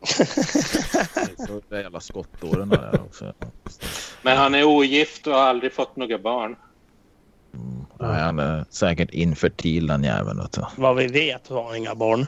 [1.68, 3.32] Det är jävla skottåren där också.
[4.22, 6.56] Men han är ogift och har aldrig fått några barn.
[7.98, 10.40] Nej, han är säkert infertil den jäveln.
[10.76, 12.26] Vad vi vet har han inga barn.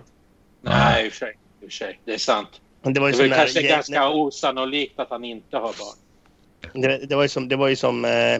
[0.61, 2.01] Nej, i och för sig.
[2.05, 2.49] Det är sant.
[2.83, 5.97] Det var Det ju är väl som, kanske ganska osannolikt att han inte har barn.
[6.73, 8.35] Det, det var ju som, det var ju som eh,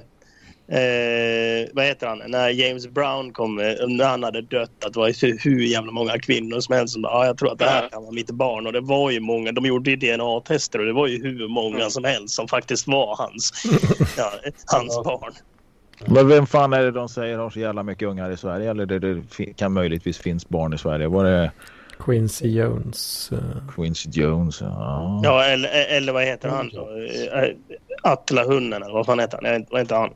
[0.79, 4.99] eh, vad heter han, när James Brown kom, eh, när han hade dött, att det
[4.99, 7.65] var ju hur, jävla många kvinnor som helst som bara, ja, jag tror att det
[7.65, 8.67] här kan vara mitt barn.
[8.67, 11.77] Och det var ju många, de gjorde ju DNA-tester och det var ju hur många
[11.77, 11.91] Mm.
[11.91, 13.65] som helst som faktiskt var hans,
[14.17, 14.33] ja,
[14.67, 15.33] hans barn.
[16.07, 18.71] Men vem fan är det de säger har så jävla mycket ungar i Sverige?
[18.71, 19.23] Eller det, det
[19.57, 21.09] kan möjligtvis finns barn i Sverige?
[21.09, 21.51] Var det
[22.05, 23.31] Quincy Jones.
[23.33, 23.39] eh,
[23.75, 24.61] Quincy Jones?
[24.61, 25.21] Ja.
[25.25, 26.89] Ja, eller, eller vad heter han då?
[27.35, 27.55] Eh,
[28.03, 29.53] Attila hunden eller vad fan heter han?
[29.53, 30.11] Jag vet, vad heter han?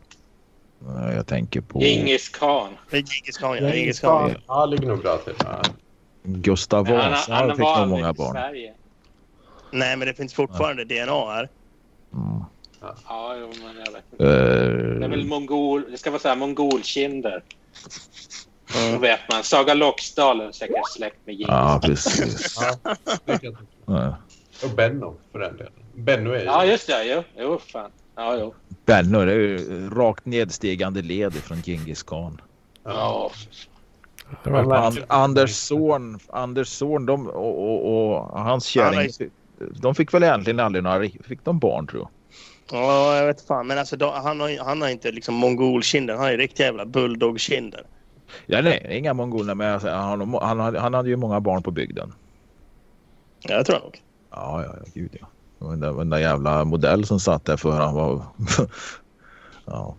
[0.87, 2.68] Ja, Jag tänker på Djingis khan.
[2.91, 3.74] Eh, Djingis khan, ja.
[3.74, 4.34] Djingis khan.
[4.47, 5.34] Ja, ligger nog bra till.
[5.45, 5.62] Ja.
[6.22, 7.34] Gustav Vasa.
[7.34, 8.32] han Han fick nog många barn.
[8.32, 8.72] Sverige.
[9.70, 11.49] Nej, men det finns fortfarande DNA här.
[12.14, 12.45] Mm.
[13.09, 14.24] Ja, jo, men jag vet inte.
[14.24, 15.84] Det är väl Eh, mongol...
[15.91, 17.43] Det ska vara så här mongolkinder.
[18.73, 19.01] Då Mm.
[19.01, 19.45] vet man.
[19.45, 22.57] Saga Loxdal är säkert släkt med Djingis ja, precis.
[23.87, 24.17] Ja.
[24.64, 25.73] Och Benno för den delen.
[25.95, 26.45] Benno är ju...
[26.45, 27.05] Ja, just det.
[27.05, 27.91] Jo, jo fan.
[28.17, 28.55] Ja, jo.
[28.85, 32.41] Benno, det är ju rakt nedstigande led från Genghis khan.
[32.85, 33.31] Ja.
[34.45, 39.31] var- And, Anders son, Anders son de, och, och, och hans Han kärring,
[39.81, 42.11] de fick väl egentligen aldrig några, fick de barn tror jag.
[42.81, 43.67] Ja, jag vet fan.
[43.67, 46.14] Men alltså, då, han, har, han har inte liksom mongolkinder.
[46.14, 47.83] Han har ju riktiga jävla bulldogkinder.
[48.47, 51.62] Ja, nej, inga mongoler men alltså, han, har- han, hade- han hade ju många barn
[51.62, 52.12] på bygden.
[53.41, 54.03] Ja, jag tror nog.
[54.31, 55.27] Ja, ja, ja, gud ja.
[55.59, 58.22] Den där, den där jävla modell som satt där för han var...
[59.64, 59.95] ja.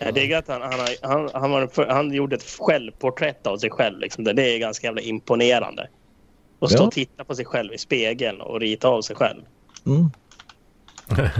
[0.00, 0.72] Jag diggar att han, han,
[1.02, 3.98] han, han, var, för- han gjorde ett självporträtt av sig själv.
[3.98, 4.24] Liksom.
[4.24, 5.88] Det, det är ganska jävla imponerande.
[6.60, 6.86] Att stå Ja.
[6.86, 9.42] och titta på sig själv i spegeln och rita av sig själv.
[9.86, 10.10] Mm.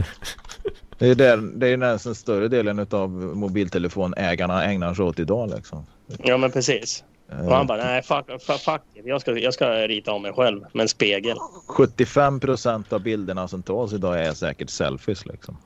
[0.97, 5.85] Det är, där, det är nästan större delen av mobiltelefonägarna ägnar sig åt idag liksom.
[6.17, 7.03] Ja, men precis.
[7.29, 8.81] Och han bara, nej, fuck, fuck, fuck.
[8.93, 11.37] Jag ska, jag ska rita av mig själv med en spegel.
[11.67, 15.57] 75 procent av bilderna som tas idag är säkert selfies liksom.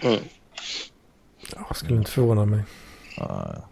[0.00, 0.20] Mm.
[1.56, 2.62] Jag skulle inte förvåna mig.
[3.16, 3.68] Ja, ja.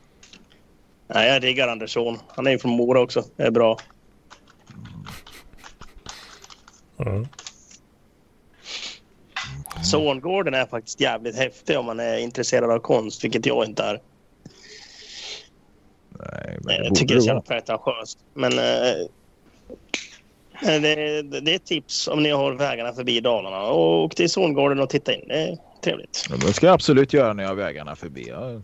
[1.06, 2.18] Nej, jag diggar Andersson.
[2.28, 3.24] Han är ju från Mora också.
[3.36, 3.78] Det är bra.
[6.98, 7.26] Mm.
[9.82, 14.00] Songården är faktiskt jävligt häftig om man är intresserad av konst, vilket jag inte är.
[16.18, 18.18] Nej, men det Jag tycker det är så jävla pretentiöst.
[18.34, 18.94] Men eh,
[20.62, 23.62] det, det är ett tips om ni har vägarna förbi Dalarna.
[23.62, 25.28] Och till Songården och titta in.
[25.28, 26.26] Det är trevligt.
[26.30, 28.28] Ja, Det ska jag absolut göra när jag har vägarna förbi.
[28.28, 28.62] Jag,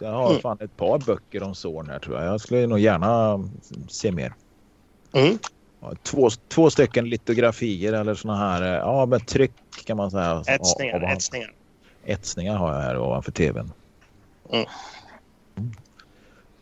[0.00, 0.40] jag har Mm.
[0.42, 2.26] fan ett par böcker om Zorn här tror jag.
[2.26, 3.38] Jag skulle nog gärna
[3.88, 4.32] se mer.
[5.12, 5.38] Mm.
[6.02, 9.52] Två, två stycken litografier eller såna här, eh, ja med tryck
[9.84, 10.42] kan man säga.
[10.46, 11.52] Etsningar, av- etsningar.
[12.04, 13.72] Etsningar har jag här ovanför tvn.
[14.52, 14.66] Mm.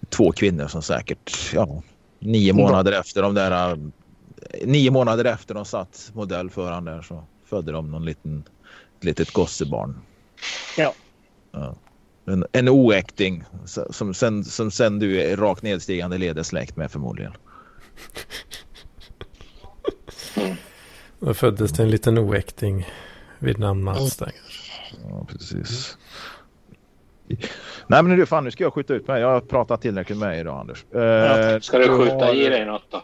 [0.08, 1.82] Två kvinnor som säkert, ja,
[2.18, 3.76] nio månader efter de där, eh,
[4.66, 8.44] nio månader efter de satt modell för han där så födde de någon liten,
[8.98, 9.98] ett litet gossebarn.
[10.76, 10.92] Ja.
[11.52, 11.74] Ja.
[12.24, 13.44] En, en oäkting
[13.90, 17.32] som sen, som sen du är rakt nedstigande led släkt med förmodligen.
[21.20, 22.86] Då föddes det en liten oäkting
[23.38, 25.06] vid namn Mats där kanske.
[25.08, 25.98] Ja, precis.
[27.86, 29.20] Nej men du fan nu ska jag skjuta ut mig.
[29.20, 30.84] Jag har pratat tillräckligt med dig idag Anders.
[30.94, 33.02] Eh, Ska du skjuta i dig något då?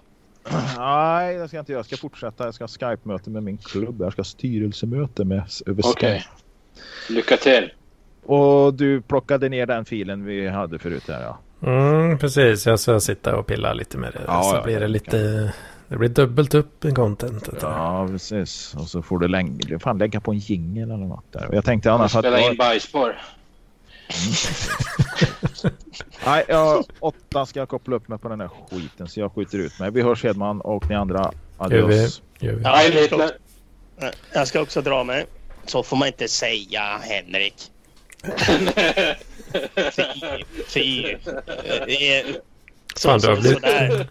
[0.79, 1.79] Nej det ska jag inte göra.
[1.79, 2.45] Jag ska fortsätta.
[2.45, 4.01] Jag ska ha Skype-möte med min klubb.
[4.01, 6.19] Jag ska ha styrelsemöte med över Okej.
[6.19, 7.15] Skype.
[7.15, 7.73] Lycka till.
[8.25, 11.39] Och du plockade ner den filen vi hade förut här ja.
[11.67, 12.67] Mm, precis.
[12.67, 14.21] Jag ska sitta och pilla lite med det.
[14.27, 15.53] Ja, så ja, blir det det lite...
[15.93, 17.59] Det blir dubbelt upp i contentet.
[17.63, 18.75] Ja, precis.
[18.75, 21.49] Och så får du lägga, fan lägga på en jingel eller något där.
[21.49, 22.21] Och Jag tänkte annars att...
[22.21, 23.17] Spela in bajsspår.
[26.27, 29.59] Nej, jag, åtta ska jag koppla upp mig på den här skiten så jag skjuter
[29.59, 29.91] ut mig.
[29.91, 31.33] Vi hörs Hedman och ni andra.
[31.61, 31.77] Gör vi.
[31.77, 32.23] Adios.
[32.39, 32.63] Gör vi.
[32.63, 33.25] Ja, jag, ska Hitler.
[33.25, 33.35] också,
[34.33, 35.27] jag ska också dra mig.
[35.67, 37.55] Så får man inte säga, Henrik.
[40.69, 41.17] Fy.
[41.87, 42.35] Fy.
[42.95, 43.89] Det är- Så, Fan, du har så, blivit- sådär.
[43.89, 44.07] Nej,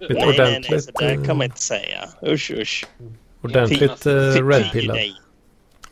[0.00, 0.28] nej, nej.
[0.28, 2.04] ordentligt, Sådär kan eh, man inte säga.
[2.26, 2.84] Usch, usch.
[3.42, 4.96] ordentligt uh, fy- redpillad.
[4.96, 5.14] dig.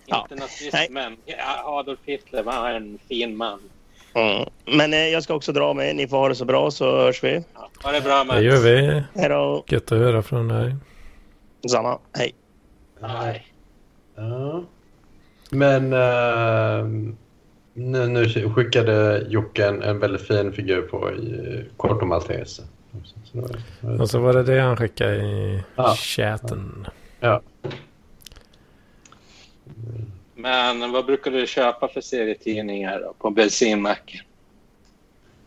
[0.06, 0.26] Ja.
[0.30, 0.88] Inte nazist, Nej.
[0.90, 1.16] men
[1.64, 3.60] Adolf Hitler var en fin man.
[4.14, 4.48] Mm.
[4.76, 5.94] Men eh, jag ska också dra mig.
[5.94, 7.44] Ni får ha det så bra så hörs vi.
[7.54, 8.40] Ja, ha det bra Det Mats.
[8.42, 9.02] gör vi.
[9.14, 9.64] Hej då.
[9.68, 10.76] Gött att höra från dig.
[11.70, 11.98] Samma.
[12.18, 12.34] Hej.
[13.00, 13.46] Nej.
[14.16, 14.64] Ja.
[15.50, 16.84] Men eh,
[17.74, 21.10] nu, nu skickade Jocke en, en väldigt fin figur på
[21.76, 22.62] Corto Maltese.
[23.24, 23.48] Så
[24.02, 25.94] Och så var det det han skickade i Ja.
[25.94, 26.86] chatten.
[27.20, 27.40] Ja.
[30.34, 34.20] Men vad brukar du köpa för serietidningar då, på bensinmacken?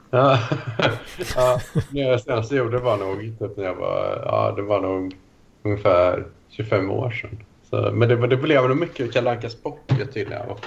[0.09, 0.39] Ja,
[1.35, 1.59] ja,
[1.91, 5.15] det jag senast gjorde var nog typ när jag var, ja det var nog
[5.63, 7.37] ungefär 25 år sedan.
[7.69, 10.41] Så, men det, var- det blev nog mycket Kalle Ankas Pocket tydligen.
[10.49, 10.59] Och,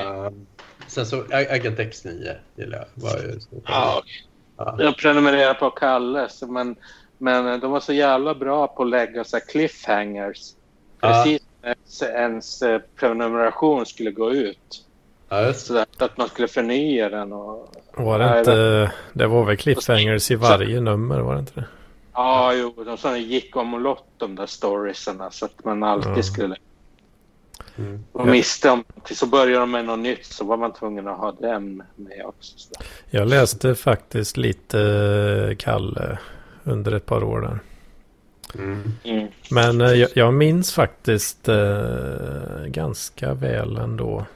[0.00, 0.46] ehm,
[0.86, 2.86] sen så Agent X9 gillar jag.
[3.02, 4.12] Var ju så- Ja, okej.
[4.56, 4.76] Ja.
[4.78, 6.76] Jag prenumererar på Kalles, men,
[7.18, 10.38] men de var så jävla bra på att lägga så här cliffhangers.
[11.00, 14.86] Precis när ens eh, prenumeration skulle gå ut.
[15.28, 17.32] Ja, just Så att- att man skulle förnya den.
[17.32, 17.74] Och...
[17.96, 18.92] Var det inte...
[19.12, 21.64] Det var väl cliffhangers i varje nummer, var det inte det?
[22.14, 26.12] Ja, jo, de sådana gick om och lott de där storiesarna så att man alltid
[26.16, 26.22] Ja.
[26.22, 26.56] skulle...
[27.78, 28.04] Mm.
[28.12, 28.84] Och miste om...
[29.04, 32.22] Till så började de med något nytt så var man tvungen att ha den med
[32.24, 32.58] också.
[32.58, 32.70] Så.
[33.10, 34.80] Jag läste faktiskt lite
[35.50, 36.18] eh, Kalle
[36.64, 37.58] under ett par år där.
[38.54, 38.92] Mm.
[39.04, 39.28] Mm.
[39.50, 44.26] Men eh, jag, jag minns faktiskt eh, ganska väl ändå.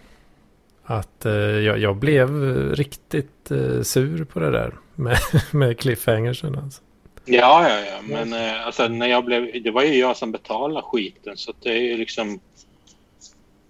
[0.85, 5.19] Att eh, jag, jag blev riktigt eh, sur på det där med,
[5.51, 6.59] med cliffhangersen.
[6.59, 6.83] Alltså.
[7.27, 8.03] Ja, ja, ja.
[8.03, 11.37] Men eh, alltså, när jag blev, det var ju jag som betalade skiten.
[11.37, 12.41] Så det är ju liksom...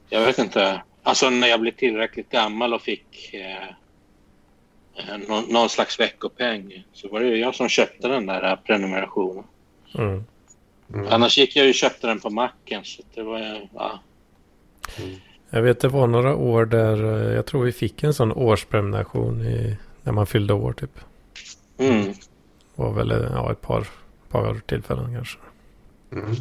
[0.08, 0.82] Jag vet inte.
[1.02, 3.68] Alltså när jag blev tillräckligt gammal och fick eh,
[4.96, 8.56] eh, någon, någon slags veckopeng så var det ju jag som köpte den där eh,
[8.56, 9.44] prenumerationen.
[9.94, 10.24] Mm.
[10.94, 11.06] Mm.
[11.10, 12.84] Annars gick jag ju och köpte den på macken.
[12.84, 13.66] Så det var ju...
[13.74, 14.00] Ja.
[15.50, 19.42] Jag vet det var några år där eh, jag tror vi fick en sån årsprenumeration
[19.42, 21.00] i, när man fyllde år typ.
[21.78, 22.14] Mm.
[22.76, 23.86] Var väl eh, ja, ett par,
[24.28, 25.38] par tillfällen kanske.
[26.12, 26.34] Mm.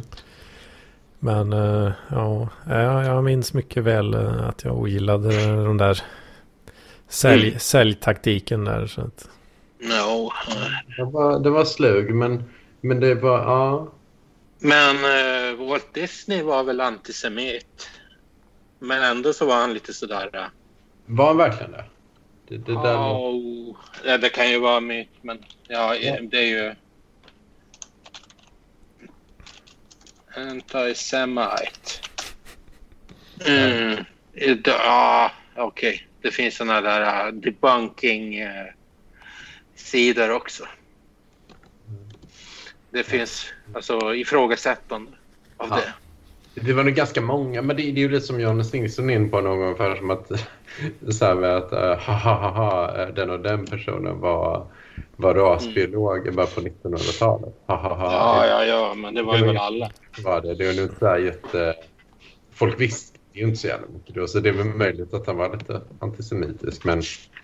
[1.18, 2.48] Men eh, ja,
[3.04, 5.28] jag, minns mycket väl eh, att jag ogillade
[5.64, 6.02] den där
[7.08, 7.58] sälj, Mm.
[7.58, 8.86] säljtaktiken där.
[8.86, 9.28] Så att,
[9.78, 10.30] No.
[10.96, 12.44] Det, var, det var slug, men,
[12.80, 13.38] men det var...
[13.38, 13.88] Ja.
[14.58, 17.88] Men eh, Walt Disney var väl antisemit.
[18.78, 20.30] Men ändå så var han lite sådär...
[20.32, 20.42] eh,
[21.06, 21.84] Var han verkligen det?
[22.48, 22.96] Det, det där.
[22.96, 26.20] Oh, ja, det kan ju vara myt, men ja, Ja.
[26.20, 26.74] det är ju...
[30.34, 32.00] Antisemite.
[33.46, 34.04] Mm.
[34.64, 36.06] Ja, okej.
[36.22, 40.64] Det finns såna där uh, debunking-sidor också.
[42.90, 45.10] Det finns alltså ifrågasättande
[45.56, 45.76] av Ja.
[45.76, 45.92] det.
[46.60, 49.30] Det var nog ganska många, men det, det är ju det som Jonas Nilsson in
[49.30, 50.30] på någon gång för som att
[51.10, 54.66] så här med att uh, ha, ha, ha, ha, eh, den och den personen var,
[55.16, 57.54] var rasbiolog bara på 1900-talet.
[57.66, 58.12] Ha, ha, ha.
[58.12, 59.90] Ja, ja, ja, men det var ju väl alla.
[60.24, 60.54] Var det.
[60.54, 61.74] det var nog så här jätte...
[62.52, 65.36] Folk visste ju inte så jävla mycket då, så det är väl möjligt att han
[65.36, 66.84] var lite antisemitisk.
[66.84, 67.02] Men,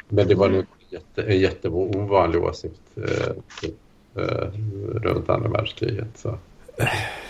[0.08, 3.74] men det var nog jätte, en jätteovanlig åsikt eh, typ,
[4.16, 4.48] eh,
[4.94, 6.08] runt andra världskriget.
[6.14, 6.38] Så.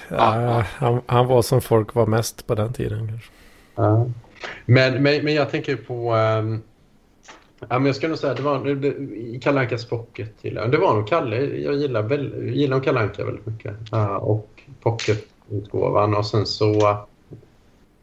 [0.09, 3.31] ja, han, han var som folk var mest på den tiden kanske.
[3.75, 4.07] Ja.
[4.67, 6.11] Men, men, men jag tänker på...
[6.11, 6.63] ehm,
[7.61, 10.33] ja, men jag ska nog säga det var det, Kalle Ankas Pocket.
[10.43, 10.69] gillar.
[10.69, 11.37] Det var nog Kalle.
[11.37, 13.77] Jag gillar, väl, gillar nog Kalle Anka väldigt mycket.
[13.91, 16.15] Ja, och pocketutgåvan.
[16.15, 16.99] Och sen så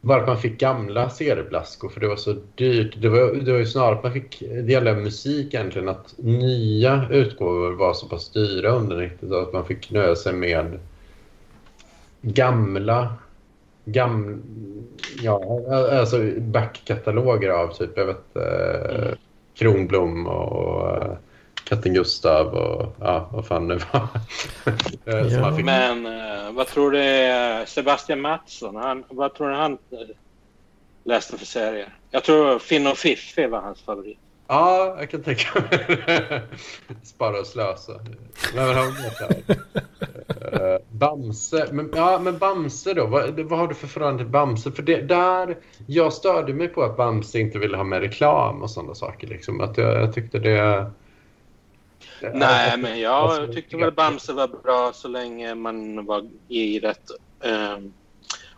[0.00, 2.94] var att man fick gamla serieblaskor för det var så dyrt.
[3.02, 7.08] Det var, det var ju snarare att man fick, det gäller musik egentligen, att nya
[7.10, 10.78] utgåvor var så pass dyra under 90-talet att man fick nöja sig med
[12.22, 13.14] gamla
[13.92, 14.42] Gam...
[15.22, 15.62] Ja,
[15.92, 19.12] alltså backkataloger av typ, jag vet, eh,
[19.54, 21.12] Kronblom och eh,
[21.64, 24.08] Katten Gustav och ja, vad fan det var.
[25.06, 25.56] Eh, Ja.
[25.56, 29.98] fick- Men eh, vad tror du eh, Sebastian Mattsson, han, vad tror du han eh,
[31.04, 31.94] läste för serier?
[32.10, 34.18] Jag tror Finn och Fiffi var hans favorit.
[34.50, 36.42] Ja, jag kan tänka mig det.
[37.02, 37.92] Spara och slösa.
[38.56, 40.74] Vad har mer här?
[40.74, 41.68] Eh, Bamse.
[41.72, 43.06] Men, ja, men Bamse då.
[43.06, 44.72] Vad, vad har du för förhållande till Bamse?
[44.72, 48.70] För det, där, jag störde mig på att Bamse inte ville ha med reklam och
[48.70, 49.26] sådana saker.
[49.26, 49.60] Liksom.
[49.60, 50.90] Att jag, jag tyckte det...
[52.34, 57.78] Nej, men jag tyckte väl Bamse var bra så länge man var i rätt eh,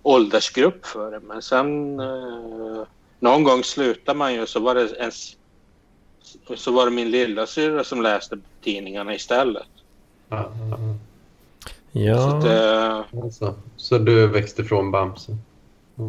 [0.02, 1.20] åldersgrupp för det.
[1.20, 2.82] Men sen eh,
[3.20, 5.36] någon gång slutade man ju så var det ens
[6.56, 9.66] så var det min lilla syra som läste tidningarna istället.
[10.28, 10.94] Ja, ja, ja.
[11.94, 15.36] Ja, Så, det, Alltså, så du växte från Bamse?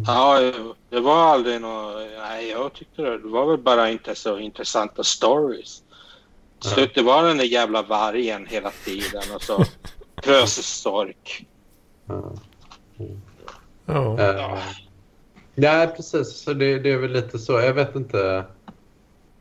[0.07, 0.39] ja,
[0.89, 1.95] det var aldrig något...
[2.19, 5.77] Nej, jag tyckte det, det var väl bara inte så intressanta stories.
[6.59, 6.75] Till Ja.
[6.75, 9.63] slut det var den där jävla vargen hela tiden och så
[10.21, 11.45] Krösus-sork.
[12.05, 12.31] Ja.
[13.85, 14.19] ja.
[14.19, 14.59] Eh,
[15.55, 16.27] nej, precis.
[16.43, 17.53] Så det, det är väl lite så.
[17.59, 18.43] Jag vet inte.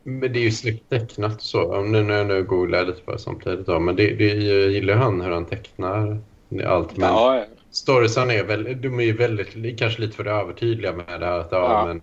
[0.03, 1.81] Men det är ju snyggt tecknat så.
[1.81, 3.65] Nu, nu, nu googlar jag lite på det samtidigt.
[3.65, 3.79] Då.
[3.79, 6.17] Men det, det jag gillar han hur han tecknar
[6.65, 6.97] allt.
[6.97, 11.25] Men Ja, storiesen är väl, de är ju väldigt, kanske lite för övertydliga med det
[11.25, 11.39] här.
[11.39, 11.85] Att, ja, ja.
[11.85, 12.01] men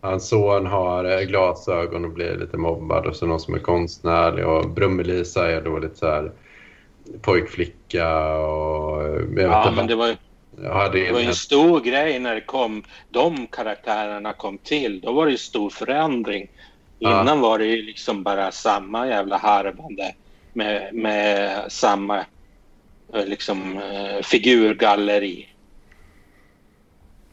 [0.00, 4.46] hans son har eh, glasögon och blir lite mobbad och så någon som är konstnärlig
[4.46, 6.32] och Brummelisa är då lite så här
[7.22, 10.16] pojkflicka och jag vet ja inte men det var, ju-
[10.62, 15.00] jag hade det var en stor grej när det kom, de karaktärerna kom till.
[15.00, 16.48] Då var det ju stor förändring.
[17.02, 17.20] Ja.
[17.20, 20.14] Innan var det ju liksom bara samma jävla harvande
[20.52, 22.18] med, med samma
[23.14, 25.48] eh, liksom eh, figurgalleri.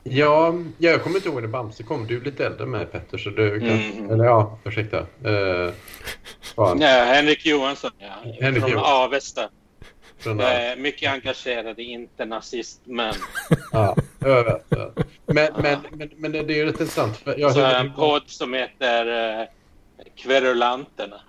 [0.04, 2.08] Ja, jag kommer inte ihåg när Bamse kom.
[2.08, 3.70] Du är lite äldre mig Petter, så du kan...
[3.70, 4.12] Mm.
[4.12, 5.00] Eller ja, ursäkta.
[5.26, 5.72] Uh.
[6.56, 8.32] Ja, Henrik Johansson, ja.
[8.42, 9.04] Henrik Från Johansson.
[9.04, 9.50] Avesta.
[10.20, 13.14] Från, Jag är mycket engagerad i inte nazist, men
[13.72, 14.60] ja, ja.
[15.26, 17.22] Men, men, men, men det, är ju rätt intressant.
[17.38, 19.48] Jag så har en podd som heter eh,
[20.16, 21.22] Kverulanterna.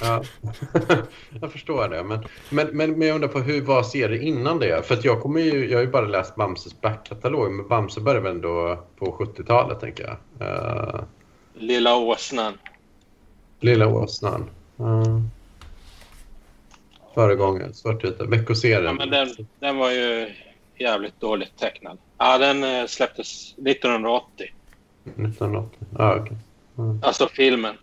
[0.00, 0.22] Ja.
[1.40, 2.04] jag förstår det.
[2.04, 4.86] Men, men, men, men jag undrar på hur var serien innan det?
[4.86, 7.52] För att jag, kommer ju, jag har ju bara läst Bamses backkatalog.
[7.52, 10.48] Men Bamse började väl ändå på 70-talet, tänker jag.
[10.48, 11.00] Eh,
[11.54, 12.58] Lilla åsnan.
[13.60, 14.50] Lilla åsnan.
[14.80, 15.20] Uh,
[17.14, 18.24] Föregångaren, svartvita.
[18.24, 18.84] Veckoserien.
[18.84, 19.28] Ja, men den,
[19.60, 20.34] den var ju
[20.78, 21.98] jävligt dåligt tecknad.
[22.18, 24.52] Ja, den eh, släpptes 1980.
[25.04, 25.78] 1980.
[25.98, 26.36] Ja, okej.
[27.02, 27.74] Alltså filmen.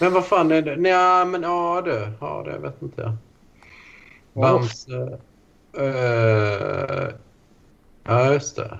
[0.00, 0.76] Men vad fan är det?
[0.76, 2.12] Nej, men ja du.
[2.20, 3.16] Ja, det vet inte jag.
[4.32, 5.18] Bamse.
[5.72, 7.08] eh,
[8.04, 8.78] ja, just det.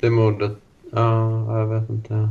[0.00, 0.52] Det mordet.
[0.92, 2.28] Ja, jag vet inte.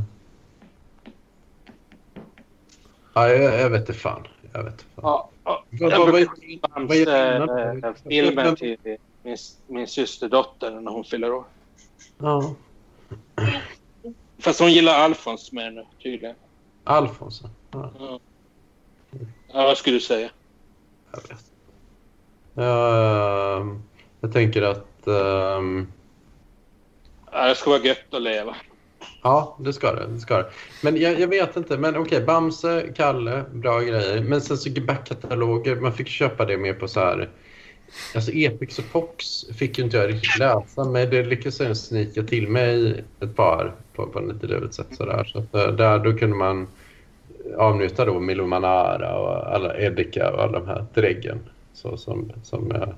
[3.14, 4.26] Ja, jag, jag vet inte fan.
[4.52, 5.04] Jag vet inte fan.
[5.04, 5.64] Ja, ja.
[5.70, 6.68] Jag brukar?
[6.68, 7.36] Bamse,
[7.86, 8.76] eh, filmen till
[9.22, 9.36] min,
[9.66, 11.44] min systerdotter när hon fyller år.
[12.18, 12.54] Ja.
[14.38, 16.36] Fast hon gillar Alfons mer nu, tydligen.
[16.84, 17.42] Alfons.
[17.70, 18.20] Ja, Ja.
[19.52, 20.30] Ja, vad skulle du säga?
[21.12, 21.44] jag vet.
[22.56, 23.82] Ehm,
[24.20, 25.06] jag tänker att...
[25.06, 25.86] ehm,
[27.32, 28.56] Ja, det ska vara gött att leva.
[29.22, 30.06] Ja, det ska det.
[30.06, 30.50] det, ska det.
[30.82, 31.78] Men jag, jag vet inte.
[31.78, 34.22] Men okej, Bamse, Kalle, bra grejer.
[34.22, 37.30] Men sen så backkataloger, man fick köpa det mer på så här...
[38.14, 42.22] Alltså Epix och Pox fick ju inte jag riktigt läsa, men det lyckades jag snika
[42.22, 44.86] till mig ett par på, på lite luvet sätt.
[44.90, 45.24] Så, där.
[45.24, 46.66] så att, eh, där då kunde man
[47.56, 51.38] avnjuta då Milo Manara och alla Edika och alla de här dräggen.
[51.74, 52.88] Så, som, som, eh,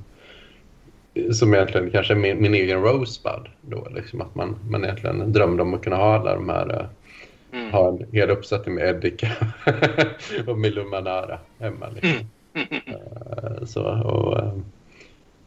[1.33, 3.49] som egentligen kanske är min, min egen Rosebud.
[3.61, 6.87] Då, liksom att man, man egentligen drömde om att kunna ha alla de här, eh,
[7.53, 7.73] Mm.
[7.73, 9.29] ha en hel uppsättning med Edika
[10.47, 11.87] och Milo Manara hemma.
[11.89, 12.29] Liksom.
[12.93, 14.63] Eh, så, och,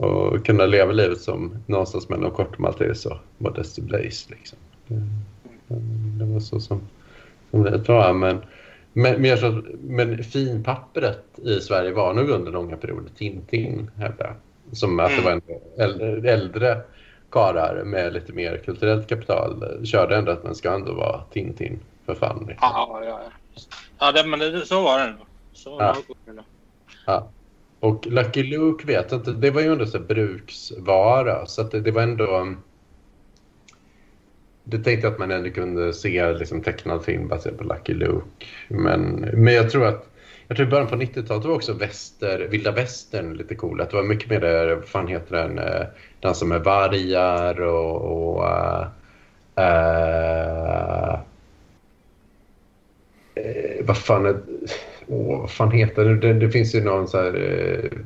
[0.01, 4.29] och kunna leva livet som någonstans mellan kort Maltese och Modesty Blaze.
[4.29, 4.57] Liksom.
[4.87, 5.01] Det,
[6.19, 6.81] det var så som,
[7.51, 8.13] som det var.
[8.13, 8.37] Men,
[8.93, 14.35] men, men, tror, men finpappret i Sverige var nog under långa perioder Tintin, hävdar jag.
[14.77, 15.41] Som att det var en
[15.77, 16.81] äldre, äldre
[17.29, 22.15] karlar med lite mer kulturellt kapital körde ändå att man ska ändå vara Tintin för
[22.15, 22.45] fan.
[22.47, 22.69] Liksom.
[22.73, 23.31] Ja, ja, ja.
[23.99, 25.25] ja det, men det, så var det nog.
[25.53, 25.95] Så Ja.
[26.07, 26.45] var det nog.
[27.05, 27.27] Ja.
[27.81, 31.79] Och Lucky Luke vet jag inte, det var ju ändå så bruksvara så att det,
[31.79, 32.55] det var ändå...
[34.63, 38.45] Det tänkte jag att man ändå kunde se liksom, tecknad film baserad på Lucky Luke.
[38.67, 40.07] Men, men jag tror att
[40.47, 43.81] jag tror i början på 90-talet var också väster, vilda västern lite cool.
[43.81, 45.87] Att det var mycket mer där, vad fan heter den, eh, den
[46.19, 47.95] dansa med vargar och...
[48.01, 48.87] och uh,
[49.59, 51.19] uh,
[53.81, 54.41] vad fan är,
[55.11, 56.15] åh, vad fan heter det?
[56.15, 56.33] det?
[56.33, 57.35] Det finns ju någon så här...
[57.35, 57.99] Eh,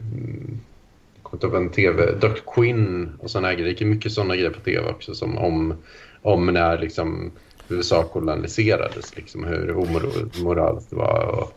[1.24, 2.12] jag kommer inte tv.
[2.12, 2.40] Dr.
[2.56, 3.66] Quinn och såna här grejer.
[3.66, 5.16] Det gick mycket såna grejer på tv också.
[5.16, 5.74] Som om,
[6.22, 7.32] om när liksom
[7.70, 9.16] USA koloniserades.
[9.16, 11.26] Liksom, hur omoraliskt det var.
[11.26, 11.54] Och,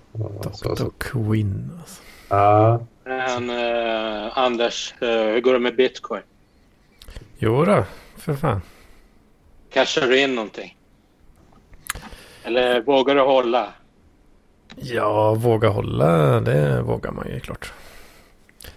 [0.47, 0.91] och så, så.
[0.99, 1.71] Quinn.
[1.79, 2.03] Alltså.
[2.29, 6.23] Ja, Men, eh, Anders, eh, hur går det med bitcoin?
[7.39, 7.85] Jo då,
[8.17, 8.61] för fan.
[9.71, 10.77] Cashar du in någonting?
[12.45, 13.73] Eller vågar du hålla?
[14.81, 17.73] Ja, våga hålla, det vågar man ju klart.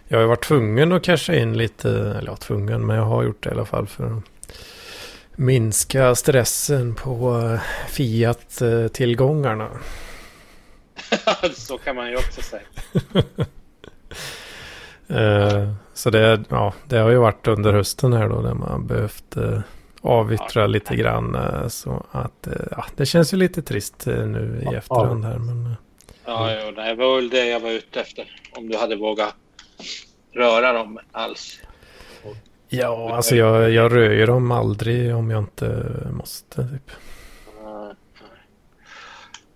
[0.08, 3.24] Jag har ju varit tvungen att casha in lite, eller ja, tvungen, men jag har
[3.24, 4.24] gjort det i alla fall för att
[5.36, 9.68] minska stressen på eh, Fiat-tillgångarna.
[11.54, 12.64] Så kan man ju också säga.
[15.08, 19.38] Eh, Så det, ja, det har ju varit under hösten här då, där man behövt
[19.38, 19.60] eh,
[20.02, 21.36] avyttra lite grann.
[21.36, 25.76] eh, Så att, ja, det känns ju lite trist nu i efterhand här, men...
[26.26, 28.42] Ja, jo, det var väl det jag var ute efter.
[28.52, 29.36] Om du hade vågat
[30.32, 31.60] röra dem alls.
[32.70, 36.68] Ja, alltså jag, jag rör ju dem aldrig om jag inte måste.
[36.68, 36.92] Typ.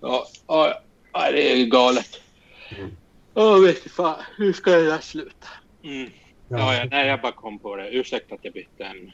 [0.01, 0.81] Ja, ja,
[1.13, 2.21] ja, det är galet.
[2.69, 3.63] Mm.
[3.63, 4.15] Vet du fan.
[4.37, 5.47] Hur ska det där sluta?
[5.83, 6.09] Mm.
[6.47, 6.57] Ja.
[6.57, 7.89] Ja, ja, nej, jag bara kom på det.
[7.89, 9.13] Ursäkta att jag bytte ämne.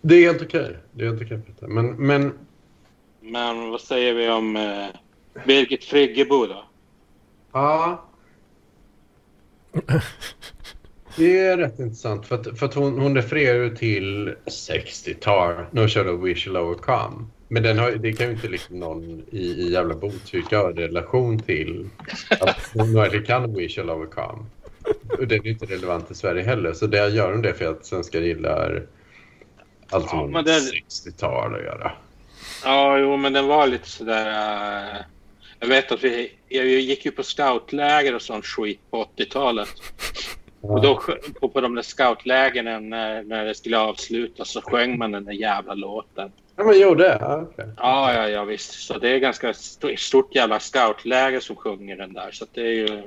[0.00, 0.76] det är helt okej.
[0.92, 1.38] Det är helt okej.
[1.46, 1.66] Peter.
[1.66, 2.38] Men, men
[3.20, 4.86] Men vad säger vi om eh,
[5.46, 6.64] Birgit Friggebo då?
[7.52, 8.04] ja.
[11.16, 15.54] Det är rätt intressant för att, för att hon, hon refererar till 60-tal.
[15.70, 17.26] No shadow we shall overcome.
[17.48, 21.38] Men den har, det kan ju inte liksom någon i, i jävla Botkyrka ha relation
[21.38, 21.88] till
[22.40, 24.44] att hon verkligen kan we shall overcome.
[25.18, 26.72] Och den är ju inte relevant i Sverige heller.
[26.72, 28.86] Så där gör de det för att svenskar gillar
[29.90, 31.92] allt som Ja, har med det- 60-tal att göra.
[32.64, 34.26] Ja, jo, men den var lite sådär...
[34.94, 34.96] eh,
[35.60, 39.68] jag vet att vi jag gick ju på scoutläger och sånt skit på 80-talet.
[40.60, 41.00] Och då
[41.40, 45.32] på, på de där scoutlägren när, när det skulle avslutas så sjöng man den där
[45.32, 46.32] jävla låten.
[46.56, 47.18] Ja, men jo, det.
[47.20, 47.68] Ja, okej.
[47.76, 48.72] Ja, ja, ja visst.
[48.72, 52.30] Så det är ganska st- stort jävla scoutläger som sjunger den där.
[52.32, 53.02] Så att det är ju...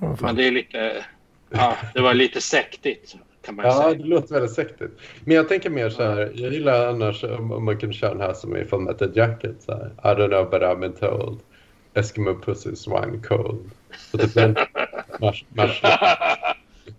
[0.00, 1.04] Åh, Men det är lite...
[1.50, 3.94] Ja, det var lite sektigt kan man ju Ja, säga.
[3.94, 4.98] det låter väldigt sektigt.
[5.24, 8.32] Men jag tänker mer så här, jag gillar annars om man kunde köra den här
[8.34, 9.62] som i Full Metal Jacket.
[9.62, 11.38] Så här, I don't know but I've been told.
[11.94, 13.70] Eskimo pussy swine cold.
[14.10, 14.56] Så typ den
[15.20, 15.82] mars, mars,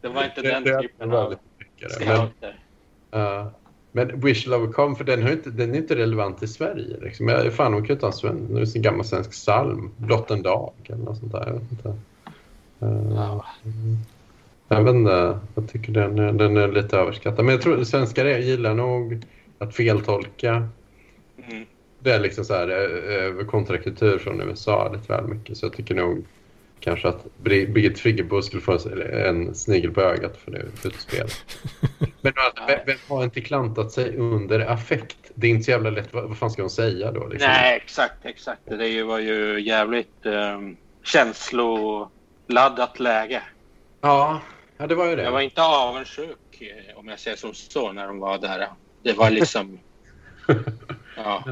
[0.02, 1.36] det var inte den typen av
[1.90, 2.60] scouter.
[3.12, 3.52] ja.
[3.92, 6.98] men Wish Love Come, för den, har inte, den är inte relevant i Sverige.
[7.02, 7.28] Liksom.
[7.28, 9.92] Jag, fan, de kan ju ta en en gammal svensk psalm.
[9.98, 11.46] Blott en dag eller något sånt där.
[11.48, 11.90] Jag vet inte.
[12.84, 13.46] Uh, Ja.
[14.74, 17.46] Jag vet inte, jag tycker den, är- den är lite överskattad.
[17.46, 19.24] Men jag tror svenskar gillar nog
[19.60, 20.68] att feltolka.
[21.48, 21.66] Mm.
[22.00, 25.58] Det är liksom så här eh, eh, kontrakultur från USA lite väl mycket.
[25.58, 26.26] Så jag tycker nog
[26.80, 28.78] kanske att Birgit Friggebo skulle få
[29.14, 31.28] en, snigel på ögat för det utspel.
[32.22, 35.18] Men alltså, vem, vem har inte klantat sig under affekt?
[35.36, 36.14] Det är inte så jävla lätt.
[36.14, 37.28] Vad, vad fan ska hon säga då?
[37.28, 37.50] Liksom?
[37.52, 38.62] Nej, exakt, exakt.
[38.66, 43.42] Det var ju jävligt um, känsloladdat läge.
[44.02, 44.42] Ja,
[44.78, 45.24] ja, det var ju det.
[45.24, 48.68] Jag var inte avundsjuk eh, om jag säger som så när de var där.
[49.04, 49.80] Det var liksom...
[51.18, 51.44] ja.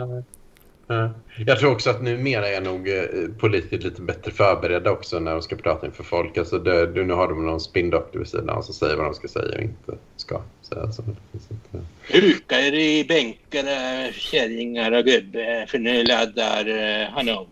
[0.87, 1.09] Ja.
[1.45, 3.03] Jag tror också att numera är nog eh,
[3.39, 6.37] politiker lite bättre förberedda också när de ska prata inför folk.
[6.37, 9.27] Alltså det, du, nu har de någon spindoktor vid sidan som säger vad de ska
[9.27, 10.91] säga och inte ska säga.
[10.91, 11.81] Så, så att, eh,
[12.21, 17.47] Huka er i bänkarna, kärringar och gubbe, för nu laddar han om.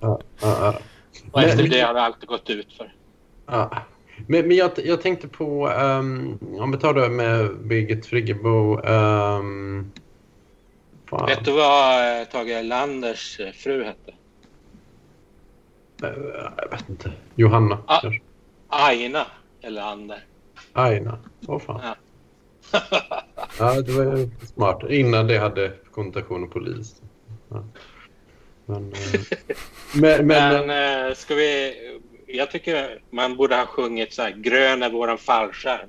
[0.00, 0.78] ja, ja, ja.
[1.32, 2.92] Och efter Men- det har det alltid gått ut för.
[3.46, 3.82] Ja.
[4.26, 8.80] Men, men jag, jag tänkte på, ehm, om vi tar det med Birgit Friggebo.
[8.80, 9.92] Um,
[11.10, 14.12] fan, Vet du vad eh, Tage Erlanders eh, fru hette?
[16.02, 16.12] Eh,
[16.56, 17.12] jag vet inte.
[17.34, 18.00] Johanna Ah.
[18.00, 18.20] kanske?
[18.68, 19.26] Aina
[19.62, 20.24] Erlander.
[20.72, 21.18] Aina.
[21.46, 21.80] Åh fan.
[21.82, 21.96] Ja.
[23.58, 24.82] Ja, det var smart.
[24.90, 27.02] Innan det hade konnotation och polis.
[27.48, 27.64] Ja.
[28.66, 28.92] Men,
[29.94, 31.74] men, men, Men ska vi...
[32.30, 35.88] Jag tycker man borde ha sjungit så här, grön är våran fallskärm.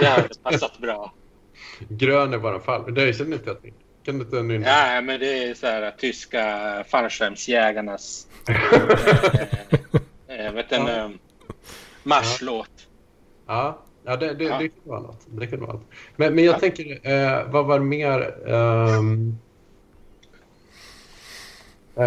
[0.00, 1.12] Det hade passat bra.
[1.88, 2.94] grön är bara fall.
[2.94, 3.72] Det känner inte jag till.
[4.04, 4.66] Kan du inte nynna?
[4.66, 8.26] Ja, men det är så här tyska fallskärmsjägarnas...
[10.28, 11.04] eh, vet du, en Ja.
[11.04, 11.10] eh,
[12.02, 12.70] marschlåt.
[13.46, 14.58] Ja, ja det, det, Ja.
[14.58, 15.20] det kan vara något.
[15.26, 15.86] Det kan vara något.
[16.16, 16.58] Men, men jag Ja.
[16.58, 18.48] tänker, eh, vad var mer?
[18.48, 19.38] ehm,
[21.96, 22.06] eh,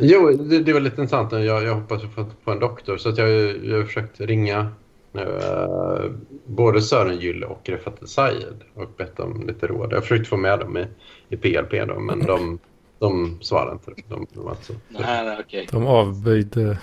[0.00, 1.32] jo, det, det var lite intressant.
[1.32, 2.96] Jag, jag hoppas få, få en doktor.
[2.96, 3.30] Så att jag,
[3.64, 4.68] jag har försökt ringa
[5.12, 6.10] nu, eh,
[6.46, 9.92] både Sören Gylle och Refat Sayed och bett om lite råd.
[9.92, 10.86] Jag har försökt få med dem i,
[11.28, 12.58] i PLP då, men de,
[12.98, 13.90] de svarade inte.
[14.08, 14.72] De, de var inte så.
[14.88, 15.68] Nej, nej, okej.
[15.70, 16.78] De avböjde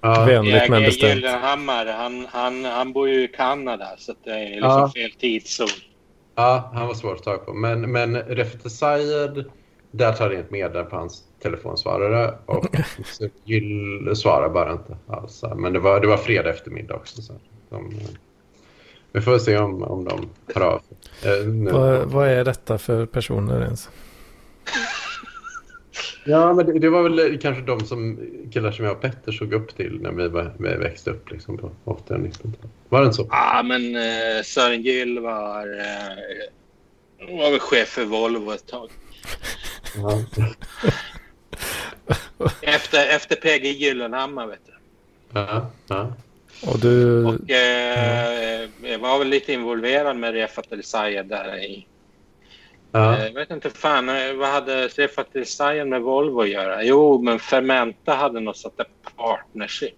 [0.00, 1.14] Ja, vänligt men bestämt.
[1.14, 4.90] Gyllenhammar, han, han, han bor ju i Kanada så det är liksom Ja.
[4.94, 5.66] fel tidszon.
[6.34, 7.54] Ja, han var svår att ta på.
[7.54, 9.44] Men, men Refat Sayed,
[9.96, 12.66] där tar det ett meddelande på hans telefonsvarare och
[13.44, 15.44] Gyll svarar bara inte alls.
[15.56, 17.22] Men det var, det var fredag eftermiddag också.
[17.22, 17.32] Så
[17.68, 17.94] de,
[19.12, 20.80] vi får se om, om de tar av.
[21.22, 23.90] Eh, vad, vad är detta för personer ens?
[26.28, 28.20] Ja, men det, det, var väl kanske de som
[28.52, 31.58] killar som jag och Petter såg upp till när vi, var, vi växte upp liksom,
[31.58, 32.58] på 80 och 90-talet.
[32.88, 33.26] Var det inte så?
[33.30, 38.90] Ja, men eh, Sören Gyll var, eh, var väl chef för Volvo ett tag.
[42.62, 44.72] Efter, efter PG Gyllenhammar, vet du.
[45.32, 46.12] Ja, ja.
[46.66, 47.24] Och du...
[47.24, 51.86] Och eh, jag var väl lite involverad med Refat El Sayed där i
[52.96, 53.24] Ja.
[53.24, 54.06] Jag vet inte fan,
[54.38, 56.84] vad hade Stefan Design med Volvo att göra?
[56.84, 58.86] Jo, men Fermenta hade något sånt där
[59.16, 59.94] partnership,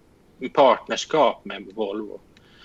[0.54, 2.20] partnerskap med Volvo.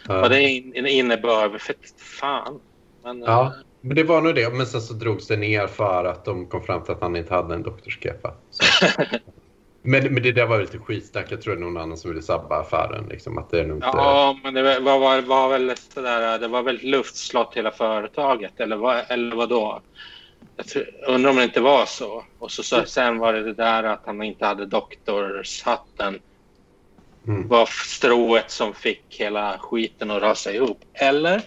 [0.08, 0.22] Ja.
[0.22, 2.60] Vad det innebar, för fan.
[3.04, 3.52] Men, ja, äh...
[3.86, 4.54] men det var nog det.
[4.54, 7.34] Men sen så drogs det ner för att de kom fram till att han inte
[7.34, 8.34] hade en doktorskepa.
[9.82, 11.26] men, men det där var lite skitsnack.
[11.30, 13.08] Jag tror det är någon annan som ville sabba affären.
[13.10, 13.88] Liksom, att det är inte...
[13.94, 18.60] Ja, men det var, var, var väl sådär, det var väl luftslott hela företaget.
[18.60, 19.82] Eller, vad, eller vadå?
[20.56, 22.24] Jag tror, undrar om det inte var så.
[22.40, 26.20] Och så, så, sen var det det där att han inte hade doktorshatten.
[27.28, 27.48] Mm.
[27.48, 30.80] var strået som fick hela skiten att rasa ihop.
[30.94, 31.42] Eller?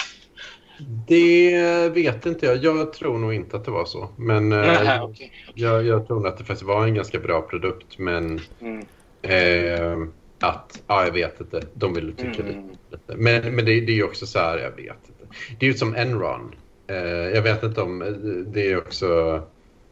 [1.07, 2.57] Det vet inte jag.
[2.57, 4.09] Jag tror nog inte att det var så.
[4.17, 5.31] Men Nähä, eh, okay.
[5.55, 7.99] jag, jag, tror att det faktiskt var en ganska bra produkt.
[7.99, 8.87] Men mm.
[9.23, 10.09] eh,
[10.41, 11.63] att, ja jag vet inte.
[11.75, 12.69] De ville tycka mm.
[12.91, 13.17] lite.
[13.17, 15.37] Men, men det, det är ju också så här, jag vet inte.
[15.59, 16.55] Det är ju som Enron.
[16.87, 18.09] Eh, jag vet inte om eh,
[18.53, 19.43] det är också...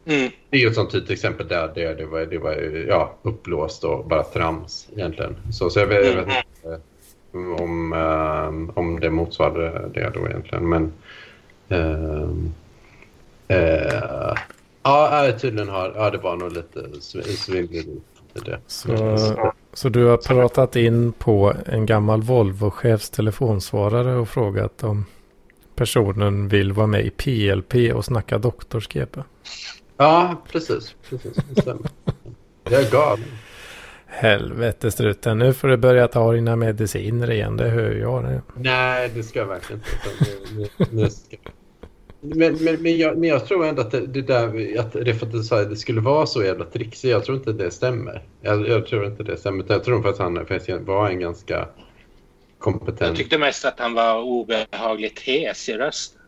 [0.07, 0.31] Mm.
[0.49, 2.53] Det är ju ett sånt tydligt exempel där det, det, var, det var
[2.87, 5.35] ja, upplåst och bara trams egentligen.
[5.51, 6.37] Så, så jag vet, jag vet mm.
[6.63, 6.81] inte
[7.35, 10.69] om, um, om det motsvarade det då egentligen.
[10.69, 10.93] Men
[11.67, 12.53] um,
[13.51, 14.35] uh,
[14.83, 18.01] ja, tydligen har ja, det var nog lite svindleri.
[18.67, 25.05] Så, så du har pratat in på en gammal Volvo-chefs telefonsvarare och frågat om
[25.75, 29.23] personen vill vara med i PLP och snacka doktorskepa.
[29.97, 30.95] Ja, precis.
[31.09, 31.37] precis.
[31.49, 31.89] Det stämmer.
[32.63, 33.25] Jag är galen.
[34.17, 38.41] Helvete struten, nu får du börja ta dina mediciner igen, det hör jag nu.
[38.55, 39.81] Nej, det ska jag verkligen
[40.89, 41.09] inte.
[42.19, 45.75] Men, men, men, jag, men jag tror ändå att det, det där att det, det
[45.75, 48.23] skulle vara så jävla trixigt, jag tror inte det stämmer.
[48.41, 49.65] Jag, jag tror inte det stämmer.
[49.67, 51.67] Jag tror faktiskt att han faktiskt var en ganska
[52.59, 53.01] kompetent.
[53.01, 56.21] Jag tyckte mest att han var obehagligt hes i rösten.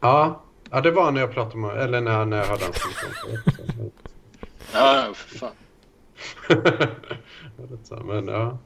[0.00, 2.76] Ja, ja det var när jag pratade med eller när, när jag hörde hans
[4.72, 5.50] Ja, för fan.
[8.04, 8.58] men, ja.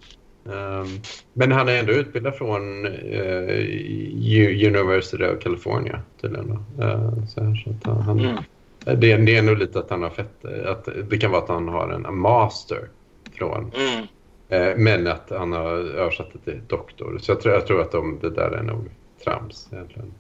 [0.45, 0.87] Um,
[1.33, 6.51] men han är ändå utbildad från uh, University of California tydligen.
[6.51, 8.37] Uh, så här, så att han, mm.
[8.85, 11.69] det, det är nog lite att han har fett, att det kan vara att han
[11.69, 12.89] har en master
[13.33, 14.07] från mm.
[14.51, 17.19] Eh, men att han har översatt det till doktor.
[17.19, 18.91] Så jag tror, jag tror att de, det där är nog
[19.25, 20.15] trams egentligen.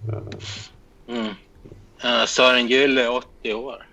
[1.08, 1.26] Mm.
[2.04, 3.86] Uh, Sören Gyll är 80 år.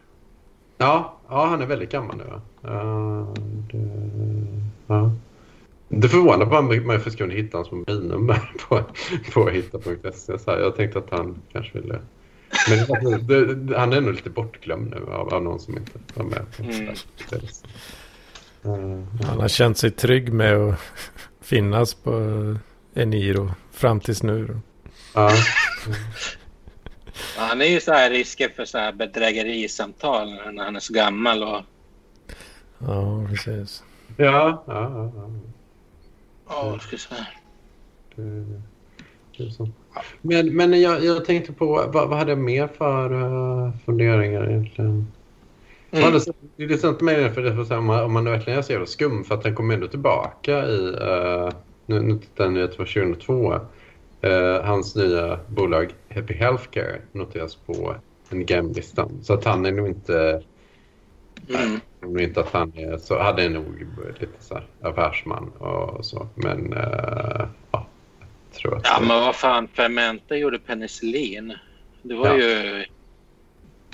[0.78, 2.24] Ja, ja, han är väldigt gammal nu.
[2.68, 3.34] Uh,
[3.72, 3.78] det,
[4.88, 5.12] ja.
[5.90, 8.84] det förvånar bara mig för att kunna hitta hans mobilnummer på,
[9.34, 10.34] på hitta.se.
[10.46, 12.00] Jag tänkte att han kanske ville...
[12.70, 16.26] Men det, det, han är nog lite bortglömd nu av, av någon som inte var
[16.26, 16.46] med.
[18.64, 19.08] Mm.
[19.24, 20.80] Han har känt sig trygg med att
[21.42, 22.12] finnas på
[22.96, 24.60] Eniro fram tills nu.
[25.14, 25.32] Ja.
[27.38, 31.44] Han är ju så här risken för så här bedrägerisamtal när han är så gammal.
[31.44, 31.62] Och...
[32.80, 33.84] Ja, precis.
[34.18, 35.32] Ja, ja, ja.
[36.48, 37.28] Ja, ja ska säga.
[40.22, 44.90] Men, men jag, jag tänkte på, vad, vad hade jag mer för uh, funderingar egentligen?
[45.92, 46.04] Mm.
[46.04, 48.64] Ja, det är intressant med den för det, för om, man, om man verkligen är
[48.64, 51.50] så jävla skum för att den kommer ändå tillbaka i, uh,
[51.86, 53.62] nu, nu tittar jag nyhet var 2002, uh,
[54.64, 57.96] hans nya bolag Happy Healthcare noteras på
[58.30, 59.20] en GAM-listan.
[59.24, 60.44] Så att han är nog inte,
[61.50, 61.80] mm.
[62.02, 63.88] nog inte att han är så, hade är nog
[64.20, 67.88] lite så här affärsman och så, men uh, ja,
[68.20, 68.82] jag tror att...
[68.84, 71.54] Ja, men vad fan, Fermenta gjorde penicillin.
[72.02, 72.38] Det var ja.
[72.38, 72.86] ju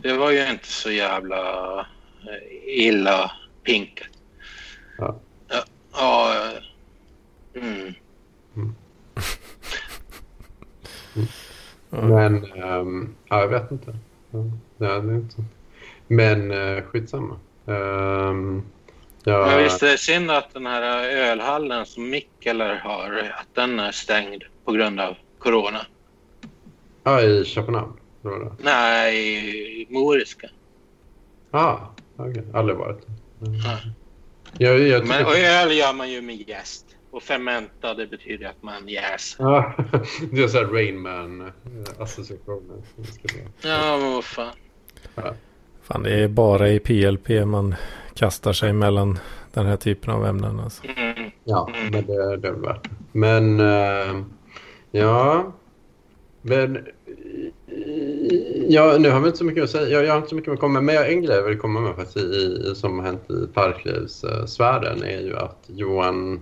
[0.03, 1.79] det var ju inte så jävla
[2.21, 3.31] eh, illa
[3.63, 4.07] pinkat.
[4.97, 5.19] Ja.
[5.47, 5.63] Ja.
[5.93, 6.33] ja
[7.55, 7.93] mm.
[8.55, 8.75] Mm.
[12.09, 13.95] Men, um, ja, jag vet inte.
[14.31, 14.39] Ja,
[14.77, 15.43] det är inte så.
[16.15, 17.39] Men uh, skitsamma.
[17.65, 18.63] Um,
[19.23, 19.45] ja.
[19.45, 23.91] Men visst är det synd att den här ölhallen som Mikkeler har, att den är
[23.91, 25.85] stängd på grund av corona?
[27.03, 27.93] Ja, i Köpenhamn.
[28.21, 28.55] Det.
[28.59, 30.49] Nej, moriska.
[31.51, 31.77] Ah,
[32.15, 32.31] okej.
[32.31, 32.43] Okay.
[32.53, 33.07] Aldrig varit.
[33.41, 33.59] Mm.
[33.59, 33.77] Ja.
[34.57, 36.85] Jag, jag Men, och öl gör man ju med jäst.
[37.11, 39.43] Och fermenta, det betyder att man jäser.
[39.43, 39.73] Ja,
[40.31, 42.83] det är så här Rain Man-associationen.
[43.61, 44.55] Ja, men vad fan.
[45.83, 47.75] Fan, det är bara i PLP man
[48.15, 49.19] kastar sig mellan
[49.53, 50.59] den här typen av ämnen.
[50.59, 50.83] Alltså.
[50.97, 51.31] Mm.
[51.43, 51.91] Ja, Mm.
[51.91, 52.89] men det, det är värt.
[53.11, 54.21] Men, eh,
[54.91, 55.51] ja.
[56.41, 56.77] Men,
[58.67, 59.87] ja, nu har vi inte så mycket att säga.
[59.89, 60.83] Jag, jag har inte så mycket att komma med.
[60.83, 62.19] Men jag- en grej jag vill komma med faktiskt i,
[62.71, 66.39] i, som har hänt i parklivssfären är ju att Johan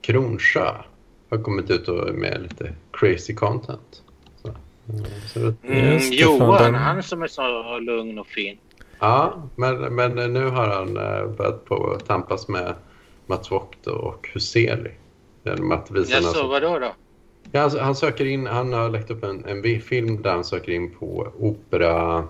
[0.00, 0.70] Kronsjö
[1.30, 4.02] har kommit ut och med lite crazy content.
[4.42, 8.58] Så, eh, så det, Mm, fan, Johan, han som är så lugn och fin.
[8.98, 12.74] Ja, men, men nu har han eh, börjat på att tampas med
[13.26, 14.90] Mats Vokto och Huseli.
[15.44, 16.92] Genom att visa Jaså, alltså, vadå då?
[17.52, 20.72] ja, alltså, han söker in, han har lagt upp en, en film där han söker
[20.72, 22.24] in på opera.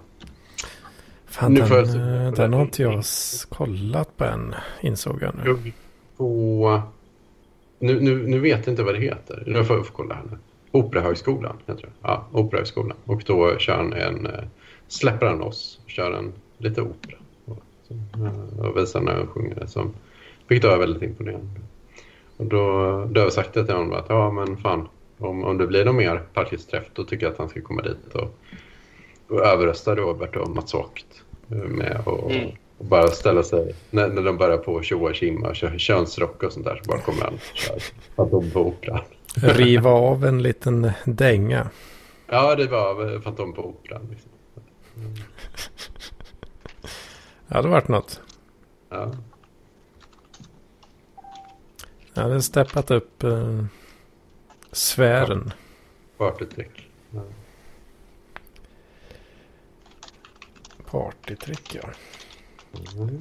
[1.27, 1.87] Fan, Nu den, får jag
[2.27, 3.05] eh, den har inte jag
[3.49, 5.73] kollat på än, insåg jag nu.
[6.17, 6.83] På,
[7.79, 9.43] nu, nu, nu vet jag inte vad det heter.
[9.47, 10.39] Nu får jag få kolla här nu.
[10.73, 11.89] Operahögskolan heter det.
[12.03, 12.97] Ja, Operahögskolan.
[13.05, 14.45] Och då kör han en, eh,
[14.89, 17.17] släpper han oss och kör en lite opera.
[17.45, 17.59] Och,
[17.89, 19.95] så, eh, och visar när han sjunger det som,
[20.49, 21.61] vilket är väldigt imponerande.
[22.37, 22.59] Och då,
[23.11, 24.89] då har jag till honom att ja men fan
[25.19, 28.15] om, om det blir någon mer partisträff då tycker jag att han ska komma dit
[28.15, 28.35] och,
[29.29, 32.51] och överrösta Robert och Mats Vogt eh, med och, Mm.
[32.79, 36.53] och bara ställa sig när, när de börjar på tjoa tjimma och kö- könsrock och
[36.53, 37.41] sånt där så bara kommer han och
[38.31, 39.01] kör på Operan.
[39.35, 41.71] Riva av en liten dänga.
[42.27, 44.07] Ja, det var eh, Fantom på Operan.
[44.11, 44.31] Liksom.
[47.49, 48.21] Det hade varit något.
[48.89, 49.13] Ja.
[52.15, 53.65] Jag hade steppat upp eh,
[54.73, 55.53] sfären.
[56.17, 56.91] Partytrick.
[57.11, 57.23] Ja.
[60.91, 61.89] Partytrick ja.
[62.97, 63.21] Mm.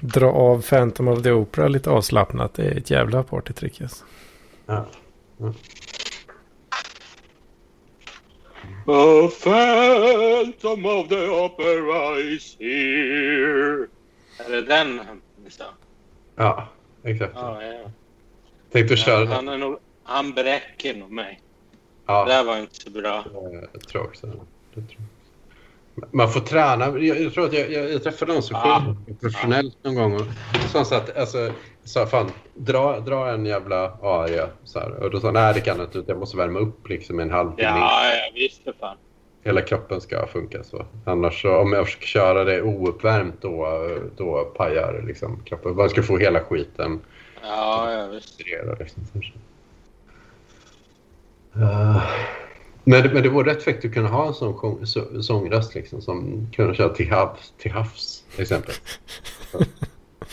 [0.00, 2.54] Dra av Phantom of the Opera lite avslappnat.
[2.54, 3.80] Det är ett jävla partytrick.
[3.80, 4.04] Alltså.
[4.66, 4.86] Ja.
[8.86, 13.88] A phantom of the opera is here.
[14.38, 15.64] Är det den han sa?
[16.36, 16.68] ja,
[17.02, 17.32] exakt.
[17.34, 17.90] Ja, ja.
[18.70, 19.54] Tänkte köra Han, den.
[19.54, 21.40] är nog, han bräcker nog mig.
[22.06, 23.24] Det Ja, där var inte så bra.
[23.72, 24.32] jag tror också det.
[24.74, 24.80] det.
[24.80, 25.17] tror jag.
[26.10, 26.84] Man får träna.
[26.84, 30.18] Jag, jag tror att jag, jag, jag träffade någon som sjöng professionellt någon gång.
[30.74, 31.52] Han sa att, alltså,
[31.84, 34.48] sa fan, dra, dra en jävla aria.
[34.64, 34.90] Så här.
[34.90, 36.04] Och då sa han, nej det kan jag inte.
[36.06, 37.68] Jag måste värma upp liksom en halvtimme.
[37.68, 38.96] Ja, ja visst för fan.
[39.44, 40.86] hela kroppen ska funka så.
[41.04, 45.76] Annars så, om jag försöker köra det ouppvärmt då, då pajar liksom kroppen.
[45.76, 47.00] Man ska få hela skiten
[47.42, 48.38] Ja, ja visst.
[49.14, 49.32] Liksom.
[51.56, 52.02] Uh,
[52.88, 55.74] men, det- men det vore rätt fräckt att kunna ha en sån sjung- så, sångröst
[55.74, 58.74] liksom, som kunna köra till havs, till havs till exempel.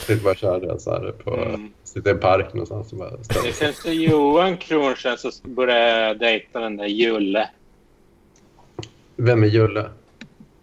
[0.10, 1.74] Inte bara köra det så här på, Mm.
[1.84, 6.14] sitta i en park någonstans och bara ställa Det finns ju Johan Kronstjärn som började
[6.14, 7.50] dejta den där Julle.
[9.16, 9.90] Vem är Julle?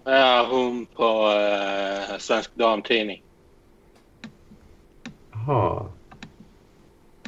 [0.05, 3.23] Ja, hon på uh, Svensk Damtidning.
[5.33, 5.87] Jaha.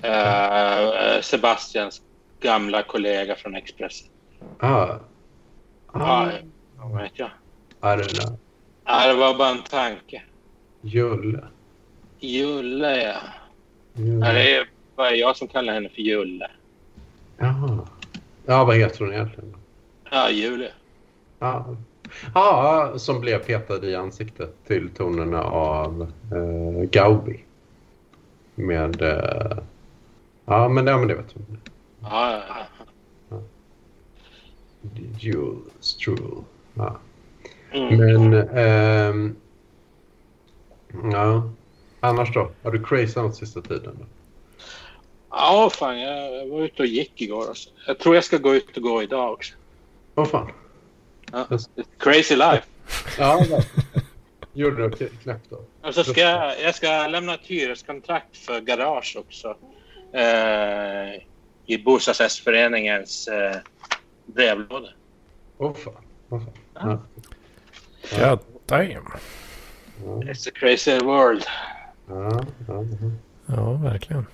[0.03, 2.03] Eh, Sebastians
[2.41, 4.09] gamla kollega från Expressen.
[4.59, 4.99] Ah.
[5.87, 6.31] Ah.
[6.31, 6.31] Ja,
[6.77, 7.31] vad vet jag.
[7.81, 8.39] Know.
[8.85, 10.23] Ja, det var bara en tanke.
[10.81, 11.45] Julle.
[12.19, 13.17] Julle, ja.
[13.93, 14.27] Julle.
[14.27, 16.51] ja det är bara jag som kallar henne för Julle.
[17.39, 17.87] Jaha.
[18.47, 19.55] Ja, vad heter hon egentligen?
[20.11, 20.71] Ja, Julia.
[21.39, 21.77] Ja.
[22.35, 27.45] ja, som blev petad i ansiktet till tonerna av eh, Gaubi.
[28.55, 29.03] Med...
[29.03, 29.59] Eh,
[30.45, 31.59] ja, men, ja, men det vet hon.
[32.01, 32.74] Ja, ja, ja.
[35.19, 36.45] Jules True.
[36.75, 36.99] Ja.
[37.73, 37.97] Mm.
[37.97, 38.49] Men...
[38.49, 39.37] ehm,
[41.13, 41.51] ja.
[42.01, 42.51] Annars då?
[42.63, 43.97] Har du crazy något sista tiden?
[44.01, 44.07] Då?
[45.31, 46.01] Ja, fan.
[46.01, 47.49] Jag var ute och gick igår.
[47.49, 47.71] Alltså.
[47.87, 49.55] Jag tror jag ska gå ut och gå idag också.
[50.15, 50.51] Åh fan.
[51.33, 51.47] Ja.
[51.99, 52.63] Crazy life.
[53.19, 53.45] Ja.
[54.53, 55.61] Gjorde du knäppt då?
[55.83, 59.57] Och så ska jag, jag ska lämna ett hyreskontrakt för garage också.
[60.13, 61.23] Eh,
[61.67, 63.57] I bostadsrättsföreningens eh,
[64.27, 64.89] brevlåda.
[65.59, 65.95] Åh fan.
[66.29, 66.41] Åh
[66.75, 66.99] fan.
[68.13, 68.29] Ja.
[68.29, 69.07] God damn.
[70.05, 71.45] It's a crazy world.
[72.09, 72.31] Ja,
[72.69, 73.11] ja, ja.
[73.47, 74.27] Ja, verkligen.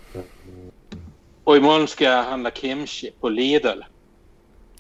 [1.45, 3.81] Och imorgon ska jag handla kimchi på Lidl.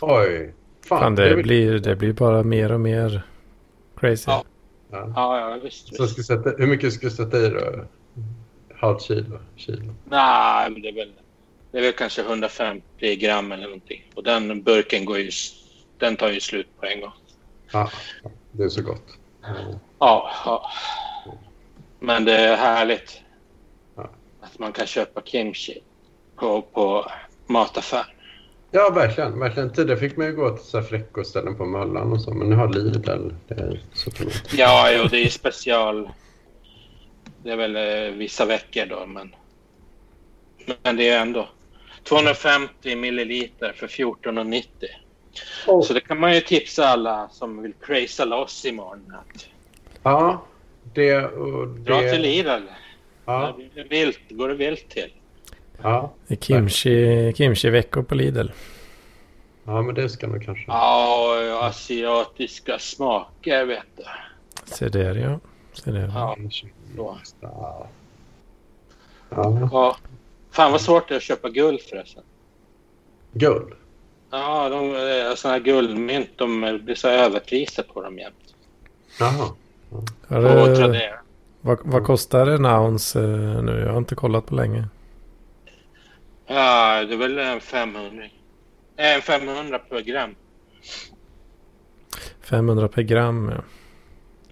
[0.00, 0.54] Oj.
[0.86, 3.22] Fan, Fan, det det, vill- blir, det blir bara mer och mer
[3.96, 4.24] crazy.
[4.30, 4.44] Ja.
[4.90, 5.12] Ja.
[5.16, 5.96] Ja, ja visst.
[5.96, 6.12] Så visst.
[6.14, 7.84] ska sätta, hur mycket ska du sätta i då?
[8.76, 9.38] Halvt kilo?
[9.56, 9.94] kilo.
[10.04, 11.12] Nej, men det är väl,
[11.72, 14.02] det är väl kanske 150 gram eller någonting.
[14.14, 15.30] Och den burken går ju
[15.98, 17.12] den tar ju slut på en gång.
[17.72, 17.90] Ja,
[18.52, 19.06] det är så gott.
[19.98, 20.70] Ja, ja.
[22.00, 23.20] Men det är härligt
[23.96, 24.10] Ja.
[24.40, 25.82] att man kan köpa kimchi
[26.36, 27.10] på, på
[27.46, 28.14] mataffär.
[28.70, 29.38] Ja, verkligen.
[29.38, 29.72] verkligen.
[29.72, 32.68] Tidigare fick man ju gå till så fläckoställen på Möllan och så, men nu har
[32.68, 33.00] Lidl
[33.48, 34.54] det är så otroligt.
[34.54, 36.10] Ja, jo, det är special.
[37.42, 39.34] Det är väl eh, vissa veckor då, men.
[40.82, 41.48] Men det är ändå
[42.04, 44.64] 250 milliliter för 14,90.
[45.66, 45.82] Oh.
[45.82, 49.14] Så det kan man ju tipsa alla som vill craza loss imorgon.
[49.14, 49.46] Att
[50.02, 50.42] Ja,
[50.94, 51.66] det det...
[51.84, 52.48] dra till Lidl.
[53.24, 55.12] Ja, Det är Vilt, går det vilt till.
[55.82, 58.48] ja, Det är kimchi, kimchi-veckor på Lidl.
[59.64, 60.64] ja, men det ska nog kanske...
[60.68, 64.02] Ja, asiatiska smaker vet du.
[64.64, 65.40] Se där ja.
[65.72, 66.10] Se där.
[66.14, 66.36] Ja,
[66.96, 67.88] Ja.
[69.30, 69.96] Ja.
[70.50, 72.22] Fan vad svårt det är att köpa guld förresten.
[73.32, 73.72] Guld.
[74.30, 78.54] Ja, de, eh, såna här guldmynt, de blir så överpriser på dem jämt.
[79.20, 79.48] Jaha.
[80.28, 81.18] På det, Tradera.
[81.60, 83.80] vad, vad kostar en ounce eh, nu?
[83.80, 84.84] Jag har inte kollat på länge.
[86.46, 88.24] Ja, det är väl en 500.
[88.96, 90.34] Eh, En 500 per gram.
[92.40, 93.62] 500 per gram ja.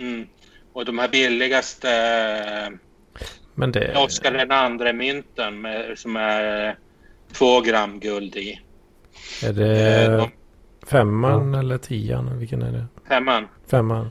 [0.05, 0.27] Mm.
[0.73, 2.79] Och de här billigaste eh,
[3.59, 3.97] Men det...
[3.97, 6.75] Oscar den andra mynten med, som är eh,
[7.33, 8.61] två gram guld i.
[9.43, 10.31] Är Eh, det de,
[10.87, 12.39] femman eller tian?
[12.39, 12.87] Vilken är det?
[13.09, 13.49] femman.
[13.71, 14.11] Femman.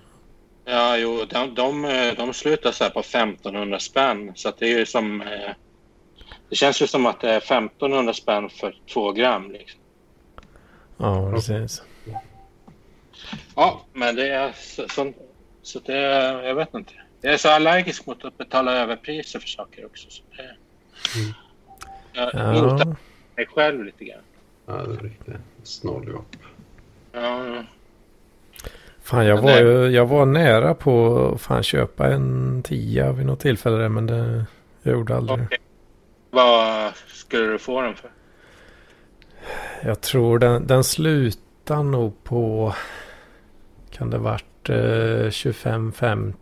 [0.66, 4.32] Ja, jo, de, de, eh, de slutar så här på 1500 spänn.
[4.36, 5.22] Så att det är ju som...
[5.22, 5.28] eh,
[6.50, 9.52] Det känns ju som att det är 1500 spänn för två gram.
[9.52, 9.80] Liksom.
[10.98, 11.82] Ja, precis.
[13.56, 15.14] Ja, men det är så, så,
[15.62, 16.94] så det är, jag vet inte.
[17.22, 20.10] Jag är så allergisk mot att betala överpriser för saker också.
[20.10, 20.56] Så det,
[22.14, 22.96] jag hotar Ja.
[23.36, 24.22] mig själv lite grann.
[24.66, 26.26] Ja, det är riktigt snåljobb.
[27.12, 27.64] Ja,
[29.02, 33.40] Fan, jag var, ju, jag var nära på att fan köpa en tia vid något
[33.40, 34.46] tillfälle där, men det,
[34.84, 35.42] jag gjorde aldrig.
[35.46, 35.58] okej.
[36.30, 38.10] Vad skulle du få den för?
[39.84, 42.74] Jag tror den, den slutar nog på...
[43.92, 46.34] Kan det varit eh, 25-50.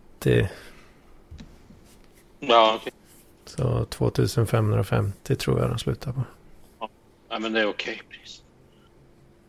[2.40, 2.92] Ja, okej.
[3.44, 6.22] Så 2550 tror jag den slutar på.
[7.28, 8.42] ja, men det är okej pris.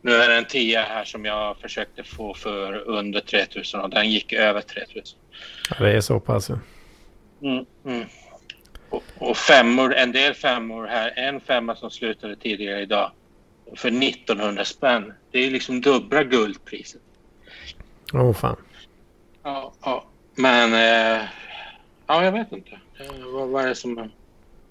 [0.02, 4.12] Nu är det en tia här som jag försökte få för under 3000 och den
[4.12, 5.20] gick över 3000.
[5.70, 6.50] Ja, det är så pass.
[6.50, 6.60] ja.
[7.42, 8.08] Mm, mm.
[8.90, 11.14] Och, och femmor, en del femmor här.
[11.16, 13.12] En femma som slutade tidigare idag
[13.76, 15.14] för 1900 spänn.
[15.32, 17.02] Det är liksom dubbla guldpriset.
[18.14, 18.56] Åh oh, fan.
[19.44, 20.06] Ja, ja.
[20.38, 21.24] Men eh,
[22.08, 22.72] ja, jag vet inte.
[22.72, 24.10] Eh, vad, vad är det som...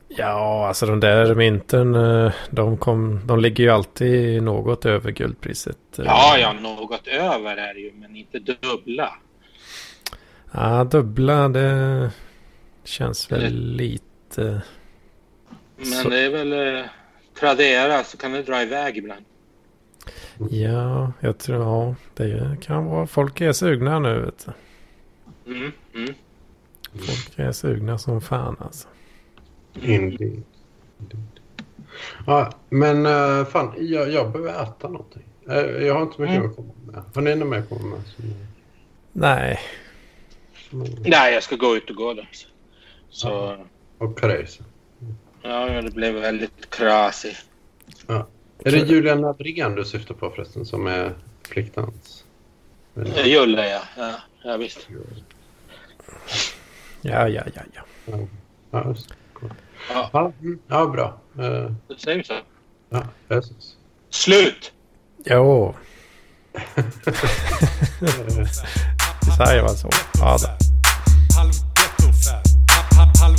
[0.09, 5.99] Ja, alltså de där mynten, eh, de, kom, de ligger ju alltid något över guldpriset.
[5.99, 6.05] eh.
[6.05, 9.13] Ja, ja, något över är det ju, men inte dubbla.
[10.53, 12.11] Ja, dubbla det
[12.85, 14.61] känns väl Eller- lite...
[15.77, 16.85] Men Så- det är väl eh,
[17.41, 19.25] Tradera så kan det dra iväg ibland.
[20.51, 23.07] Ja, jag tror ja, det kan vara...
[23.07, 24.53] Folk är sugna nu vet du.
[25.47, 26.15] Mm, mm.
[26.93, 28.89] Folk är sugna som fan alltså.
[29.83, 30.43] Indeed.
[31.01, 31.41] Indeed.
[32.27, 35.23] Ja, men uh, fan, jag, jag behöver äta någonting.
[35.49, 36.51] Eh, jag har inte mycket Mm.
[36.51, 37.03] att komma med.
[37.15, 38.01] Har ni något mer att komma med?
[39.13, 39.61] Nej,
[40.71, 42.23] som, Nej, jag ska gå ut och gå då.
[43.11, 43.57] Så
[43.99, 44.63] och crazy.
[45.43, 47.47] ja, ja, det blev väldigt krasigt.
[48.59, 51.15] Är det Julian Nadrén du syftar på förresten som är
[51.49, 52.25] flickdans?
[52.97, 53.83] Eh, Julle, ja.
[53.97, 54.13] ja.
[54.43, 54.89] Ja, visst.
[57.03, 57.83] Ja, ja, ja, ja.
[58.71, 59.15] Ja, det.
[59.35, 59.51] Cool.
[59.91, 61.19] Ja, ja, mm, ja bra.
[61.39, 62.35] Uh, då säger vi så.
[62.89, 63.77] ja, precis.
[64.11, 64.73] Slut!
[65.25, 65.75] Jo,
[69.37, 69.91] säger man så.
[70.19, 70.57] Ja, det.
[71.37, 72.47] halv ghetto-fab,
[73.19, 73.37] halv